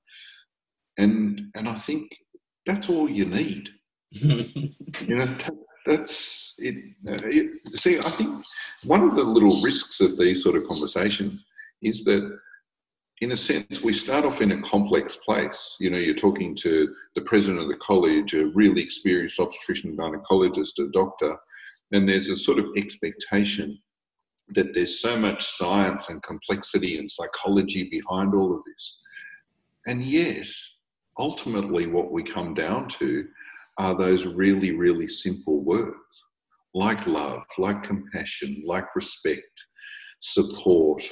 and 0.97 1.41
and 1.55 1.69
I 1.69 1.75
think 1.75 2.09
that's 2.65 2.89
all 2.89 3.09
you 3.09 3.25
need. 3.25 3.69
you 4.11 4.75
know, 5.07 5.37
that's 5.85 6.55
it, 6.59 6.75
uh, 7.09 7.15
it. 7.23 7.77
See, 7.79 7.97
I 7.97 8.11
think 8.11 8.43
one 8.83 9.03
of 9.03 9.15
the 9.15 9.23
little 9.23 9.61
risks 9.61 10.01
of 10.01 10.17
these 10.17 10.43
sort 10.43 10.55
of 10.55 10.67
conversations 10.67 11.43
is 11.81 12.03
that 12.03 12.39
in 13.21 13.31
a 13.31 13.37
sense, 13.37 13.81
we 13.81 13.93
start 13.93 14.25
off 14.25 14.41
in 14.41 14.51
a 14.51 14.61
complex 14.63 15.15
place. 15.15 15.77
You 15.79 15.89
know, 15.89 15.97
you're 15.97 16.13
talking 16.13 16.55
to 16.55 16.93
the 17.15 17.21
president 17.21 17.61
of 17.61 17.69
the 17.69 17.77
college, 17.77 18.33
a 18.33 18.47
really 18.47 18.81
experienced 18.81 19.39
obstetrician, 19.39 19.95
gynecologist, 19.95 20.79
a 20.79 20.89
doctor, 20.91 21.37
and 21.93 22.07
there's 22.07 22.27
a 22.27 22.35
sort 22.35 22.59
of 22.59 22.67
expectation 22.75 23.79
that 24.49 24.73
there's 24.73 24.99
so 24.99 25.17
much 25.17 25.43
science 25.45 26.10
and 26.10 26.21
complexity 26.23 26.97
and 26.97 27.10
psychology 27.10 27.89
behind 27.89 28.34
all 28.34 28.56
of 28.56 28.63
this. 28.65 28.99
And 29.88 30.03
yet, 30.03 30.47
ultimately, 31.17 31.87
what 31.87 32.12
we 32.12 32.23
come 32.23 32.54
down 32.54 32.87
to 32.89 33.27
are 33.77 33.98
those 33.98 34.25
really, 34.25 34.71
really 34.71 35.08
simple 35.08 35.63
words 35.63 36.23
like 36.75 37.06
love, 37.06 37.44
like 37.58 37.83
compassion, 37.83 38.63
like 38.65 38.96
respect, 38.96 39.63
support. 40.19 41.04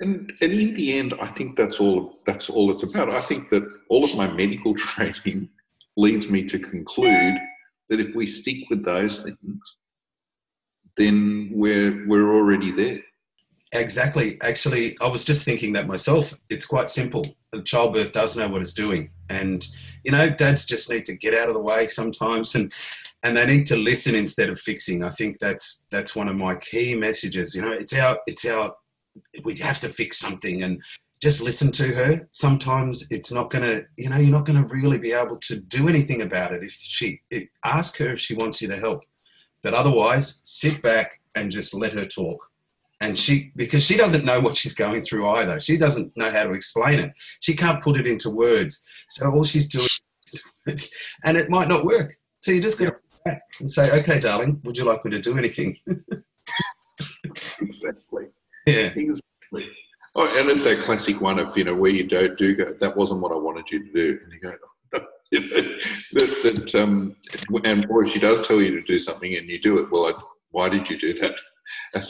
And, 0.00 0.32
and 0.40 0.52
in 0.52 0.74
the 0.74 0.98
end, 0.98 1.14
I 1.20 1.28
think 1.28 1.56
that's 1.56 1.78
all 1.78 2.18
that's 2.26 2.50
all 2.50 2.70
it's 2.72 2.82
about. 2.82 3.10
I 3.10 3.20
think 3.20 3.50
that 3.50 3.62
all 3.88 4.04
of 4.04 4.16
my 4.16 4.30
medical 4.30 4.74
training 4.74 5.48
leads 5.96 6.28
me 6.28 6.44
to 6.44 6.58
conclude 6.58 7.36
that 7.88 8.00
if 8.00 8.14
we 8.14 8.26
stick 8.26 8.68
with 8.70 8.84
those 8.84 9.22
things, 9.22 9.76
then 10.96 11.50
we're 11.52 12.06
we're 12.06 12.34
already 12.34 12.70
there. 12.70 13.00
Exactly. 13.72 14.40
Actually, 14.40 14.96
I 15.00 15.08
was 15.08 15.24
just 15.24 15.44
thinking 15.44 15.72
that 15.72 15.88
myself. 15.88 16.32
It's 16.48 16.66
quite 16.66 16.90
simple. 16.90 17.26
Childbirth 17.64 18.12
does 18.12 18.36
know 18.36 18.48
what 18.48 18.60
it's 18.60 18.72
doing, 18.72 19.10
and 19.28 19.66
you 20.04 20.12
know, 20.12 20.28
dads 20.28 20.66
just 20.66 20.90
need 20.90 21.04
to 21.06 21.16
get 21.16 21.34
out 21.34 21.48
of 21.48 21.54
the 21.54 21.60
way 21.60 21.88
sometimes, 21.88 22.54
and 22.54 22.72
and 23.22 23.36
they 23.36 23.46
need 23.46 23.66
to 23.66 23.76
listen 23.76 24.14
instead 24.14 24.48
of 24.48 24.60
fixing. 24.60 25.02
I 25.02 25.10
think 25.10 25.38
that's 25.40 25.86
that's 25.90 26.14
one 26.14 26.28
of 26.28 26.36
my 26.36 26.56
key 26.56 26.94
messages. 26.94 27.54
You 27.54 27.62
know, 27.62 27.72
it's 27.72 27.94
our 27.94 28.18
it's 28.26 28.46
our 28.46 28.74
we 29.44 29.56
have 29.56 29.80
to 29.80 29.88
fix 29.88 30.18
something, 30.18 30.62
and 30.62 30.82
just 31.24 31.40
listen 31.40 31.72
to 31.72 31.84
her. 31.94 32.28
Sometimes 32.32 33.10
it's 33.10 33.32
not 33.32 33.48
going 33.50 33.64
to, 33.64 33.86
you 33.96 34.10
know, 34.10 34.18
you're 34.18 34.30
not 34.30 34.44
going 34.44 34.62
to 34.62 34.74
really 34.74 34.98
be 34.98 35.12
able 35.12 35.38
to 35.38 35.56
do 35.56 35.88
anything 35.88 36.20
about 36.22 36.52
it 36.52 36.62
if 36.62 36.72
she 36.72 37.22
it, 37.30 37.48
ask 37.64 37.96
her 37.96 38.12
if 38.12 38.20
she 38.20 38.34
wants 38.34 38.60
you 38.60 38.68
to 38.68 38.76
help. 38.76 39.02
But 39.64 39.74
otherwise, 39.74 40.42
sit 40.44 40.82
back 40.82 41.20
and 41.34 41.50
just 41.50 41.74
let 41.74 41.94
her 41.94 42.04
talk. 42.04 42.48
And 43.00 43.18
she, 43.18 43.50
because 43.56 43.84
she 43.84 43.96
doesn't 43.96 44.24
know 44.24 44.40
what 44.40 44.56
she's 44.56 44.74
going 44.74 45.02
through 45.02 45.26
either. 45.28 45.58
She 45.58 45.76
doesn't 45.76 46.16
know 46.16 46.30
how 46.30 46.44
to 46.44 46.52
explain 46.52 47.00
it. 47.00 47.12
She 47.40 47.56
can't 47.56 47.82
put 47.82 47.98
it 47.98 48.06
into 48.06 48.30
words. 48.30 48.84
So 49.08 49.28
all 49.30 49.42
she's 49.42 49.66
doing, 49.68 49.86
and 51.24 51.36
it 51.36 51.50
might 51.50 51.68
not 51.68 51.84
work. 51.84 52.14
So 52.40 52.52
you 52.52 52.60
just 52.60 52.78
go 52.78 52.90
back 53.24 53.42
and 53.58 53.70
say, 53.70 53.90
"Okay, 54.00 54.20
darling, 54.20 54.60
would 54.64 54.76
you 54.76 54.84
like 54.84 55.04
me 55.04 55.10
to 55.10 55.18
do 55.18 55.36
anything?" 55.36 55.76
exactly. 57.60 58.28
Yeah. 58.66 58.92
Exactly. 58.96 59.70
Oh, 60.14 60.26
and 60.38 60.48
it's 60.48 60.66
a 60.66 60.76
classic 60.76 61.20
one 61.20 61.38
of 61.38 61.56
you 61.56 61.64
know 61.64 61.74
where 61.74 61.90
you 61.90 62.06
don't 62.06 62.38
do 62.38 62.54
go. 62.54 62.72
That 62.74 62.96
wasn't 62.96 63.20
what 63.20 63.32
I 63.32 63.36
wanted 63.36 63.70
you 63.70 63.84
to 63.84 63.92
do, 63.92 64.20
and 64.22 64.32
you 64.32 64.40
go. 64.40 64.50
Oh, 64.50 64.73
that, 66.12 66.42
that 66.42 66.74
um, 66.74 67.16
and 67.64 67.86
or 67.88 68.04
if 68.04 68.10
she 68.10 68.20
does 68.20 68.46
tell 68.46 68.60
you 68.60 68.70
to 68.72 68.82
do 68.82 68.98
something 68.98 69.34
and 69.34 69.48
you 69.48 69.58
do 69.58 69.78
it, 69.78 69.90
well, 69.90 70.06
I, 70.06 70.12
why 70.50 70.68
did 70.68 70.88
you 70.88 70.98
do 70.98 71.14
that? 71.14 71.34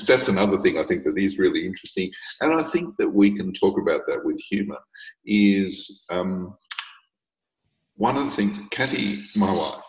That's 0.06 0.28
another 0.28 0.60
thing 0.60 0.78
I 0.78 0.84
think 0.84 1.04
that 1.04 1.16
is 1.16 1.38
really 1.38 1.64
interesting, 1.64 2.10
and 2.40 2.52
I 2.52 2.64
think 2.64 2.96
that 2.98 3.08
we 3.08 3.36
can 3.36 3.52
talk 3.52 3.78
about 3.78 4.02
that 4.08 4.24
with 4.24 4.40
humour. 4.50 4.78
Is 5.24 6.04
um, 6.10 6.56
one 7.96 8.16
of 8.16 8.24
the 8.24 8.30
things, 8.32 8.58
Kathy, 8.70 9.24
my 9.36 9.52
wife, 9.52 9.82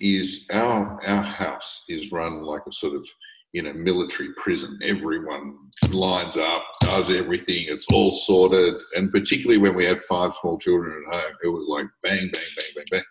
is 0.00 0.46
our 0.50 0.98
our 1.04 1.22
house 1.22 1.84
is 1.88 2.12
run 2.12 2.42
like 2.42 2.62
a 2.68 2.72
sort 2.72 2.96
of 2.96 3.06
you 3.52 3.62
know 3.62 3.72
military 3.72 4.30
prison. 4.36 4.78
Everyone 4.82 5.58
lines 5.90 6.36
up, 6.36 6.62
does 6.80 7.10
everything. 7.10 7.66
It's 7.68 7.86
all 7.92 8.10
sorted, 8.10 8.74
and 8.96 9.12
particularly 9.12 9.58
when 9.58 9.74
we 9.74 9.84
had 9.84 10.02
five 10.04 10.34
small 10.34 10.58
children 10.58 11.04
at 11.06 11.14
home, 11.14 11.34
it 11.44 11.48
was 11.48 11.68
like 11.68 11.86
bang, 12.02 12.30
bang, 12.32 12.44
bang, 12.56 12.70
bang, 12.74 12.84
bang. 12.90 13.02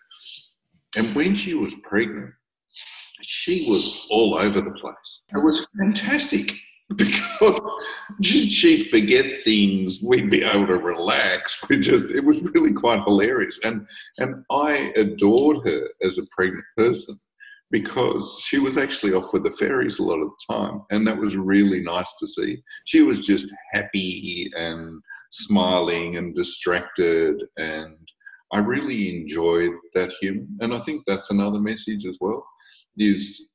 And 0.96 1.14
when 1.14 1.34
she 1.36 1.54
was 1.54 1.74
pregnant, 1.82 2.32
she 3.22 3.66
was 3.68 4.08
all 4.10 4.34
over 4.34 4.60
the 4.60 4.72
place. 4.72 5.24
It 5.32 5.38
was 5.38 5.66
fantastic 5.78 6.52
because 6.96 7.60
she'd 8.22 8.90
forget 8.90 9.42
things. 9.42 10.00
We'd 10.02 10.28
be 10.28 10.42
able 10.42 10.66
to 10.66 10.76
relax. 10.76 11.64
We 11.70 11.78
just 11.78 12.06
it 12.06 12.24
was 12.24 12.42
really 12.52 12.72
quite 12.72 13.02
hilarious, 13.04 13.60
and 13.64 13.86
and 14.18 14.44
I 14.50 14.92
adored 14.96 15.64
her 15.64 15.88
as 16.02 16.18
a 16.18 16.26
pregnant 16.36 16.64
person 16.76 17.16
because 17.72 18.38
she 18.44 18.58
was 18.58 18.76
actually 18.76 19.14
off 19.14 19.32
with 19.32 19.44
the 19.44 19.50
fairies 19.52 19.98
a 19.98 20.02
lot 20.02 20.20
of 20.20 20.28
the 20.28 20.54
time. 20.54 20.82
And 20.90 21.06
that 21.06 21.16
was 21.16 21.36
really 21.36 21.80
nice 21.80 22.12
to 22.18 22.26
see. 22.26 22.62
She 22.84 23.00
was 23.00 23.26
just 23.26 23.52
happy 23.72 24.52
and 24.56 25.02
smiling 25.30 26.18
and 26.18 26.36
distracted. 26.36 27.42
And 27.56 27.96
I 28.52 28.58
really 28.58 29.18
enjoyed 29.18 29.72
that 29.94 30.12
human. 30.20 30.46
And 30.60 30.74
I 30.74 30.80
think 30.80 31.04
that's 31.06 31.30
another 31.30 31.58
message 31.58 32.04
as 32.04 32.18
well 32.20 32.46
is 32.98 33.48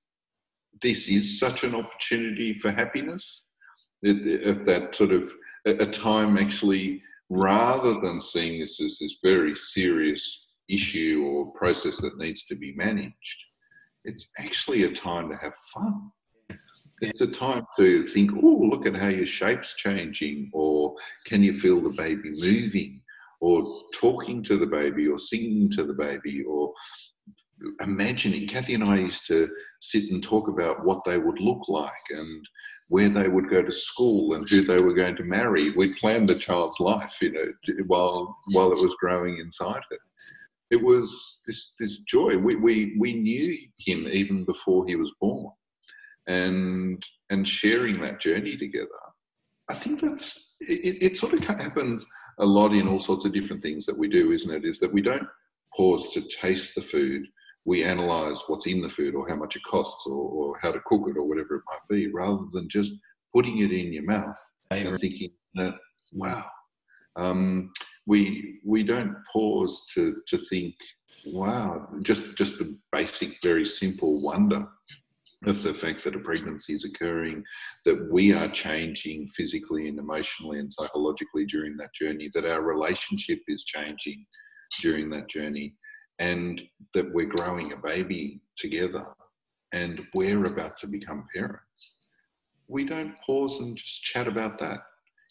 this 0.81 1.07
is 1.07 1.39
such 1.39 1.63
an 1.63 1.75
opportunity 1.75 2.57
for 2.57 2.71
happiness. 2.71 3.49
If 4.01 4.65
that 4.65 4.95
sort 4.95 5.11
of 5.11 5.31
a 5.65 5.85
time 5.85 6.39
actually, 6.39 7.03
rather 7.29 7.99
than 7.99 8.19
seeing 8.19 8.61
this 8.61 8.81
as 8.81 8.97
this 8.99 9.17
very 9.23 9.55
serious 9.55 10.55
issue 10.69 11.23
or 11.27 11.51
process 11.51 11.97
that 11.97 12.17
needs 12.17 12.45
to 12.45 12.55
be 12.55 12.73
managed, 12.75 13.43
it's 14.07 14.31
actually 14.39 14.83
a 14.83 14.91
time 14.91 15.29
to 15.29 15.35
have 15.35 15.55
fun. 15.73 16.11
It's 17.01 17.21
a 17.21 17.27
time 17.27 17.63
to 17.77 18.07
think, 18.07 18.31
oh, 18.41 18.67
look 18.71 18.87
at 18.87 18.95
how 18.95 19.09
your 19.09 19.27
shape's 19.27 19.75
changing, 19.75 20.49
or 20.53 20.95
can 21.25 21.43
you 21.43 21.53
feel 21.53 21.81
the 21.81 21.93
baby 21.95 22.31
moving, 22.31 23.01
or 23.39 23.81
talking 23.93 24.41
to 24.43 24.57
the 24.57 24.65
baby, 24.65 25.07
or 25.07 25.19
singing 25.19 25.69
to 25.71 25.83
the 25.83 25.93
baby, 25.93 26.43
or 26.43 26.73
imagining. 27.81 28.47
Kathy 28.47 28.73
and 28.73 28.83
I 28.83 28.97
used 28.97 29.27
to 29.27 29.49
sit 29.81 30.11
and 30.11 30.23
talk 30.23 30.47
about 30.47 30.85
what 30.85 31.03
they 31.05 31.17
would 31.17 31.39
look 31.39 31.67
like 31.67 31.91
and 32.09 32.45
where 32.89 33.09
they 33.09 33.27
would 33.27 33.49
go 33.49 33.61
to 33.61 33.71
school 33.71 34.33
and 34.33 34.47
who 34.49 34.61
they 34.61 34.81
were 34.81 34.93
going 34.93 35.17
to 35.17 35.23
marry. 35.23 35.71
We 35.71 35.93
planned 35.95 36.29
the 36.29 36.35
child's 36.35 36.79
life, 36.79 37.15
you 37.21 37.31
know, 37.31 37.83
while 37.87 38.37
while 38.53 38.71
it 38.71 38.81
was 38.81 38.95
growing 38.95 39.39
inside 39.39 39.81
her 39.89 39.97
it 40.69 40.81
was 40.83 41.41
this 41.45 41.75
this 41.79 41.99
joy. 41.99 42.37
We 42.37 42.55
we 42.55 42.95
we 42.99 43.13
knew 43.13 43.57
him 43.85 44.07
even 44.07 44.45
before 44.45 44.85
he 44.87 44.95
was 44.95 45.13
born, 45.19 45.51
and 46.27 47.01
and 47.29 47.47
sharing 47.47 47.99
that 48.01 48.19
journey 48.19 48.57
together. 48.57 48.87
I 49.69 49.75
think 49.75 50.01
that's 50.01 50.55
it, 50.61 50.97
it 51.01 51.17
sort 51.17 51.33
of 51.33 51.43
happens 51.43 52.05
a 52.39 52.45
lot 52.45 52.73
in 52.73 52.87
all 52.87 52.99
sorts 52.99 53.25
of 53.25 53.33
different 53.33 53.61
things 53.61 53.85
that 53.85 53.97
we 53.97 54.07
do, 54.07 54.31
isn't 54.31 54.53
it? 54.53 54.65
Is 54.65 54.79
that 54.79 54.93
we 54.93 55.01
don't 55.01 55.27
pause 55.75 56.11
to 56.13 56.21
taste 56.21 56.75
the 56.75 56.81
food. 56.81 57.27
We 57.65 57.83
analyze 57.83 58.43
what's 58.47 58.65
in 58.65 58.81
the 58.81 58.89
food 58.89 59.13
or 59.13 59.27
how 59.27 59.35
much 59.35 59.57
it 59.57 59.63
costs 59.63 60.05
or, 60.07 60.13
or 60.13 60.57
how 60.61 60.71
to 60.71 60.79
cook 60.85 61.03
it 61.09 61.17
or 61.17 61.27
whatever 61.27 61.55
it 61.55 61.63
might 61.69 61.85
be, 61.89 62.07
rather 62.13 62.45
than 62.51 62.69
just 62.69 62.93
putting 63.35 63.59
it 63.59 63.71
in 63.71 63.91
your 63.91 64.03
mouth 64.03 64.37
and 64.71 64.97
thinking 64.99 65.31
that, 65.55 65.73
wow, 66.13 66.45
um, 67.17 67.71
we 68.05 68.59
we 68.65 68.83
don't 68.83 69.15
pause 69.31 69.83
to 69.93 70.21
to 70.27 70.37
think, 70.49 70.75
wow, 71.27 71.87
just 72.01 72.35
just 72.35 72.57
the 72.57 72.77
basic, 72.91 73.41
very 73.41 73.65
simple 73.65 74.21
wonder 74.23 74.67
of 75.45 75.61
the 75.61 75.73
fact 75.73 76.03
that 76.03 76.15
a 76.15 76.19
pregnancy 76.19 76.73
is 76.73 76.83
occurring, 76.83 77.43
that 77.85 78.09
we 78.11 78.33
are 78.33 78.49
changing 78.49 79.27
physically 79.29 79.87
and 79.87 79.99
emotionally 79.99 80.57
and 80.57 80.73
psychologically 80.73 81.45
during 81.45 81.77
that 81.77 81.93
journey, 81.93 82.29
that 82.33 82.45
our 82.45 82.63
relationship 82.63 83.39
is 83.47 83.63
changing 83.63 84.25
during 84.81 85.09
that 85.11 85.29
journey, 85.29 85.75
and 86.19 86.61
that 86.93 87.13
we're 87.13 87.27
growing 87.27 87.71
a 87.71 87.77
baby 87.77 88.41
together 88.57 89.05
and 89.73 90.01
we're 90.15 90.45
about 90.45 90.77
to 90.77 90.87
become 90.87 91.25
parents. 91.35 91.97
We 92.67 92.85
don't 92.85 93.13
pause 93.25 93.59
and 93.59 93.77
just 93.77 94.03
chat 94.03 94.27
about 94.27 94.57
that. 94.59 94.79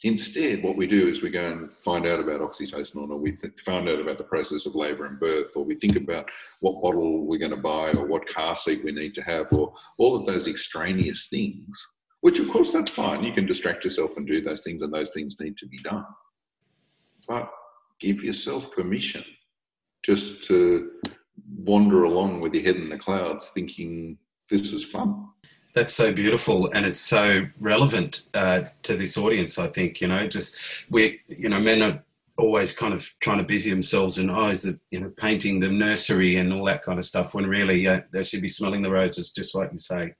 Instead, 0.04 0.62
what 0.62 0.76
we 0.76 0.86
do 0.86 1.08
is 1.08 1.22
we 1.22 1.30
go 1.30 1.50
and 1.50 1.72
find 1.72 2.06
out 2.06 2.20
about 2.20 2.40
oxytocin, 2.40 3.08
or 3.08 3.16
we 3.16 3.36
find 3.64 3.88
out 3.88 3.98
about 3.98 4.18
the 4.18 4.24
process 4.24 4.66
of 4.66 4.74
labour 4.74 5.06
and 5.06 5.18
birth, 5.18 5.56
or 5.56 5.64
we 5.64 5.74
think 5.74 5.96
about 5.96 6.28
what 6.60 6.82
bottle 6.82 7.26
we're 7.26 7.38
going 7.38 7.50
to 7.50 7.56
buy, 7.56 7.90
or 7.92 8.06
what 8.06 8.26
car 8.26 8.54
seat 8.54 8.84
we 8.84 8.92
need 8.92 9.14
to 9.14 9.22
have, 9.22 9.46
or 9.52 9.72
all 9.98 10.14
of 10.14 10.26
those 10.26 10.48
extraneous 10.48 11.28
things. 11.28 11.94
Which, 12.20 12.38
of 12.38 12.48
course, 12.48 12.72
that's 12.72 12.90
fine. 12.90 13.24
You 13.24 13.32
can 13.32 13.46
distract 13.46 13.84
yourself 13.84 14.16
and 14.16 14.26
do 14.26 14.42
those 14.42 14.60
things, 14.60 14.82
and 14.82 14.92
those 14.92 15.10
things 15.10 15.40
need 15.40 15.56
to 15.58 15.66
be 15.66 15.78
done. 15.78 16.04
But 17.26 17.50
give 17.98 18.22
yourself 18.22 18.70
permission 18.72 19.24
just 20.02 20.44
to 20.44 20.90
wander 21.64 22.04
along 22.04 22.42
with 22.42 22.54
your 22.54 22.64
head 22.64 22.76
in 22.76 22.90
the 22.90 22.98
clouds, 22.98 23.50
thinking 23.54 24.18
this 24.50 24.72
is 24.72 24.84
fun 24.84 25.28
that's 25.76 25.92
so 25.92 26.10
beautiful 26.10 26.68
and 26.72 26.84
it's 26.86 26.98
so 26.98 27.46
relevant 27.60 28.22
uh, 28.34 28.62
to 28.82 28.96
this 28.96 29.16
audience 29.16 29.58
i 29.58 29.68
think 29.68 30.00
you 30.00 30.08
know 30.08 30.26
just 30.26 30.56
we 30.90 31.20
you 31.28 31.48
know 31.48 31.60
men 31.60 31.82
are 31.82 32.02
always 32.38 32.72
kind 32.72 32.92
of 32.92 33.08
trying 33.20 33.38
to 33.38 33.44
busy 33.44 33.70
themselves 33.70 34.18
in 34.18 34.28
eyes 34.28 34.62
that 34.62 34.78
you 34.90 35.00
know 35.00 35.10
painting 35.16 35.60
the 35.60 35.70
nursery 35.70 36.36
and 36.36 36.52
all 36.52 36.64
that 36.64 36.82
kind 36.82 36.98
of 36.98 37.04
stuff 37.04 37.34
when 37.34 37.46
really 37.46 37.86
uh, 37.86 38.00
they 38.12 38.24
should 38.24 38.42
be 38.42 38.48
smelling 38.48 38.82
the 38.82 38.90
roses 38.90 39.32
just 39.32 39.54
like 39.54 39.70
you 39.70 39.78
say. 39.78 40.12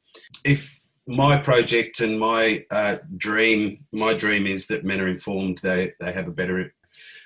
If 0.45 0.87
my 1.07 1.41
project 1.41 2.01
and 2.01 2.19
my 2.19 2.65
uh, 2.71 2.97
dream 3.17 3.85
my 3.93 4.15
dream 4.15 4.47
is 4.47 4.67
that 4.69 4.85
men 4.85 5.01
are 5.01 5.09
informed 5.09 5.59
they 5.59 5.93
they 6.01 6.13
have 6.13 6.27
a 6.27 6.33
better 6.33 6.73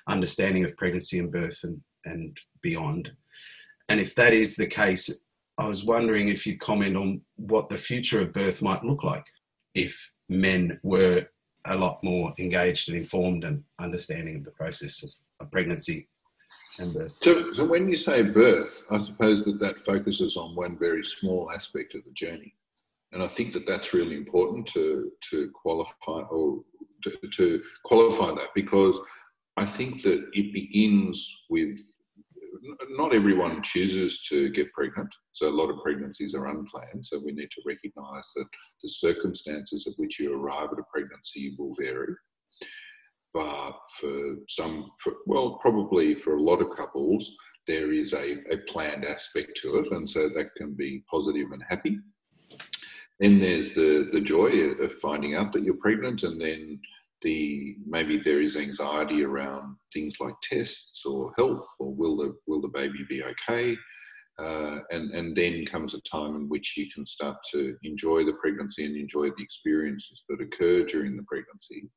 understanding 0.08 0.64
of 0.64 0.76
pregnancy 0.76 1.18
and 1.18 1.32
birth 1.32 1.60
and 1.64 1.80
and 2.04 2.38
beyond. 2.62 3.12
And 3.88 4.00
if 4.00 4.14
that 4.14 4.32
is 4.32 4.56
the 4.56 4.66
case 4.66 5.10
I 5.60 5.66
was 5.66 5.84
wondering 5.84 6.28
if 6.28 6.46
you'd 6.46 6.58
comment 6.58 6.96
on 6.96 7.20
what 7.36 7.68
the 7.68 7.76
future 7.76 8.22
of 8.22 8.32
birth 8.32 8.62
might 8.62 8.82
look 8.82 9.04
like 9.04 9.26
if 9.74 10.10
men 10.30 10.80
were 10.82 11.26
a 11.66 11.76
lot 11.76 12.02
more 12.02 12.32
engaged 12.38 12.88
and 12.88 12.96
informed 12.96 13.44
and 13.44 13.62
understanding 13.78 14.36
of 14.36 14.44
the 14.44 14.52
process 14.52 15.02
of, 15.02 15.10
of 15.38 15.52
pregnancy 15.52 16.08
and 16.78 16.94
birth. 16.94 17.18
So, 17.22 17.52
so, 17.52 17.66
when 17.66 17.90
you 17.90 17.96
say 17.96 18.22
birth, 18.22 18.84
I 18.90 18.96
suppose 18.98 19.44
that 19.44 19.60
that 19.60 19.78
focuses 19.78 20.38
on 20.38 20.56
one 20.56 20.78
very 20.78 21.04
small 21.04 21.52
aspect 21.52 21.94
of 21.94 22.04
the 22.04 22.12
journey, 22.12 22.54
and 23.12 23.22
I 23.22 23.28
think 23.28 23.52
that 23.52 23.66
that's 23.66 23.92
really 23.92 24.16
important 24.16 24.66
to 24.68 25.12
to 25.30 25.50
qualify 25.50 26.22
or 26.30 26.62
to, 27.02 27.18
to 27.32 27.62
qualify 27.84 28.34
that 28.34 28.48
because 28.54 28.98
I 29.58 29.66
think 29.66 30.02
that 30.02 30.26
it 30.32 30.54
begins 30.54 31.42
with 31.50 31.78
not 32.90 33.14
everyone 33.14 33.62
chooses 33.62 34.20
to 34.28 34.50
get 34.50 34.72
pregnant. 34.72 35.14
So 35.32 35.48
a 35.48 35.50
lot 35.50 35.70
of 35.70 35.82
pregnancies 35.82 36.34
are 36.34 36.46
unplanned. 36.46 37.06
So 37.06 37.18
we 37.18 37.32
need 37.32 37.50
to 37.50 37.62
recognise 37.66 38.30
that 38.36 38.46
the 38.82 38.88
circumstances 38.88 39.86
at 39.86 39.94
which 39.96 40.18
you 40.18 40.34
arrive 40.34 40.68
at 40.72 40.78
a 40.78 40.84
pregnancy 40.92 41.54
will 41.58 41.74
vary. 41.78 42.14
But 43.32 43.72
for 44.00 44.36
some, 44.48 44.90
for, 45.02 45.14
well, 45.26 45.58
probably 45.60 46.16
for 46.16 46.36
a 46.36 46.42
lot 46.42 46.60
of 46.60 46.76
couples, 46.76 47.30
there 47.66 47.92
is 47.92 48.12
a, 48.12 48.38
a 48.50 48.58
planned 48.68 49.04
aspect 49.04 49.56
to 49.62 49.78
it, 49.78 49.92
and 49.92 50.08
so 50.08 50.28
that 50.28 50.54
can 50.56 50.74
be 50.74 51.04
positive 51.08 51.52
and 51.52 51.62
happy. 51.68 51.98
Then 53.20 53.38
there's 53.38 53.70
the 53.70 54.08
the 54.12 54.20
joy 54.20 54.48
of 54.48 54.92
finding 54.94 55.34
out 55.34 55.52
that 55.52 55.62
you're 55.62 55.74
pregnant, 55.74 56.22
and 56.24 56.40
then 56.40 56.80
the 57.22 57.76
maybe 57.86 58.18
there 58.18 58.40
is 58.40 58.56
anxiety 58.56 59.24
around 59.24 59.76
things 59.92 60.16
like 60.20 60.34
tests 60.42 61.04
or 61.04 61.32
health 61.36 61.66
or 61.78 61.94
will 61.94 62.16
the 62.16 62.34
will 62.46 62.60
the 62.60 62.68
baby 62.68 63.04
be 63.08 63.22
okay? 63.22 63.76
Uh, 64.38 64.78
and 64.90 65.10
and 65.10 65.36
then 65.36 65.66
comes 65.66 65.94
a 65.94 66.00
time 66.02 66.34
in 66.34 66.48
which 66.48 66.76
you 66.76 66.86
can 66.94 67.04
start 67.04 67.36
to 67.52 67.76
enjoy 67.82 68.24
the 68.24 68.32
pregnancy 68.34 68.86
and 68.86 68.96
enjoy 68.96 69.28
the 69.28 69.42
experiences 69.42 70.24
that 70.28 70.40
occur 70.40 70.82
during 70.84 71.16
the 71.16 71.24
pregnancy. 71.24 71.90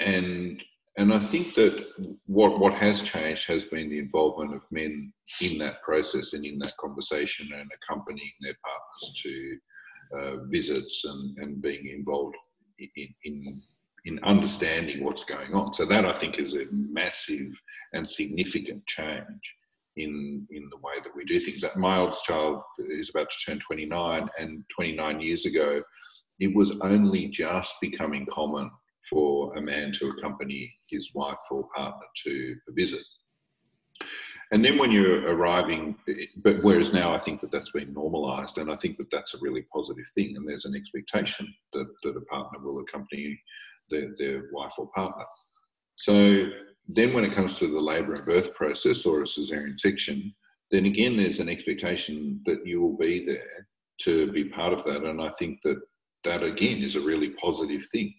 And 0.00 0.62
and 0.98 1.14
I 1.14 1.20
think 1.20 1.54
that 1.54 1.86
what 2.26 2.58
what 2.58 2.74
has 2.74 3.02
changed 3.02 3.46
has 3.46 3.64
been 3.64 3.90
the 3.90 3.98
involvement 3.98 4.54
of 4.54 4.62
men 4.70 5.12
in 5.40 5.58
that 5.58 5.82
process 5.82 6.32
and 6.32 6.44
in 6.44 6.58
that 6.58 6.76
conversation 6.78 7.48
and 7.54 7.70
accompanying 7.82 8.32
their 8.40 8.56
partners 8.64 9.22
to 9.22 9.58
uh, 10.14 10.44
visits 10.50 11.04
and, 11.04 11.38
and 11.38 11.62
being 11.62 11.86
involved 11.86 12.36
in, 12.78 13.08
in 13.24 13.62
in 14.04 14.18
understanding 14.24 15.04
what's 15.04 15.24
going 15.24 15.54
on. 15.54 15.72
So 15.72 15.84
that 15.86 16.04
I 16.04 16.12
think 16.12 16.38
is 16.38 16.54
a 16.54 16.66
massive 16.70 17.52
and 17.92 18.08
significant 18.08 18.84
change 18.86 19.56
in 19.96 20.46
in 20.50 20.68
the 20.70 20.76
way 20.78 20.94
that 21.02 21.14
we 21.14 21.24
do 21.24 21.40
things. 21.40 21.62
My 21.76 21.98
oldest 21.98 22.24
child 22.24 22.62
is 22.78 23.10
about 23.10 23.30
to 23.30 23.36
turn 23.50 23.58
29, 23.60 24.28
and 24.38 24.64
29 24.74 25.20
years 25.20 25.46
ago, 25.46 25.82
it 26.40 26.54
was 26.54 26.72
only 26.82 27.28
just 27.28 27.74
becoming 27.80 28.26
common 28.30 28.70
for 29.08 29.56
a 29.56 29.60
man 29.60 29.92
to 29.92 30.08
accompany 30.08 30.72
his 30.90 31.10
wife 31.14 31.36
or 31.50 31.68
partner 31.74 32.06
to 32.24 32.56
a 32.68 32.72
visit. 32.72 33.02
And 34.52 34.62
then 34.62 34.76
when 34.76 34.90
you're 34.90 35.26
arriving, 35.34 35.96
but 36.36 36.62
whereas 36.62 36.92
now 36.92 37.14
I 37.14 37.18
think 37.18 37.40
that 37.40 37.50
that's 37.50 37.70
been 37.70 37.92
normalised, 37.94 38.58
and 38.58 38.70
I 38.70 38.76
think 38.76 38.98
that 38.98 39.10
that's 39.10 39.34
a 39.34 39.38
really 39.40 39.64
positive 39.74 40.04
thing, 40.14 40.36
and 40.36 40.46
there's 40.46 40.66
an 40.66 40.76
expectation 40.76 41.52
that, 41.72 41.86
that 42.02 42.16
a 42.16 42.20
partner 42.22 42.58
will 42.60 42.80
accompany 42.80 43.40
their, 43.90 44.14
their 44.18 44.44
wife 44.52 44.72
or 44.78 44.88
partner. 44.94 45.24
So 45.94 46.46
then 46.88 47.12
when 47.12 47.24
it 47.24 47.32
comes 47.32 47.58
to 47.58 47.68
the 47.68 47.80
labour 47.80 48.14
and 48.14 48.26
birth 48.26 48.54
process 48.54 49.06
or 49.06 49.20
a 49.20 49.24
caesarean 49.24 49.76
section, 49.76 50.34
then 50.70 50.86
again, 50.86 51.16
there's 51.16 51.40
an 51.40 51.48
expectation 51.48 52.40
that 52.46 52.66
you 52.66 52.80
will 52.80 52.96
be 52.96 53.24
there 53.24 53.68
to 54.00 54.32
be 54.32 54.44
part 54.44 54.72
of 54.72 54.84
that. 54.84 55.04
And 55.04 55.20
I 55.20 55.30
think 55.38 55.60
that 55.64 55.80
that 56.24 56.42
again 56.42 56.82
is 56.82 56.96
a 56.96 57.00
really 57.00 57.30
positive 57.30 57.82
thing. 57.92 58.12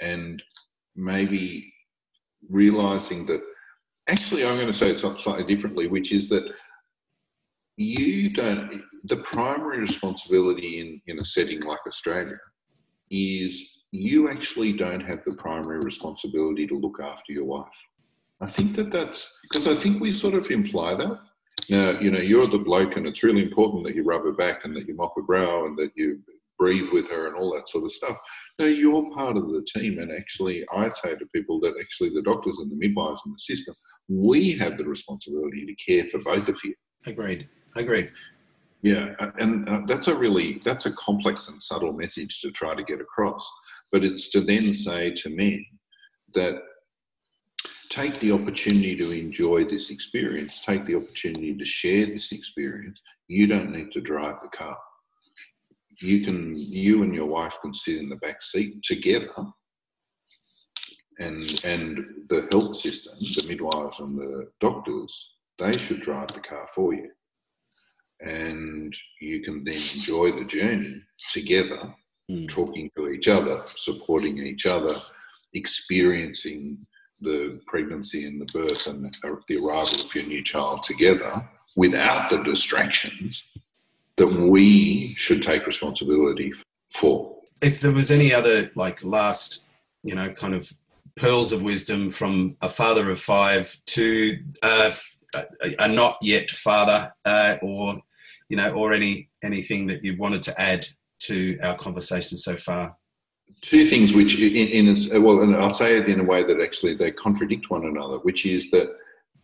And 0.00 0.42
maybe 0.96 1.72
realizing 2.50 3.26
that 3.26 3.40
actually, 4.08 4.44
I'm 4.44 4.56
going 4.56 4.66
to 4.66 4.74
say 4.74 4.90
it 4.90 5.00
slightly 5.00 5.44
differently, 5.44 5.86
which 5.86 6.12
is 6.12 6.28
that 6.28 6.44
you 7.76 8.30
don't, 8.30 8.82
the 9.04 9.18
primary 9.18 9.78
responsibility 9.78 10.80
in, 10.80 11.00
in 11.06 11.20
a 11.20 11.24
setting 11.24 11.60
like 11.60 11.80
Australia 11.86 12.38
is 13.10 13.62
you 13.92 14.30
actually 14.30 14.72
don't 14.72 15.00
have 15.00 15.22
the 15.24 15.36
primary 15.36 15.78
responsibility 15.78 16.66
to 16.66 16.74
look 16.74 16.98
after 17.00 17.32
your 17.32 17.44
wife. 17.44 17.68
I 18.40 18.46
think 18.46 18.74
that 18.76 18.90
that's 18.90 19.30
because 19.42 19.68
I 19.68 19.76
think 19.80 20.00
we 20.00 20.12
sort 20.12 20.34
of 20.34 20.50
imply 20.50 20.94
that. 20.96 21.20
Now, 21.70 22.00
you 22.00 22.10
know, 22.10 22.18
you're 22.18 22.48
the 22.48 22.58
bloke, 22.58 22.96
and 22.96 23.06
it's 23.06 23.22
really 23.22 23.44
important 23.44 23.84
that 23.84 23.94
you 23.94 24.02
rub 24.02 24.24
her 24.24 24.32
back 24.32 24.64
and 24.64 24.74
that 24.74 24.88
you 24.88 24.96
mop 24.96 25.12
her 25.14 25.22
brow 25.22 25.66
and 25.66 25.78
that 25.78 25.92
you 25.94 26.18
breathe 26.58 26.88
with 26.92 27.08
her 27.08 27.28
and 27.28 27.36
all 27.36 27.52
that 27.54 27.68
sort 27.68 27.84
of 27.84 27.92
stuff. 27.92 28.16
No, 28.58 28.66
you're 28.66 29.10
part 29.14 29.36
of 29.36 29.48
the 29.48 29.64
team. 29.74 29.98
And 29.98 30.10
actually, 30.10 30.64
I 30.72 30.88
say 30.88 31.14
to 31.14 31.26
people 31.34 31.60
that 31.60 31.74
actually 31.80 32.10
the 32.10 32.22
doctors 32.22 32.58
and 32.58 32.70
the 32.70 32.76
midwives 32.76 33.22
and 33.24 33.34
the 33.34 33.38
system, 33.38 33.74
we 34.08 34.56
have 34.58 34.76
the 34.76 34.84
responsibility 34.84 35.66
to 35.66 35.74
care 35.74 36.04
for 36.06 36.18
both 36.18 36.48
of 36.48 36.58
you. 36.64 36.74
Agreed. 37.06 37.48
Agreed. 37.76 38.10
Yeah, 38.82 39.14
and 39.38 39.86
that's 39.86 40.08
a 40.08 40.16
really 40.16 40.60
that's 40.64 40.86
a 40.86 40.92
complex 40.92 41.46
and 41.48 41.62
subtle 41.62 41.92
message 41.92 42.40
to 42.40 42.50
try 42.50 42.74
to 42.74 42.82
get 42.82 43.00
across. 43.00 43.48
But 43.92 44.04
it's 44.04 44.30
to 44.30 44.40
then 44.40 44.72
say 44.72 45.10
to 45.10 45.28
men 45.28 45.64
that 46.34 46.62
take 47.90 48.18
the 48.20 48.32
opportunity 48.32 48.96
to 48.96 49.10
enjoy 49.10 49.64
this 49.64 49.90
experience, 49.90 50.60
take 50.60 50.86
the 50.86 50.96
opportunity 50.96 51.54
to 51.54 51.64
share 51.64 52.06
this 52.06 52.32
experience. 52.32 53.02
You 53.28 53.46
don't 53.46 53.70
need 53.70 53.92
to 53.92 54.00
drive 54.00 54.40
the 54.40 54.48
car. 54.48 54.78
You 56.00 56.24
can, 56.24 56.56
you 56.56 57.02
and 57.02 57.14
your 57.14 57.26
wife 57.26 57.58
can 57.60 57.74
sit 57.74 57.98
in 57.98 58.08
the 58.08 58.16
back 58.16 58.42
seat 58.42 58.82
together, 58.82 59.34
and 61.18 61.62
and 61.64 61.98
the 62.30 62.48
health 62.50 62.76
system, 62.78 63.14
the 63.20 63.44
midwives 63.46 64.00
and 64.00 64.18
the 64.18 64.48
doctors, 64.58 65.34
they 65.58 65.76
should 65.76 66.00
drive 66.00 66.28
the 66.28 66.40
car 66.40 66.66
for 66.74 66.94
you, 66.94 67.10
and 68.20 68.96
you 69.20 69.42
can 69.42 69.62
then 69.64 69.74
enjoy 69.74 70.32
the 70.32 70.46
journey 70.46 71.02
together 71.30 71.94
mm. 72.30 72.48
talking 72.48 72.90
to 72.96 73.08
each 73.08 73.28
other, 73.28 73.62
supporting 73.66 74.38
each 74.38 74.66
other, 74.66 74.94
experiencing 75.54 76.78
the 77.20 77.60
pregnancy 77.66 78.26
and 78.26 78.40
the 78.40 78.46
birth 78.46 78.86
and 78.86 79.04
the 79.48 79.56
arrival 79.64 80.00
of 80.04 80.14
your 80.14 80.24
new 80.24 80.42
child 80.42 80.82
together 80.82 81.48
without 81.76 82.30
the 82.30 82.38
distractions 82.38 83.48
that 84.16 84.26
we 84.26 85.14
should 85.14 85.42
take 85.42 85.66
responsibility 85.66 86.52
for. 86.94 87.36
If 87.60 87.80
there 87.80 87.92
was 87.92 88.10
any 88.10 88.34
other, 88.34 88.70
like, 88.74 89.04
last, 89.04 89.64
you 90.02 90.14
know, 90.14 90.32
kind 90.32 90.54
of 90.54 90.72
pearls 91.16 91.52
of 91.52 91.62
wisdom 91.62 92.10
from 92.10 92.56
a 92.60 92.68
father 92.68 93.10
of 93.10 93.20
five 93.20 93.78
to 93.86 94.38
uh, 94.62 94.90
a 95.78 95.88
not 95.88 96.18
yet 96.22 96.50
father, 96.50 97.12
uh, 97.24 97.56
or 97.62 98.00
you 98.48 98.56
know, 98.56 98.72
or 98.72 98.92
any 98.92 99.28
anything 99.42 99.86
that 99.86 100.04
you 100.04 100.16
wanted 100.16 100.42
to 100.42 100.60
add 100.60 100.86
to 101.26 101.58
our 101.62 101.76
conversation 101.76 102.36
so 102.36 102.56
far? 102.56 102.96
Two 103.60 103.86
things, 103.86 104.12
which 104.12 104.38
in, 104.40 104.88
in 104.88 105.22
well, 105.22 105.42
and 105.42 105.54
I'll 105.54 105.74
say 105.74 105.96
it 105.96 106.08
in 106.08 106.20
a 106.20 106.24
way 106.24 106.42
that 106.42 106.60
actually 106.60 106.94
they 106.94 107.12
contradict 107.12 107.70
one 107.70 107.84
another, 107.84 108.18
which 108.18 108.44
is 108.46 108.70
that 108.70 108.88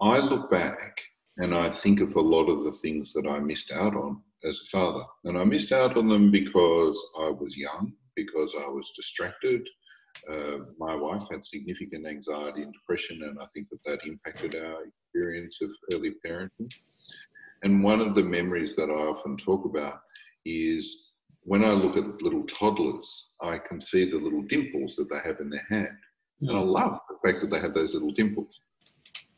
I 0.01 0.19
look 0.19 0.51
back 0.51 1.01
and 1.39 1.55
I 1.55 1.71
think 1.71 2.01
of 2.01 2.17
a 2.17 2.21
lot 2.21 2.47
of 2.47 2.65
the 2.65 2.73
things 2.83 3.13
that 3.13 3.29
I 3.29 3.39
missed 3.39 3.71
out 3.71 3.95
on 3.95 4.21
as 4.45 4.61
a 4.65 4.69
father, 4.71 5.05
and 5.25 5.37
I 5.39 5.45
missed 5.45 5.73
out 5.73 5.97
on 5.97 6.09
them 6.09 6.31
because 6.31 7.01
I 7.21 7.31
was 7.31 7.57
young, 7.57 7.93
because 8.17 8.55
I 8.59 8.69
was 8.69 8.93
distracted. 8.97 9.69
Uh, 10.29 10.59
my 10.79 10.95
wife 10.95 11.25
had 11.31 11.47
significant 11.47 12.07
anxiety 12.07 12.63
and 12.63 12.73
depression, 12.73 13.23
and 13.23 13.39
I 13.41 13.47
think 13.55 13.69
that 13.71 13.85
that 13.85 14.07
impacted 14.07 14.57
our 14.57 14.85
experience 14.85 15.59
of 15.63 15.71
early 15.93 16.15
parenting. 16.27 16.73
And 17.63 17.83
one 17.83 18.01
of 18.01 18.15
the 18.15 18.23
memories 18.23 18.75
that 18.77 18.91
I 18.91 18.95
often 18.95 19.37
talk 19.37 19.65
about 19.65 20.01
is 20.45 21.08
when 21.49 21.65
I 21.65 21.73
look 21.73 21.97
at 21.97 22.21
little 22.23 22.45
toddlers, 22.45 23.31
I 23.41 23.57
can 23.57 23.81
see 23.81 24.11
the 24.11 24.19
little 24.19 24.43
dimples 24.43 24.97
that 24.97 25.09
they 25.09 25.21
have 25.25 25.41
in 25.41 25.49
their 25.49 25.67
hand. 25.71 25.97
And 26.43 26.51
I 26.51 26.61
mm. 26.61 26.73
love 26.73 26.99
the 27.09 27.17
fact 27.27 27.41
that 27.41 27.51
they 27.51 27.59
have 27.59 27.73
those 27.73 27.95
little 27.95 28.13
dimples. 28.13 28.61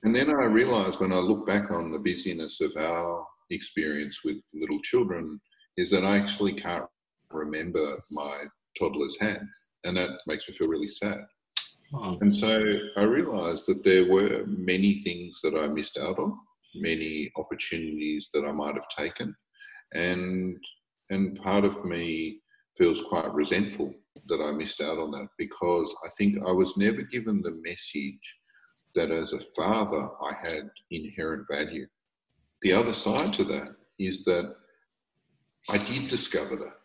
And 0.03 0.15
then 0.15 0.29
I 0.29 0.45
realize 0.45 0.99
when 0.99 1.13
I 1.13 1.19
look 1.19 1.47
back 1.47 1.71
on 1.71 1.93
the 1.93 2.01
busyness 2.01 2.61
of 2.61 2.73
our 2.77 3.25
experience 3.51 4.19
with 4.25 4.39
little 4.53 4.81
children, 4.81 5.41
is 5.77 5.89
that 5.91 6.05
I 6.05 6.19
actually 6.19 6.55
can't 6.55 6.85
remember 7.31 8.03
my 8.11 8.43
toddler's 8.77 9.17
hands. 9.21 9.57
And 9.85 9.97
that 9.97 10.11
makes 10.27 10.49
me 10.49 10.55
feel 10.57 10.67
really 10.67 10.89
sad. 10.89 11.21
Wow. 11.93 12.19
And 12.21 12.35
so 12.35 12.61
I 12.97 13.05
realized 13.05 13.67
that 13.69 13.85
there 13.85 14.11
were 14.11 14.45
many 14.47 14.99
things 15.05 15.39
that 15.45 15.55
I 15.55 15.69
missed 15.69 15.97
out 15.97 16.19
on, 16.19 16.37
many 16.75 17.31
opportunities 17.37 18.29
that 18.35 18.45
I 18.45 18.51
might 18.51 18.75
have 18.75 18.89
taken. 18.89 19.33
And 19.95 20.57
and 21.11 21.41
part 21.41 21.65
of 21.65 21.85
me 21.85 22.41
feels 22.79 23.03
quite 23.03 23.33
resentful 23.35 23.93
that 24.29 24.41
I 24.41 24.53
missed 24.53 24.81
out 24.81 24.99
on 24.99 25.11
that 25.13 25.29
because 25.39 25.95
I 26.05 26.09
think 26.17 26.39
I 26.47 26.53
was 26.53 26.77
never 26.77 27.03
given 27.03 27.43
the 27.43 27.61
message 27.63 28.39
that 28.95 29.11
as 29.11 29.33
a 29.33 29.41
father 29.57 30.09
I 30.23 30.35
had 30.43 30.71
inherent 30.91 31.47
value. 31.51 31.87
The 32.63 32.73
other 32.73 32.93
side 32.93 33.33
to 33.35 33.45
that 33.45 33.75
is 33.99 34.25
that 34.25 34.55
I 35.69 35.79
did 35.79 36.09
discover 36.09 36.57
that 36.57 36.79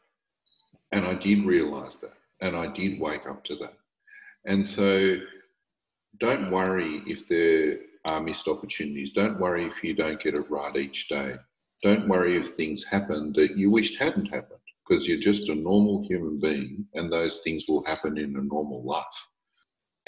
and 0.91 1.05
I 1.05 1.13
did 1.13 1.45
realize 1.45 1.95
that 1.97 2.17
and 2.41 2.55
I 2.55 2.67
did 2.67 2.99
wake 2.99 3.27
up 3.27 3.43
to 3.45 3.55
that. 3.57 3.73
And 4.45 4.67
so 4.67 5.17
don't 6.19 6.51
worry 6.51 7.01
if 7.07 7.27
there 7.27 7.79
are 8.05 8.21
missed 8.21 8.47
opportunities. 8.47 9.11
Don't 9.11 9.39
worry 9.39 9.65
if 9.65 9.83
you 9.83 9.93
don't 9.93 10.21
get 10.21 10.35
it 10.35 10.49
right 10.49 10.75
each 10.75 11.07
day. 11.07 11.35
Don't 11.83 12.07
worry 12.07 12.37
if 12.37 12.55
things 12.55 12.83
happen 12.83 13.33
that 13.35 13.57
you 13.57 13.69
wished 13.69 13.99
hadn't 13.99 14.33
happened 14.33 14.59
because 14.87 15.07
you're 15.07 15.19
just 15.19 15.49
a 15.49 15.55
normal 15.55 16.05
human 16.07 16.39
being 16.39 16.85
and 16.93 17.11
those 17.11 17.39
things 17.43 17.65
will 17.67 17.83
happen 17.85 18.17
in 18.17 18.35
a 18.35 18.41
normal 18.41 18.83
life. 18.83 19.05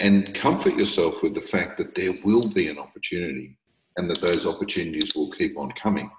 And 0.00 0.34
comfort 0.34 0.74
yourself 0.74 1.22
with 1.22 1.34
the 1.34 1.40
fact 1.40 1.76
that 1.78 1.94
there 1.94 2.14
will 2.24 2.48
be 2.48 2.68
an 2.68 2.78
opportunity 2.78 3.58
and 3.96 4.08
that 4.10 4.20
those 4.20 4.46
opportunities 4.46 5.14
will 5.14 5.30
keep 5.32 5.58
on 5.58 5.72
coming. 5.72 6.10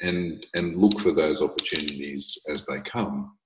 And 0.00 0.46
and 0.54 0.76
look 0.78 0.98
for 1.00 1.12
those 1.12 1.42
opportunities 1.42 2.38
as 2.48 2.64
they 2.64 2.80
come 2.80 3.36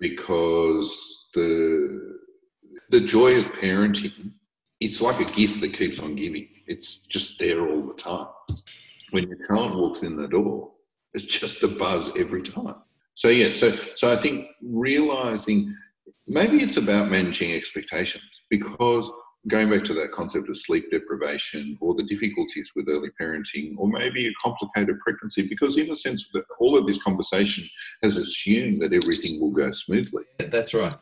because 0.00 1.28
the 1.32 2.18
the 2.90 3.00
joy 3.00 3.28
of 3.28 3.44
parenting 3.52 4.32
it's 4.80 5.00
like 5.00 5.20
a 5.20 5.32
gift 5.32 5.60
that 5.60 5.72
keeps 5.72 6.00
on 6.00 6.16
giving. 6.16 6.48
It's 6.66 7.06
just 7.06 7.38
there 7.38 7.66
all 7.66 7.86
the 7.86 7.94
time 7.94 8.26
when 9.10 9.28
your 9.28 9.38
child 9.46 9.76
walks 9.76 10.02
in 10.02 10.16
the 10.16 10.28
door 10.28 10.72
it's 11.16 11.24
just 11.24 11.62
a 11.62 11.68
buzz 11.68 12.10
every 12.18 12.42
time. 12.42 12.76
So 13.14 13.28
yeah 13.28 13.50
so 13.50 13.74
so 13.94 14.12
i 14.12 14.20
think 14.20 14.46
realizing 14.62 15.74
maybe 16.26 16.62
it's 16.62 16.76
about 16.76 17.10
managing 17.10 17.54
expectations 17.54 18.42
because 18.50 19.10
going 19.48 19.70
back 19.70 19.84
to 19.84 19.94
that 19.94 20.10
concept 20.12 20.50
of 20.50 20.56
sleep 20.58 20.90
deprivation 20.90 21.78
or 21.80 21.94
the 21.94 22.02
difficulties 22.02 22.72
with 22.74 22.88
early 22.88 23.08
parenting 23.18 23.74
or 23.78 23.88
maybe 23.88 24.26
a 24.26 24.32
complicated 24.42 24.98
pregnancy 25.00 25.48
because 25.48 25.78
in 25.78 25.90
a 25.90 25.96
sense 25.96 26.28
all 26.58 26.76
of 26.76 26.86
this 26.86 27.02
conversation 27.02 27.66
has 28.02 28.16
assumed 28.16 28.82
that 28.82 28.92
everything 28.92 29.40
will 29.40 29.52
go 29.52 29.70
smoothly. 29.70 30.24
That's 30.38 30.74
right. 30.74 30.94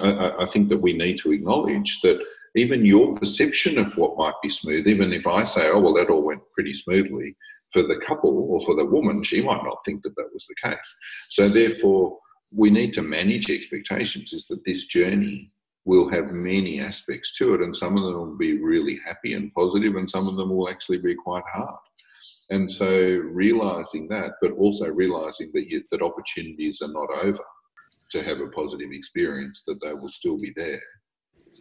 I, 0.00 0.32
I, 0.40 0.46
think 0.46 0.68
that 0.68 0.78
we 0.78 0.92
need 0.92 1.16
to 1.18 1.32
acknowledge 1.32 2.00
that 2.02 2.20
even 2.56 2.84
your 2.84 3.14
perception 3.14 3.78
of 3.78 3.96
what 3.96 4.16
might 4.16 4.34
be 4.42 4.48
smooth 4.48 4.86
even 4.86 5.12
if 5.12 5.26
i 5.26 5.42
say 5.42 5.68
oh 5.70 5.78
well 5.78 5.94
that 5.94 6.10
all 6.10 6.22
went 6.22 6.42
pretty 6.52 6.74
smoothly 6.74 7.36
for 7.72 7.82
the 7.82 8.00
couple 8.06 8.48
or 8.50 8.64
for 8.64 8.74
the 8.74 8.84
woman 8.84 9.22
she 9.22 9.42
might 9.42 9.62
not 9.62 9.78
think 9.84 10.02
that 10.02 10.14
that 10.16 10.28
was 10.32 10.46
the 10.46 10.68
case 10.68 10.94
so 11.28 11.48
therefore 11.48 12.18
we 12.56 12.70
need 12.70 12.92
to 12.94 13.02
manage 13.02 13.50
expectations 13.50 14.32
is 14.32 14.46
that 14.46 14.64
this 14.64 14.86
journey 14.86 15.52
will 15.84 16.10
have 16.10 16.30
many 16.32 16.80
aspects 16.80 17.36
to 17.36 17.54
it, 17.54 17.60
and 17.62 17.74
some 17.74 17.96
of 17.96 18.02
them 18.02 18.14
will 18.14 18.36
be 18.36 18.58
really 18.58 19.00
happy 19.04 19.34
and 19.34 19.52
positive, 19.54 19.96
and 19.96 20.10
some 20.10 20.28
of 20.28 20.36
them 20.36 20.50
will 20.50 20.68
actually 20.68 20.98
be 20.98 21.14
quite 21.14 21.44
hard. 21.52 21.78
And 22.50 22.70
so, 22.70 22.86
realizing 22.88 24.08
that, 24.08 24.32
but 24.42 24.52
also 24.52 24.88
realizing 24.88 25.50
that 25.54 25.68
you, 25.70 25.82
that 25.90 26.02
opportunities 26.02 26.82
are 26.82 26.92
not 26.92 27.08
over 27.22 27.44
to 28.10 28.22
have 28.22 28.40
a 28.40 28.48
positive 28.48 28.90
experience, 28.90 29.62
that 29.66 29.80
they 29.80 29.94
will 29.94 30.08
still 30.08 30.36
be 30.36 30.52
there, 30.56 30.82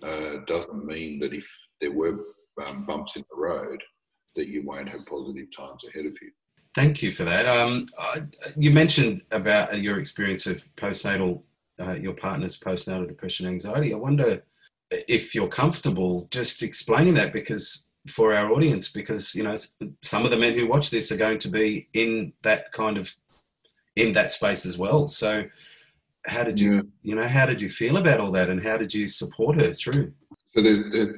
uh, 0.04 0.46
doesn't 0.48 0.86
mean 0.86 1.20
that 1.20 1.34
if 1.34 1.48
there 1.82 1.92
were 1.92 2.16
um, 2.66 2.86
bumps 2.86 3.16
in 3.16 3.24
the 3.30 3.42
road, 3.42 3.82
that 4.36 4.48
you 4.48 4.66
won't 4.66 4.90
have 4.90 5.06
positive 5.06 5.48
times 5.56 5.84
ahead 5.86 6.06
of 6.06 6.16
you. 6.22 6.32
Thank 6.76 7.02
you 7.02 7.12
for 7.12 7.24
that. 7.24 7.48
Um, 7.48 7.88
you 8.56 8.72
mentioned 8.72 9.24
about 9.32 9.80
your 9.80 10.00
experience 10.00 10.46
of 10.46 10.64
postnatal 10.76 11.42
uh, 11.80 11.94
your 11.94 12.14
partner's 12.14 12.60
postnatal 12.60 13.08
depression 13.08 13.48
anxiety. 13.48 13.94
I 13.94 13.98
wonder 13.98 14.44
if 14.92 15.34
you're 15.34 15.48
comfortable 15.48 16.28
just 16.30 16.62
explaining 16.62 17.14
that 17.14 17.32
because 17.32 17.88
for 18.08 18.34
our 18.34 18.52
audience, 18.52 18.92
because 18.92 19.34
you 19.36 19.44
know 19.44 19.56
some 20.02 20.26
of 20.26 20.32
the 20.32 20.38
men 20.38 20.58
who 20.58 20.68
watch 20.68 20.90
this 20.90 21.12
are 21.12 21.18
going 21.18 21.38
to 21.40 21.50
be 21.50 21.88
in 21.94 22.34
that 22.44 22.72
kind 22.72 22.98
of 22.98 23.14
in 23.96 24.14
that 24.14 24.32
space 24.32 24.66
as 24.66 24.78
well. 24.78 25.08
So 25.08 25.46
how 26.30 26.44
did 26.44 26.60
you 26.60 26.76
yeah. 26.76 26.82
you 27.04 27.16
know 27.16 27.28
how 27.28 27.46
did 27.46 27.62
you 27.62 27.70
feel 27.70 27.98
about 27.98 28.20
all 28.20 28.32
that 28.32 28.50
and 28.50 28.64
how 28.64 28.78
did 28.78 28.94
you 28.94 29.08
support 29.08 29.60
her 29.60 29.72
through? 29.74 30.14
So 30.56 30.62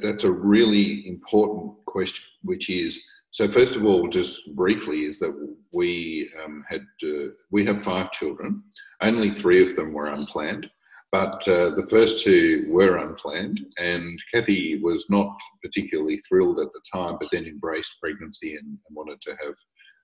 that's 0.02 0.24
a 0.24 0.32
really 0.32 1.08
important 1.08 1.74
question, 1.86 2.26
which 2.44 2.70
is 2.70 3.04
so 3.32 3.48
first 3.48 3.76
of 3.76 3.86
all, 3.86 4.08
just 4.10 4.56
briefly, 4.56 5.06
is 5.06 5.18
that 5.20 5.34
we 5.72 6.30
um, 6.44 6.66
had 6.68 6.86
uh, 7.04 7.30
we 7.50 7.64
have 7.66 7.84
five 7.84 8.12
children. 8.12 8.64
Only 9.02 9.32
three 9.32 9.64
of 9.64 9.76
them 9.76 9.94
were 9.94 10.08
unplanned, 10.08 10.70
but 11.14 11.48
uh, 11.48 11.70
the 11.72 11.88
first 11.90 12.24
two 12.24 12.66
were 12.70 12.98
unplanned. 12.98 13.66
And 13.80 14.22
Kathy 14.34 14.80
was 14.82 15.10
not 15.10 15.40
particularly 15.64 16.18
thrilled 16.28 16.60
at 16.60 16.74
the 16.74 16.82
time, 16.94 17.18
but 17.20 17.32
then 17.32 17.46
embraced 17.46 18.02
pregnancy 18.02 18.56
and, 18.56 18.68
and 18.68 18.96
wanted 18.96 19.22
to 19.22 19.32
have 19.32 19.56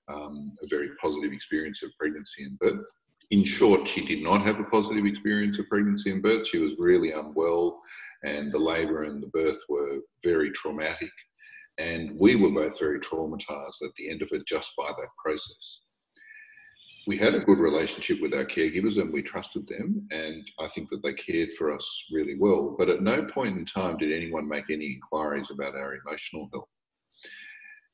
um, 0.08 0.52
a 0.62 0.66
very 0.68 0.88
positive 1.00 1.32
experience 1.32 1.82
of 1.82 1.90
pregnancy 1.98 2.44
and 2.44 2.58
birth. 2.58 2.84
In 3.30 3.44
short, 3.44 3.86
she 3.86 4.04
did 4.04 4.22
not 4.22 4.42
have 4.42 4.58
a 4.58 4.64
positive 4.64 5.04
experience 5.04 5.58
of 5.58 5.68
pregnancy 5.68 6.10
and 6.10 6.22
birth. 6.22 6.46
She 6.46 6.58
was 6.58 6.74
really 6.78 7.12
unwell, 7.12 7.80
and 8.24 8.52
the 8.52 8.58
labour 8.58 9.04
and 9.04 9.22
the 9.22 9.28
birth 9.28 9.60
were 9.68 9.98
very 10.24 10.50
traumatic 10.52 11.10
and 11.78 12.18
we 12.18 12.34
were 12.36 12.50
both 12.50 12.78
very 12.78 12.98
traumatized 12.98 13.82
at 13.82 13.94
the 13.96 14.10
end 14.10 14.22
of 14.22 14.30
it 14.32 14.46
just 14.46 14.72
by 14.76 14.88
that 14.88 15.08
process. 15.22 15.80
We 17.06 17.16
had 17.16 17.34
a 17.34 17.40
good 17.40 17.58
relationship 17.58 18.20
with 18.20 18.34
our 18.34 18.44
caregivers 18.44 19.00
and 19.00 19.12
we 19.12 19.22
trusted 19.22 19.66
them, 19.66 20.06
and 20.10 20.42
I 20.60 20.68
think 20.68 20.90
that 20.90 21.02
they 21.02 21.14
cared 21.14 21.54
for 21.56 21.72
us 21.72 22.04
really 22.12 22.36
well. 22.38 22.74
But 22.78 22.90
at 22.90 23.02
no 23.02 23.24
point 23.24 23.56
in 23.56 23.64
time 23.64 23.96
did 23.96 24.12
anyone 24.12 24.46
make 24.46 24.68
any 24.68 24.86
inquiries 24.86 25.50
about 25.50 25.74
our 25.74 25.94
emotional 25.94 26.50
health. 26.52 26.68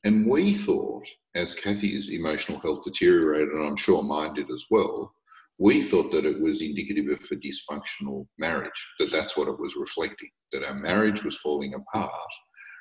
And 0.03 0.27
we 0.27 0.53
thought, 0.53 1.05
as 1.35 1.55
Kathy's 1.55 2.11
emotional 2.11 2.59
health 2.59 2.83
deteriorated, 2.85 3.51
and 3.51 3.63
I'm 3.63 3.77
sure 3.77 4.03
mine 4.03 4.35
did 4.35 4.51
as 4.51 4.65
well, 4.71 5.15
we 5.59 5.83
thought 5.83 6.11
that 6.13 6.25
it 6.25 6.41
was 6.41 6.63
indicative 6.63 7.07
of 7.07 7.21
a 7.31 7.37
dysfunctional 7.37 8.27
marriage, 8.39 8.89
that 8.99 9.13
that's 9.13 9.37
what 9.37 9.49
it 9.49 9.59
was 9.59 9.77
reflecting, 9.77 10.31
that 10.53 10.65
our 10.65 10.75
marriage 10.75 11.23
was 11.23 11.37
falling 11.37 11.75
apart 11.75 12.11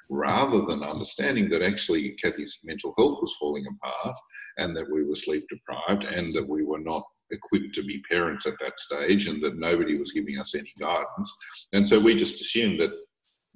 rather 0.10 0.62
than 0.66 0.84
understanding 0.84 1.50
that 1.50 1.62
actually 1.62 2.12
Kathy's 2.22 2.60
mental 2.64 2.94
health 2.98 3.20
was 3.22 3.36
falling 3.40 3.66
apart 3.66 4.16
and 4.58 4.76
that 4.76 4.92
we 4.92 5.04
were 5.04 5.16
sleep 5.16 5.46
deprived 5.50 6.04
and 6.06 6.34
that 6.34 6.48
we 6.48 6.64
were 6.64 6.80
not 6.80 7.04
equipped 7.32 7.74
to 7.76 7.84
be 7.84 8.04
parents 8.10 8.46
at 8.46 8.54
that 8.60 8.80
stage 8.80 9.28
and 9.28 9.42
that 9.44 9.58
nobody 9.58 9.98
was 9.98 10.12
giving 10.12 10.40
us 10.40 10.56
any 10.56 10.72
guidance. 10.80 11.34
And 11.74 11.88
so 11.88 12.00
we 12.00 12.16
just 12.16 12.42
assumed 12.42 12.80
that 12.80 12.92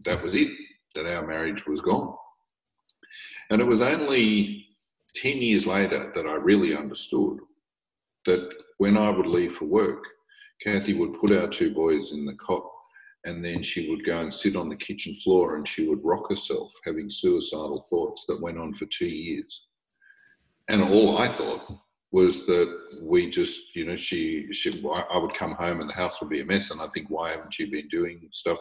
that 0.05 0.22
was 0.24 0.36
it, 0.36 0.49
that 0.95 1.05
our 1.05 1.26
marriage 1.26 1.65
was 1.68 1.82
gone. 1.82 2.15
And 3.49 3.61
it 3.61 3.65
was 3.65 3.82
only 3.82 4.65
10 5.15 5.38
years 5.38 5.65
later 5.65 6.11
that 6.13 6.26
I 6.26 6.36
really 6.36 6.76
understood 6.76 7.38
that 8.26 8.51
when 8.78 8.97
I 8.97 9.09
would 9.09 9.28
leave 9.28 9.55
for 9.55 9.65
work, 9.65 10.03
Kathy 10.63 10.93
would 10.93 11.19
put 11.19 11.32
our 11.32 11.47
two 11.47 11.73
boys 11.73 12.11
in 12.11 12.25
the 12.25 12.36
cot 12.36 12.63
and 13.25 13.43
then 13.43 13.61
she 13.61 13.89
would 13.89 14.05
go 14.05 14.19
and 14.19 14.34
sit 14.34 14.55
on 14.55 14.69
the 14.69 14.75
kitchen 14.75 15.13
floor 15.15 15.55
and 15.55 15.67
she 15.67 15.88
would 15.88 16.03
rock 16.03 16.30
herself 16.30 16.71
having 16.86 17.09
suicidal 17.09 17.86
thoughts 17.89 18.25
that 18.28 18.41
went 18.41 18.57
on 18.57 18.73
for 18.73 18.86
two 18.86 19.09
years. 19.09 19.67
And 20.69 20.82
all 20.82 21.17
i 21.17 21.28
thought 21.28 21.61
was 22.11 22.45
that 22.45 22.99
we 23.01 23.30
just 23.30 23.75
you 23.75 23.86
know 23.86 23.95
she 23.95 24.51
she 24.53 24.84
i 25.11 25.17
would 25.17 25.34
come 25.34 25.53
home 25.53 25.82
and 25.82 25.89
the 25.89 25.93
house 25.93 26.21
would 26.21 26.30
be 26.30 26.41
a 26.41 26.45
mess 26.45 26.71
and 26.71 26.82
i 26.82 26.88
think 26.88 27.09
why 27.09 27.32
haven't 27.32 27.59
you 27.59 27.69
been 27.69 27.88
doing 27.89 28.21
stuff 28.32 28.59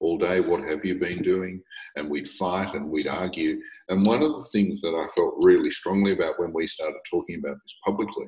all 0.00 0.18
day? 0.18 0.40
What 0.40 0.68
have 0.68 0.84
you 0.84 0.96
been 0.96 1.22
doing? 1.22 1.62
And 1.96 2.10
we'd 2.10 2.28
fight 2.28 2.74
and 2.74 2.90
we'd 2.90 3.06
argue. 3.06 3.60
And 3.88 4.04
one 4.04 4.22
of 4.22 4.32
the 4.32 4.48
things 4.52 4.80
that 4.82 4.94
i 4.94 5.06
felt 5.16 5.34
really 5.42 5.70
strongly 5.70 6.12
about 6.12 6.38
when 6.38 6.52
we 6.52 6.66
started 6.66 7.00
talking 7.10 7.38
about 7.38 7.56
this 7.62 7.76
publicly 7.84 8.26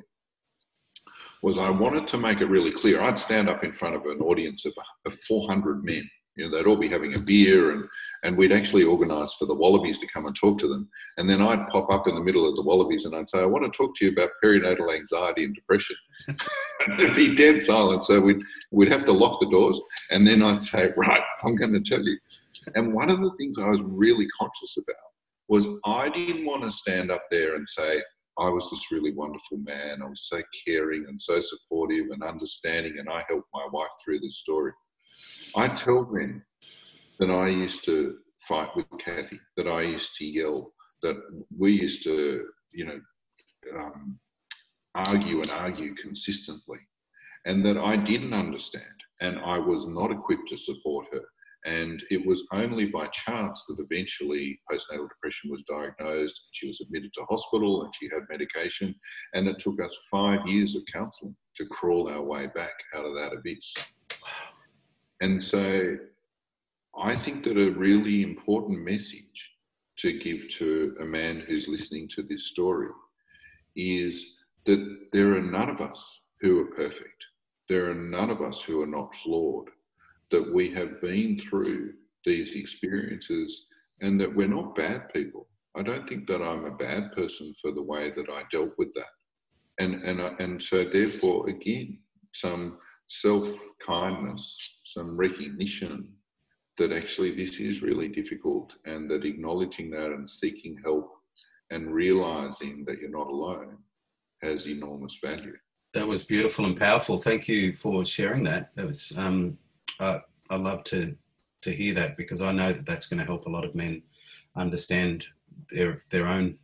was 1.43 1.57
I 1.57 1.69
wanted 1.69 2.07
to 2.09 2.17
make 2.17 2.41
it 2.41 2.45
really 2.45 2.71
clear. 2.71 3.01
I'd 3.01 3.19
stand 3.19 3.49
up 3.49 3.63
in 3.63 3.73
front 3.73 3.95
of 3.95 4.05
an 4.05 4.19
audience 4.21 4.65
of, 4.65 4.73
of 5.05 5.13
400 5.27 5.83
men. 5.83 6.09
You 6.35 6.47
know, 6.47 6.55
they'd 6.55 6.69
all 6.69 6.77
be 6.77 6.87
having 6.87 7.15
a 7.15 7.19
beer, 7.19 7.71
and 7.71 7.83
and 8.23 8.37
we'd 8.37 8.51
actually 8.51 8.83
organise 8.83 9.33
for 9.33 9.45
the 9.45 9.55
Wallabies 9.55 9.97
to 9.99 10.07
come 10.07 10.27
and 10.27 10.35
talk 10.35 10.59
to 10.59 10.67
them. 10.67 10.87
And 11.17 11.27
then 11.27 11.41
I'd 11.41 11.67
pop 11.69 11.91
up 11.91 12.07
in 12.07 12.13
the 12.13 12.21
middle 12.21 12.47
of 12.47 12.55
the 12.55 12.63
Wallabies 12.63 13.05
and 13.05 13.15
I'd 13.15 13.27
say, 13.27 13.39
I 13.39 13.45
want 13.45 13.65
to 13.65 13.75
talk 13.75 13.95
to 13.95 14.05
you 14.05 14.11
about 14.11 14.29
perinatal 14.43 14.95
anxiety 14.95 15.45
and 15.45 15.55
depression. 15.55 15.95
and 16.27 16.39
it'd 16.99 17.15
be 17.15 17.35
dead 17.35 17.61
silent. 17.61 18.03
So 18.03 18.21
we'd 18.21 18.43
we'd 18.71 18.91
have 18.91 19.05
to 19.05 19.13
lock 19.13 19.39
the 19.39 19.49
doors, 19.49 19.81
and 20.11 20.27
then 20.27 20.43
I'd 20.43 20.61
say, 20.61 20.93
right, 20.95 21.23
I'm 21.43 21.55
going 21.55 21.73
to 21.73 21.81
tell 21.81 22.03
you. 22.03 22.17
And 22.75 22.93
one 22.93 23.09
of 23.09 23.19
the 23.19 23.31
things 23.37 23.57
I 23.57 23.67
was 23.69 23.81
really 23.83 24.27
conscious 24.39 24.77
about 24.77 24.95
was 25.47 25.67
I 25.85 26.09
didn't 26.09 26.45
want 26.45 26.63
to 26.63 26.71
stand 26.71 27.09
up 27.09 27.23
there 27.31 27.55
and 27.55 27.67
say, 27.67 28.01
I 28.39 28.49
was 28.49 28.69
this 28.69 28.91
really 28.91 29.13
wonderful 29.13 29.57
man. 29.57 30.01
I 30.03 30.09
was 30.09 30.27
so 30.27 30.41
caring 30.65 31.05
and 31.07 31.19
so 31.19 31.39
supportive 31.39 32.07
and 32.11 32.23
understanding, 32.23 32.95
and 32.99 33.09
I 33.09 33.23
helped 33.27 33.49
my 33.53 33.67
wife 33.71 33.89
through 34.03 34.19
this 34.19 34.39
story. 34.39 34.71
I 35.55 35.67
tell 35.69 36.05
them 36.05 36.43
that 37.19 37.31
I 37.31 37.47
used 37.47 37.83
to 37.85 38.17
fight 38.47 38.69
with 38.75 38.85
Kathy, 39.03 39.39
that 39.55 39.67
I 39.67 39.81
used 39.81 40.15
to 40.15 40.25
yell, 40.25 40.73
that 41.01 41.17
we 41.57 41.71
used 41.71 42.03
to, 42.03 42.45
you 42.73 42.85
know, 42.85 42.99
um, 43.75 44.19
argue 44.93 45.41
and 45.41 45.49
argue 45.51 45.95
consistently, 45.95 46.79
and 47.45 47.65
that 47.65 47.77
I 47.77 47.95
didn't 47.95 48.33
understand, 48.33 48.85
and 49.21 49.39
I 49.39 49.57
was 49.57 49.87
not 49.87 50.11
equipped 50.11 50.49
to 50.49 50.57
support 50.57 51.07
her. 51.11 51.21
And 51.67 52.01
it 52.09 52.25
was 52.25 52.47
only 52.53 52.85
by 52.85 53.07
chance 53.07 53.65
that 53.65 53.79
eventually 53.79 54.57
postnatal 54.71 55.09
depression 55.09 55.51
was 55.51 55.63
diagnosed. 55.63 56.41
and 56.45 56.53
She 56.53 56.65
was 56.65 56.79
admitted 56.79 57.11
to 57.13 57.25
hospital 57.29 57.83
and 57.83 57.93
she 57.93 58.07
had 58.07 58.23
medication. 58.29 58.95
And 59.33 59.49
it 59.49 59.59
took 59.59 59.81
us 59.81 59.93
five 60.09 60.47
years 60.47 60.77
of 60.77 60.83
counseling 60.91 61.35
to 61.57 61.65
crawl 61.65 62.07
our 62.09 62.23
way 62.23 62.47
back 62.55 62.73
out 62.95 63.05
of 63.05 63.15
that 63.15 63.33
abyss. 63.33 63.73
And 65.19 65.43
so 65.43 65.97
I 66.97 67.15
think 67.17 67.43
that 67.43 67.57
a 67.57 67.71
really 67.71 68.23
important 68.23 68.79
message 68.85 69.51
to 69.97 70.17
give 70.17 70.47
to 70.51 70.95
a 71.01 71.05
man 71.05 71.41
who's 71.41 71.67
listening 71.67 72.07
to 72.09 72.23
this 72.23 72.47
story 72.47 72.87
is 73.75 74.35
that 74.67 74.99
there 75.11 75.35
are 75.35 75.41
none 75.41 75.69
of 75.69 75.81
us 75.81 76.21
who 76.39 76.61
are 76.61 76.75
perfect. 76.75 77.25
There 77.67 77.89
are 77.89 77.95
none 77.95 78.29
of 78.29 78.41
us 78.41 78.61
who 78.61 78.81
are 78.81 78.87
not 78.87 79.13
flawed 79.15 79.69
that 80.31 80.53
we 80.53 80.69
have 80.71 81.01
been 81.01 81.39
through 81.39 81.93
these 82.25 82.55
experiences 82.55 83.67
and 84.01 84.19
that 84.19 84.33
we're 84.33 84.47
not 84.47 84.75
bad 84.75 85.11
people. 85.13 85.47
I 85.75 85.83
don't 85.83 86.07
think 86.07 86.27
that 86.27 86.41
I'm 86.41 86.65
a 86.65 86.71
bad 86.71 87.13
person 87.13 87.53
for 87.61 87.71
the 87.71 87.81
way 87.81 88.11
that 88.11 88.29
I 88.29 88.43
dealt 88.51 88.73
with 88.77 88.93
that. 88.93 89.05
And, 89.79 90.03
and, 90.03 90.19
and 90.39 90.61
so, 90.61 90.85
therefore, 90.85 91.49
again, 91.49 91.99
some 92.33 92.79
self 93.07 93.47
kindness, 93.79 94.79
some 94.85 95.15
recognition 95.15 96.13
that 96.77 96.91
actually 96.91 97.35
this 97.35 97.59
is 97.59 97.81
really 97.81 98.07
difficult 98.07 98.75
and 98.85 99.09
that 99.09 99.25
acknowledging 99.25 99.89
that 99.91 100.11
and 100.11 100.29
seeking 100.29 100.79
help 100.83 101.11
and 101.71 101.91
realizing 101.91 102.85
that 102.85 102.99
you're 102.99 103.09
not 103.09 103.27
alone 103.27 103.77
has 104.43 104.67
enormous 104.67 105.17
value. 105.23 105.55
That 105.93 106.07
was 106.07 106.23
beautiful 106.23 106.65
and 106.65 106.77
powerful. 106.77 107.17
Thank 107.17 107.47
you 107.47 107.73
for 107.73 108.05
sharing 108.05 108.43
that. 108.43 108.75
That 108.75 108.85
was 108.85 109.13
um, 109.17 109.57
uh, 109.99 110.19
I 110.49 110.55
love 110.55 110.83
to 110.85 111.15
to 111.61 111.71
hear 111.71 111.93
that 111.95 112.17
because 112.17 112.41
I 112.41 112.51
know 112.51 112.71
that 112.71 112.85
that's 112.85 113.07
going 113.07 113.19
to 113.19 113.25
help 113.25 113.45
a 113.45 113.49
lot 113.49 113.65
of 113.65 113.75
men 113.75 114.03
understand 114.55 115.25
their 115.71 116.03
their 116.11 116.27
own 116.27 116.57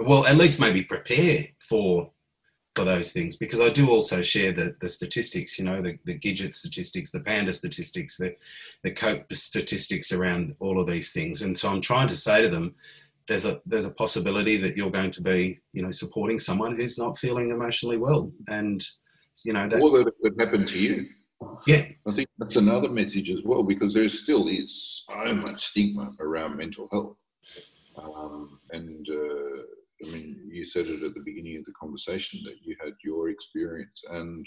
well 0.00 0.26
at 0.26 0.36
least 0.36 0.60
maybe 0.60 0.82
prepare 0.82 1.44
for 1.60 2.10
for 2.74 2.84
those 2.84 3.12
things 3.12 3.36
because 3.36 3.60
I 3.60 3.70
do 3.70 3.88
also 3.88 4.20
share 4.20 4.52
the 4.52 4.76
the 4.80 4.88
statistics 4.88 5.58
you 5.58 5.64
know 5.64 5.80
the, 5.80 5.98
the 6.04 6.18
Gidget 6.18 6.54
statistics 6.54 7.10
the 7.10 7.20
PANDA 7.20 7.52
statistics 7.52 8.18
the 8.18 8.36
the 8.84 8.92
COPE 8.92 9.32
statistics 9.32 10.12
around 10.12 10.54
all 10.60 10.80
of 10.80 10.86
these 10.86 11.12
things. 11.12 11.42
And 11.42 11.56
so 11.56 11.70
I'm 11.70 11.80
trying 11.80 12.08
to 12.08 12.16
say 12.16 12.42
to 12.42 12.48
them 12.48 12.74
there's 13.26 13.46
a 13.46 13.60
there's 13.66 13.86
a 13.86 13.94
possibility 13.94 14.56
that 14.58 14.76
you're 14.76 14.90
going 14.90 15.10
to 15.12 15.22
be 15.22 15.58
you 15.72 15.82
know 15.82 15.90
supporting 15.90 16.38
someone 16.38 16.76
who's 16.76 16.98
not 16.98 17.18
feeling 17.18 17.50
emotionally 17.50 17.96
well 17.96 18.30
and 18.48 18.86
you 19.44 19.52
know 19.52 19.66
that 19.68 19.80
or 19.80 19.90
that 19.90 20.06
it 20.06 20.14
could 20.22 20.38
happen 20.38 20.64
to 20.64 20.78
you 20.78 21.08
yeah 21.66 21.84
i 22.06 22.12
think 22.12 22.28
that's 22.38 22.56
another 22.56 22.88
message 22.88 23.30
as 23.30 23.42
well 23.44 23.62
because 23.62 23.94
there 23.94 24.08
still 24.08 24.48
is 24.48 25.04
so 25.06 25.34
much 25.34 25.66
stigma 25.66 26.10
around 26.20 26.56
mental 26.56 26.88
health 26.92 27.16
um, 27.98 28.58
and 28.70 29.08
uh, 29.10 30.06
i 30.06 30.12
mean 30.12 30.38
you 30.50 30.66
said 30.66 30.86
it 30.86 31.02
at 31.02 31.14
the 31.14 31.22
beginning 31.24 31.56
of 31.58 31.64
the 31.64 31.72
conversation 31.80 32.40
that 32.44 32.56
you 32.62 32.76
had 32.82 32.92
your 33.04 33.28
experience 33.28 34.02
and 34.10 34.46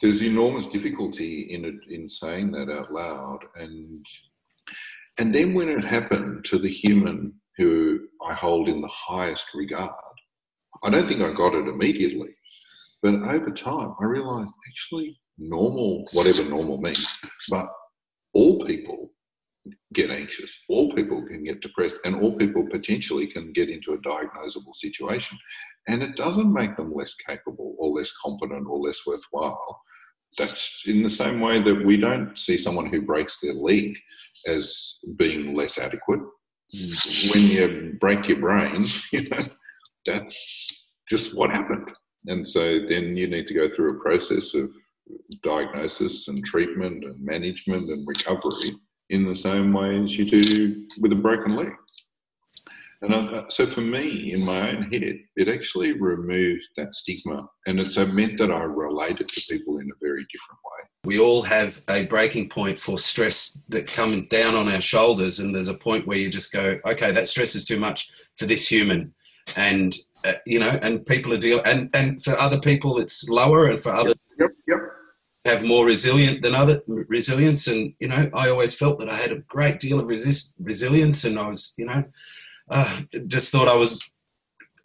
there's 0.00 0.22
enormous 0.22 0.66
difficulty 0.66 1.52
in 1.52 1.64
it, 1.64 1.74
in 1.88 2.08
saying 2.08 2.50
that 2.50 2.70
out 2.70 2.92
loud 2.92 3.40
and 3.56 4.04
and 5.18 5.34
then 5.34 5.52
when 5.54 5.68
it 5.68 5.84
happened 5.84 6.44
to 6.46 6.58
the 6.58 6.70
human 6.70 7.34
who 7.58 8.00
I 8.26 8.32
hold 8.32 8.68
in 8.68 8.80
the 8.80 8.88
highest 8.88 9.48
regard, 9.54 9.92
I 10.82 10.88
don't 10.88 11.06
think 11.06 11.22
I 11.22 11.30
got 11.32 11.54
it 11.54 11.68
immediately. 11.68 12.30
But 13.02 13.16
over 13.16 13.50
time, 13.50 13.94
I 14.00 14.04
realized 14.04 14.54
actually 14.68 15.18
normal, 15.40 16.06
whatever 16.12 16.44
normal 16.44 16.78
means, 16.78 17.06
but 17.48 17.66
all 18.34 18.64
people 18.64 19.10
get 19.92 20.10
anxious, 20.10 20.64
all 20.68 20.92
people 20.92 21.26
can 21.26 21.44
get 21.44 21.60
depressed, 21.60 21.96
and 22.04 22.14
all 22.16 22.36
people 22.36 22.66
potentially 22.68 23.26
can 23.26 23.52
get 23.52 23.68
into 23.68 23.94
a 23.94 23.98
diagnosable 23.98 24.74
situation. 24.74 25.36
And 25.88 26.02
it 26.02 26.16
doesn't 26.16 26.52
make 26.52 26.76
them 26.76 26.92
less 26.94 27.14
capable 27.14 27.74
or 27.78 27.90
less 27.90 28.12
competent 28.22 28.66
or 28.68 28.78
less 28.78 29.00
worthwhile. 29.06 29.80
That's 30.38 30.84
in 30.86 31.02
the 31.02 31.10
same 31.10 31.40
way 31.40 31.60
that 31.60 31.84
we 31.84 31.96
don't 31.96 32.38
see 32.38 32.56
someone 32.56 32.86
who 32.86 33.02
breaks 33.02 33.38
their 33.42 33.54
leg 33.54 33.98
as 34.46 34.98
being 35.16 35.56
less 35.56 35.78
adequate. 35.78 36.20
Mm. 36.74 37.32
When 37.32 37.42
you 37.42 37.98
break 37.98 38.28
your 38.28 38.38
brain, 38.38 38.84
you 39.12 39.24
know, 39.30 39.38
that's 40.06 40.94
just 41.08 41.36
what 41.36 41.50
happened. 41.50 41.90
And 42.26 42.46
so 42.46 42.80
then 42.88 43.16
you 43.16 43.26
need 43.26 43.48
to 43.48 43.54
go 43.54 43.68
through 43.68 43.88
a 43.88 44.02
process 44.02 44.54
of 44.54 44.70
diagnosis 45.42 46.28
and 46.28 46.44
treatment 46.44 47.04
and 47.04 47.24
management 47.24 47.88
and 47.88 48.06
recovery 48.06 48.76
in 49.10 49.24
the 49.24 49.34
same 49.34 49.72
way 49.72 50.02
as 50.02 50.16
you 50.16 50.24
do 50.24 50.86
with 51.00 51.12
a 51.12 51.16
broken 51.16 51.56
leg. 51.56 51.72
And 53.02 53.14
I, 53.14 53.44
so 53.48 53.66
for 53.66 53.80
me, 53.80 54.32
in 54.34 54.44
my 54.44 54.70
own 54.70 54.82
head, 54.82 55.20
it 55.34 55.48
actually 55.48 55.92
removed 55.92 56.68
that 56.76 56.94
stigma. 56.94 57.48
And 57.66 57.80
it 57.80 57.92
so 57.92 58.04
meant 58.04 58.38
that 58.38 58.50
I 58.50 58.62
related 58.62 59.26
to 59.28 59.54
people 59.54 59.78
in 59.78 59.88
a 59.90 59.98
very 60.02 60.26
different 60.30 60.60
way. 60.64 60.90
We 61.04 61.18
all 61.18 61.42
have 61.42 61.82
a 61.88 62.04
breaking 62.04 62.50
point 62.50 62.78
for 62.78 62.98
stress 62.98 63.58
that 63.70 63.86
comes 63.86 64.28
down 64.28 64.54
on 64.54 64.68
our 64.68 64.82
shoulders. 64.82 65.40
And 65.40 65.54
there's 65.54 65.68
a 65.68 65.74
point 65.74 66.06
where 66.06 66.18
you 66.18 66.28
just 66.28 66.52
go, 66.52 66.78
okay, 66.84 67.10
that 67.10 67.26
stress 67.26 67.54
is 67.54 67.64
too 67.64 67.80
much 67.80 68.10
for 68.36 68.44
this 68.44 68.68
human. 68.68 69.14
And, 69.56 69.96
uh, 70.24 70.34
you 70.44 70.58
know, 70.58 70.78
and 70.82 71.04
people 71.06 71.32
are 71.32 71.38
dealing, 71.38 71.64
and, 71.64 71.88
and 71.94 72.22
for 72.22 72.38
other 72.38 72.60
people, 72.60 72.98
it's 72.98 73.30
lower. 73.30 73.68
And 73.68 73.80
for 73.80 73.92
others, 73.92 74.14
yep, 74.38 74.50
yep. 74.68 74.78
Have 75.44 75.62
more 75.62 75.86
resilient 75.86 76.42
than 76.42 76.54
other 76.54 76.82
resilience. 76.86 77.66
And, 77.66 77.94
you 77.98 78.08
know, 78.08 78.30
I 78.34 78.50
always 78.50 78.74
felt 78.74 78.98
that 78.98 79.08
I 79.08 79.16
had 79.16 79.32
a 79.32 79.38
great 79.40 79.78
deal 79.78 79.98
of 79.98 80.08
resist, 80.08 80.54
resilience. 80.58 81.24
And 81.24 81.38
I 81.38 81.48
was, 81.48 81.74
you 81.78 81.86
know, 81.86 82.04
uh, 82.70 83.00
just 83.26 83.50
thought 83.50 83.68
I 83.68 83.74
was 83.74 84.00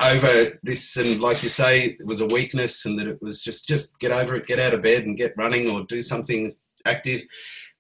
over 0.02 0.60
this. 0.64 0.98
And 0.98 1.20
like 1.20 1.44
you 1.44 1.50
say 1.50 1.98
it 2.00 2.06
was 2.06 2.22
a 2.22 2.28
weakness 2.28 2.86
and 2.86 2.98
that 3.00 3.08
it 3.08 3.22
was 3.22 3.44
just 3.44 3.68
just 3.68 4.00
get 4.00 4.12
over 4.12 4.36
it 4.36 4.48
get 4.48 4.60
out 4.60 4.74
of 4.74 4.82
bed 4.82 5.06
and 5.06 5.18
get 5.18 5.38
running 5.38 5.70
or 5.70 5.84
do 5.84 6.02
something 6.02 6.56
active. 6.86 7.24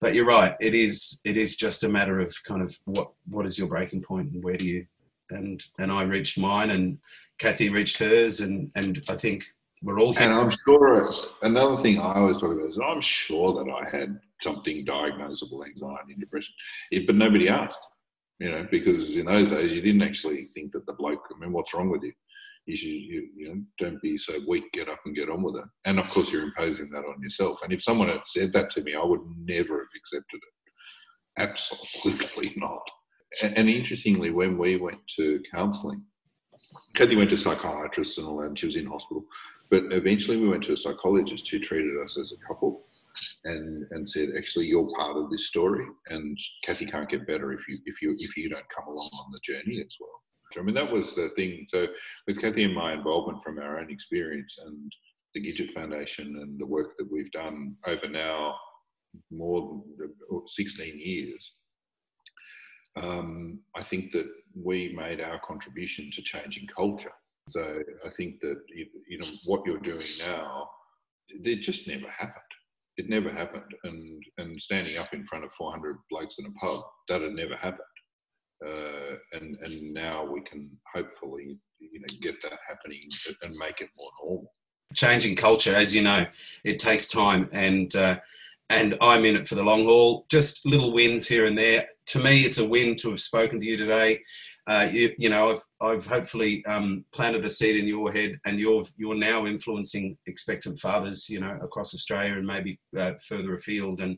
But 0.01 0.13
you're 0.13 0.25
right. 0.25 0.55
It 0.59 0.75
is 0.75 1.21
it 1.25 1.37
is 1.37 1.55
just 1.55 1.83
a 1.83 1.89
matter 1.89 2.19
of 2.19 2.35
kind 2.43 2.61
of 2.61 2.77
what 2.85 3.11
what 3.29 3.45
is 3.45 3.57
your 3.57 3.67
breaking 3.67 4.01
point 4.01 4.31
and 4.31 4.43
where 4.43 4.55
do 4.55 4.67
you 4.67 4.85
and 5.29 5.63
and 5.79 5.91
I 5.91 6.03
reached 6.03 6.37
mine 6.37 6.69
and 6.71 6.99
Kathy 7.37 7.69
reached 7.69 7.97
hers. 7.99 8.41
And 8.41 8.71
and 8.75 9.03
I 9.09 9.15
think 9.15 9.45
we're 9.85 9.99
all 9.99 10.17
and 10.17 10.33
I'm 10.33 10.51
sure 10.65 11.09
another 11.43 11.77
thing 11.81 11.99
I 11.99 12.15
always 12.15 12.39
talk 12.39 12.51
about 12.51 12.69
is 12.69 12.77
I'm 12.77 13.01
sure 13.01 13.53
that 13.53 13.71
I 13.71 13.87
had 13.89 14.19
something 14.41 14.85
diagnosable 14.85 15.65
anxiety 15.65 16.11
and 16.11 16.19
depression 16.19 16.53
but 17.05 17.15
nobody 17.15 17.47
asked 17.47 17.87
you 18.39 18.51
know, 18.51 18.67
because 18.69 19.15
in 19.15 19.25
those 19.25 19.47
days 19.47 19.73
you 19.73 19.81
didn't 19.81 20.01
actually 20.01 20.49
think 20.53 20.73
that 20.73 20.85
the 20.85 20.93
bloke, 20.93 21.25
I 21.33 21.39
mean, 21.39 21.53
what's 21.53 21.73
wrong 21.73 21.89
with 21.89 22.03
you? 22.03 22.11
You 22.65 22.75
should, 22.75 22.89
you, 22.89 23.29
you 23.35 23.47
know, 23.47 23.61
don't 23.77 24.01
be 24.01 24.17
so 24.17 24.39
weak, 24.47 24.65
get 24.73 24.89
up 24.89 24.99
and 25.05 25.15
get 25.15 25.29
on 25.29 25.43
with 25.43 25.55
it. 25.55 25.65
And 25.85 25.99
of 25.99 26.09
course, 26.09 26.31
you're 26.31 26.43
imposing 26.43 26.89
that 26.89 27.05
on 27.05 27.21
yourself. 27.21 27.61
And 27.61 27.71
if 27.71 27.83
someone 27.83 28.09
had 28.09 28.21
said 28.25 28.51
that 28.53 28.71
to 28.71 28.81
me, 28.81 28.95
I 28.95 29.03
would 29.03 29.21
never 29.37 29.79
have 29.79 29.87
accepted 29.95 30.37
it. 30.37 30.71
Absolutely 31.37 32.53
not. 32.57 32.81
And, 33.43 33.57
and 33.57 33.69
interestingly, 33.69 34.31
when 34.31 34.57
we 34.57 34.77
went 34.77 34.99
to 35.15 35.41
counselling, 35.53 36.03
Kathy 36.95 37.15
went 37.15 37.29
to 37.31 37.37
psychiatrists 37.37 38.17
and 38.17 38.27
all 38.27 38.37
that, 38.37 38.47
and 38.47 38.59
she 38.59 38.65
was 38.65 38.75
in 38.75 38.85
hospital. 38.85 39.25
But 39.69 39.83
eventually, 39.91 40.37
we 40.37 40.47
went 40.47 40.63
to 40.63 40.73
a 40.73 40.77
psychologist 40.77 41.49
who 41.49 41.59
treated 41.59 41.93
us 42.03 42.17
as 42.17 42.31
a 42.31 42.47
couple 42.47 42.85
and 43.43 43.85
and 43.91 44.09
said, 44.09 44.29
actually, 44.37 44.67
you're 44.67 44.89
part 44.97 45.17
of 45.17 45.29
this 45.29 45.47
story, 45.47 45.85
and 46.09 46.37
Kathy 46.63 46.85
can't 46.85 47.09
get 47.09 47.27
better 47.27 47.51
if 47.53 47.67
you 47.67 47.79
if 47.85 48.01
you 48.01 48.15
if 48.19 48.37
you 48.37 48.49
don't 48.49 48.69
come 48.75 48.87
along 48.87 49.09
on 49.13 49.31
the 49.31 49.53
journey 49.53 49.81
as 49.85 49.95
well. 49.99 50.21
I 50.57 50.61
mean, 50.61 50.75
that 50.75 50.91
was 50.91 51.15
the 51.15 51.29
thing. 51.35 51.65
So 51.69 51.87
with 52.27 52.39
Kathy 52.39 52.63
and 52.63 52.73
my 52.73 52.93
involvement 52.93 53.43
from 53.43 53.59
our 53.59 53.79
own 53.79 53.89
experience 53.89 54.57
and 54.65 54.91
the 55.33 55.41
Gidget 55.41 55.73
Foundation 55.73 56.37
and 56.41 56.59
the 56.59 56.65
work 56.65 56.93
that 56.97 57.11
we've 57.11 57.31
done 57.31 57.75
over 57.85 58.07
now 58.07 58.55
more 59.31 59.83
than 59.97 60.13
16 60.47 60.99
years, 60.99 61.53
um, 63.01 63.59
I 63.75 63.83
think 63.83 64.11
that 64.13 64.27
we 64.55 64.93
made 64.95 65.21
our 65.21 65.39
contribution 65.39 66.09
to 66.11 66.21
changing 66.21 66.67
culture. 66.67 67.11
So 67.49 67.79
I 68.05 68.09
think 68.09 68.39
that 68.41 68.61
you 69.07 69.19
know 69.19 69.27
what 69.45 69.61
you're 69.65 69.77
doing 69.79 70.07
now, 70.25 70.69
it 71.29 71.61
just 71.61 71.87
never 71.87 72.09
happened 72.09 72.41
it 72.97 73.09
never 73.09 73.29
happened. 73.29 73.73
And 73.83 74.23
and 74.37 74.61
standing 74.61 74.97
up 74.97 75.13
in 75.13 75.25
front 75.25 75.43
of 75.45 75.51
400 75.53 75.97
blokes 76.09 76.37
in 76.39 76.45
a 76.45 76.51
pub, 76.51 76.83
that 77.09 77.21
had 77.21 77.33
never 77.33 77.55
happened. 77.55 77.81
Uh, 78.65 79.15
and 79.33 79.57
and 79.61 79.93
now 79.93 80.25
we 80.25 80.41
can 80.41 80.71
hopefully 80.93 81.57
you 81.79 81.99
know 81.99 82.07
get 82.21 82.35
that 82.41 82.57
happening 82.67 83.01
and 83.43 83.55
make 83.57 83.81
it 83.81 83.89
more 83.97 84.09
normal. 84.21 84.53
Changing 84.93 85.35
culture, 85.35 85.75
as 85.75 85.93
you 85.93 86.01
know, 86.01 86.25
it 86.63 86.79
takes 86.79 87.07
time, 87.07 87.49
and 87.51 87.93
uh, 87.95 88.17
and 88.69 88.97
I'm 89.01 89.25
in 89.25 89.35
it 89.35 89.47
for 89.47 89.55
the 89.55 89.63
long 89.63 89.85
haul. 89.85 90.25
Just 90.29 90.65
little 90.65 90.93
wins 90.93 91.27
here 91.27 91.45
and 91.45 91.57
there. 91.57 91.87
To 92.07 92.19
me, 92.19 92.41
it's 92.41 92.57
a 92.57 92.67
win 92.67 92.95
to 92.97 93.09
have 93.09 93.21
spoken 93.21 93.59
to 93.59 93.65
you 93.65 93.77
today 93.77 94.21
uh, 94.67 94.87
you, 94.91 95.13
you, 95.17 95.29
know, 95.29 95.51
I've, 95.51 95.63
I've 95.79 96.05
hopefully 96.05 96.65
um, 96.65 97.05
planted 97.13 97.45
a 97.45 97.49
seed 97.49 97.77
in 97.77 97.87
your 97.87 98.11
head, 98.11 98.39
and 98.45 98.59
you're 98.59 98.83
you're 98.97 99.15
now 99.15 99.45
influencing 99.45 100.17
expectant 100.25 100.79
fathers, 100.79 101.29
you 101.29 101.39
know, 101.39 101.59
across 101.61 101.93
Australia 101.93 102.33
and 102.33 102.47
maybe 102.47 102.79
uh, 102.97 103.13
further 103.27 103.53
afield. 103.53 104.01
And 104.01 104.17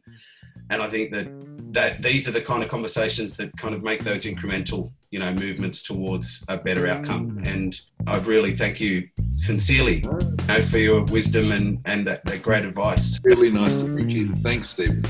and 0.70 0.82
I 0.82 0.90
think 0.90 1.12
that 1.12 1.28
that 1.74 2.02
these 2.02 2.28
are 2.28 2.32
the 2.32 2.42
kind 2.42 2.64
of 2.64 2.70
conversations 2.70 3.38
that 3.38 3.56
kind 3.58 3.76
of 3.76 3.84
make 3.84 4.04
those 4.04 4.26
incremental, 4.26 4.92
you 5.12 5.20
know, 5.20 5.32
movements 5.34 5.84
towards 5.84 6.46
a 6.48 6.58
better 6.58 6.88
outcome. 6.88 7.38
Mm. 7.38 7.48
And 7.48 7.82
I 8.08 8.18
really 8.20 8.56
thank 8.56 8.80
you 8.80 9.08
sincerely, 9.36 9.98
you 9.98 10.48
know, 10.48 10.62
for 10.62 10.78
your 10.78 11.04
wisdom 11.04 11.52
and 11.52 11.80
and 11.86 12.08
that, 12.08 12.26
that 12.26 12.42
great 12.42 12.66
advice. 12.66 13.20
Really 13.24 13.52
nice 13.52 13.76
to 13.76 13.88
meet 13.88 14.10
you. 14.16 14.34
Thanks, 14.38 14.70
Steve. 14.70 15.04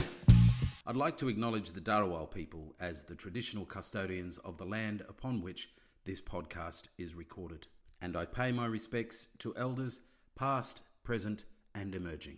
I'd 0.85 0.95
like 0.95 1.17
to 1.17 1.27
acknowledge 1.27 1.73
the 1.73 1.81
Dharawal 1.81 2.31
people 2.31 2.73
as 2.79 3.03
the 3.03 3.15
traditional 3.15 3.65
custodians 3.65 4.37
of 4.39 4.57
the 4.57 4.65
land 4.65 5.03
upon 5.09 5.41
which 5.41 5.69
this 6.05 6.21
podcast 6.21 6.87
is 6.97 7.13
recorded. 7.13 7.67
And 8.01 8.15
I 8.15 8.25
pay 8.25 8.51
my 8.51 8.65
respects 8.65 9.27
to 9.39 9.55
elders, 9.57 9.99
past, 10.35 10.83
present, 11.03 11.43
and 11.75 11.93
emerging. 11.93 12.37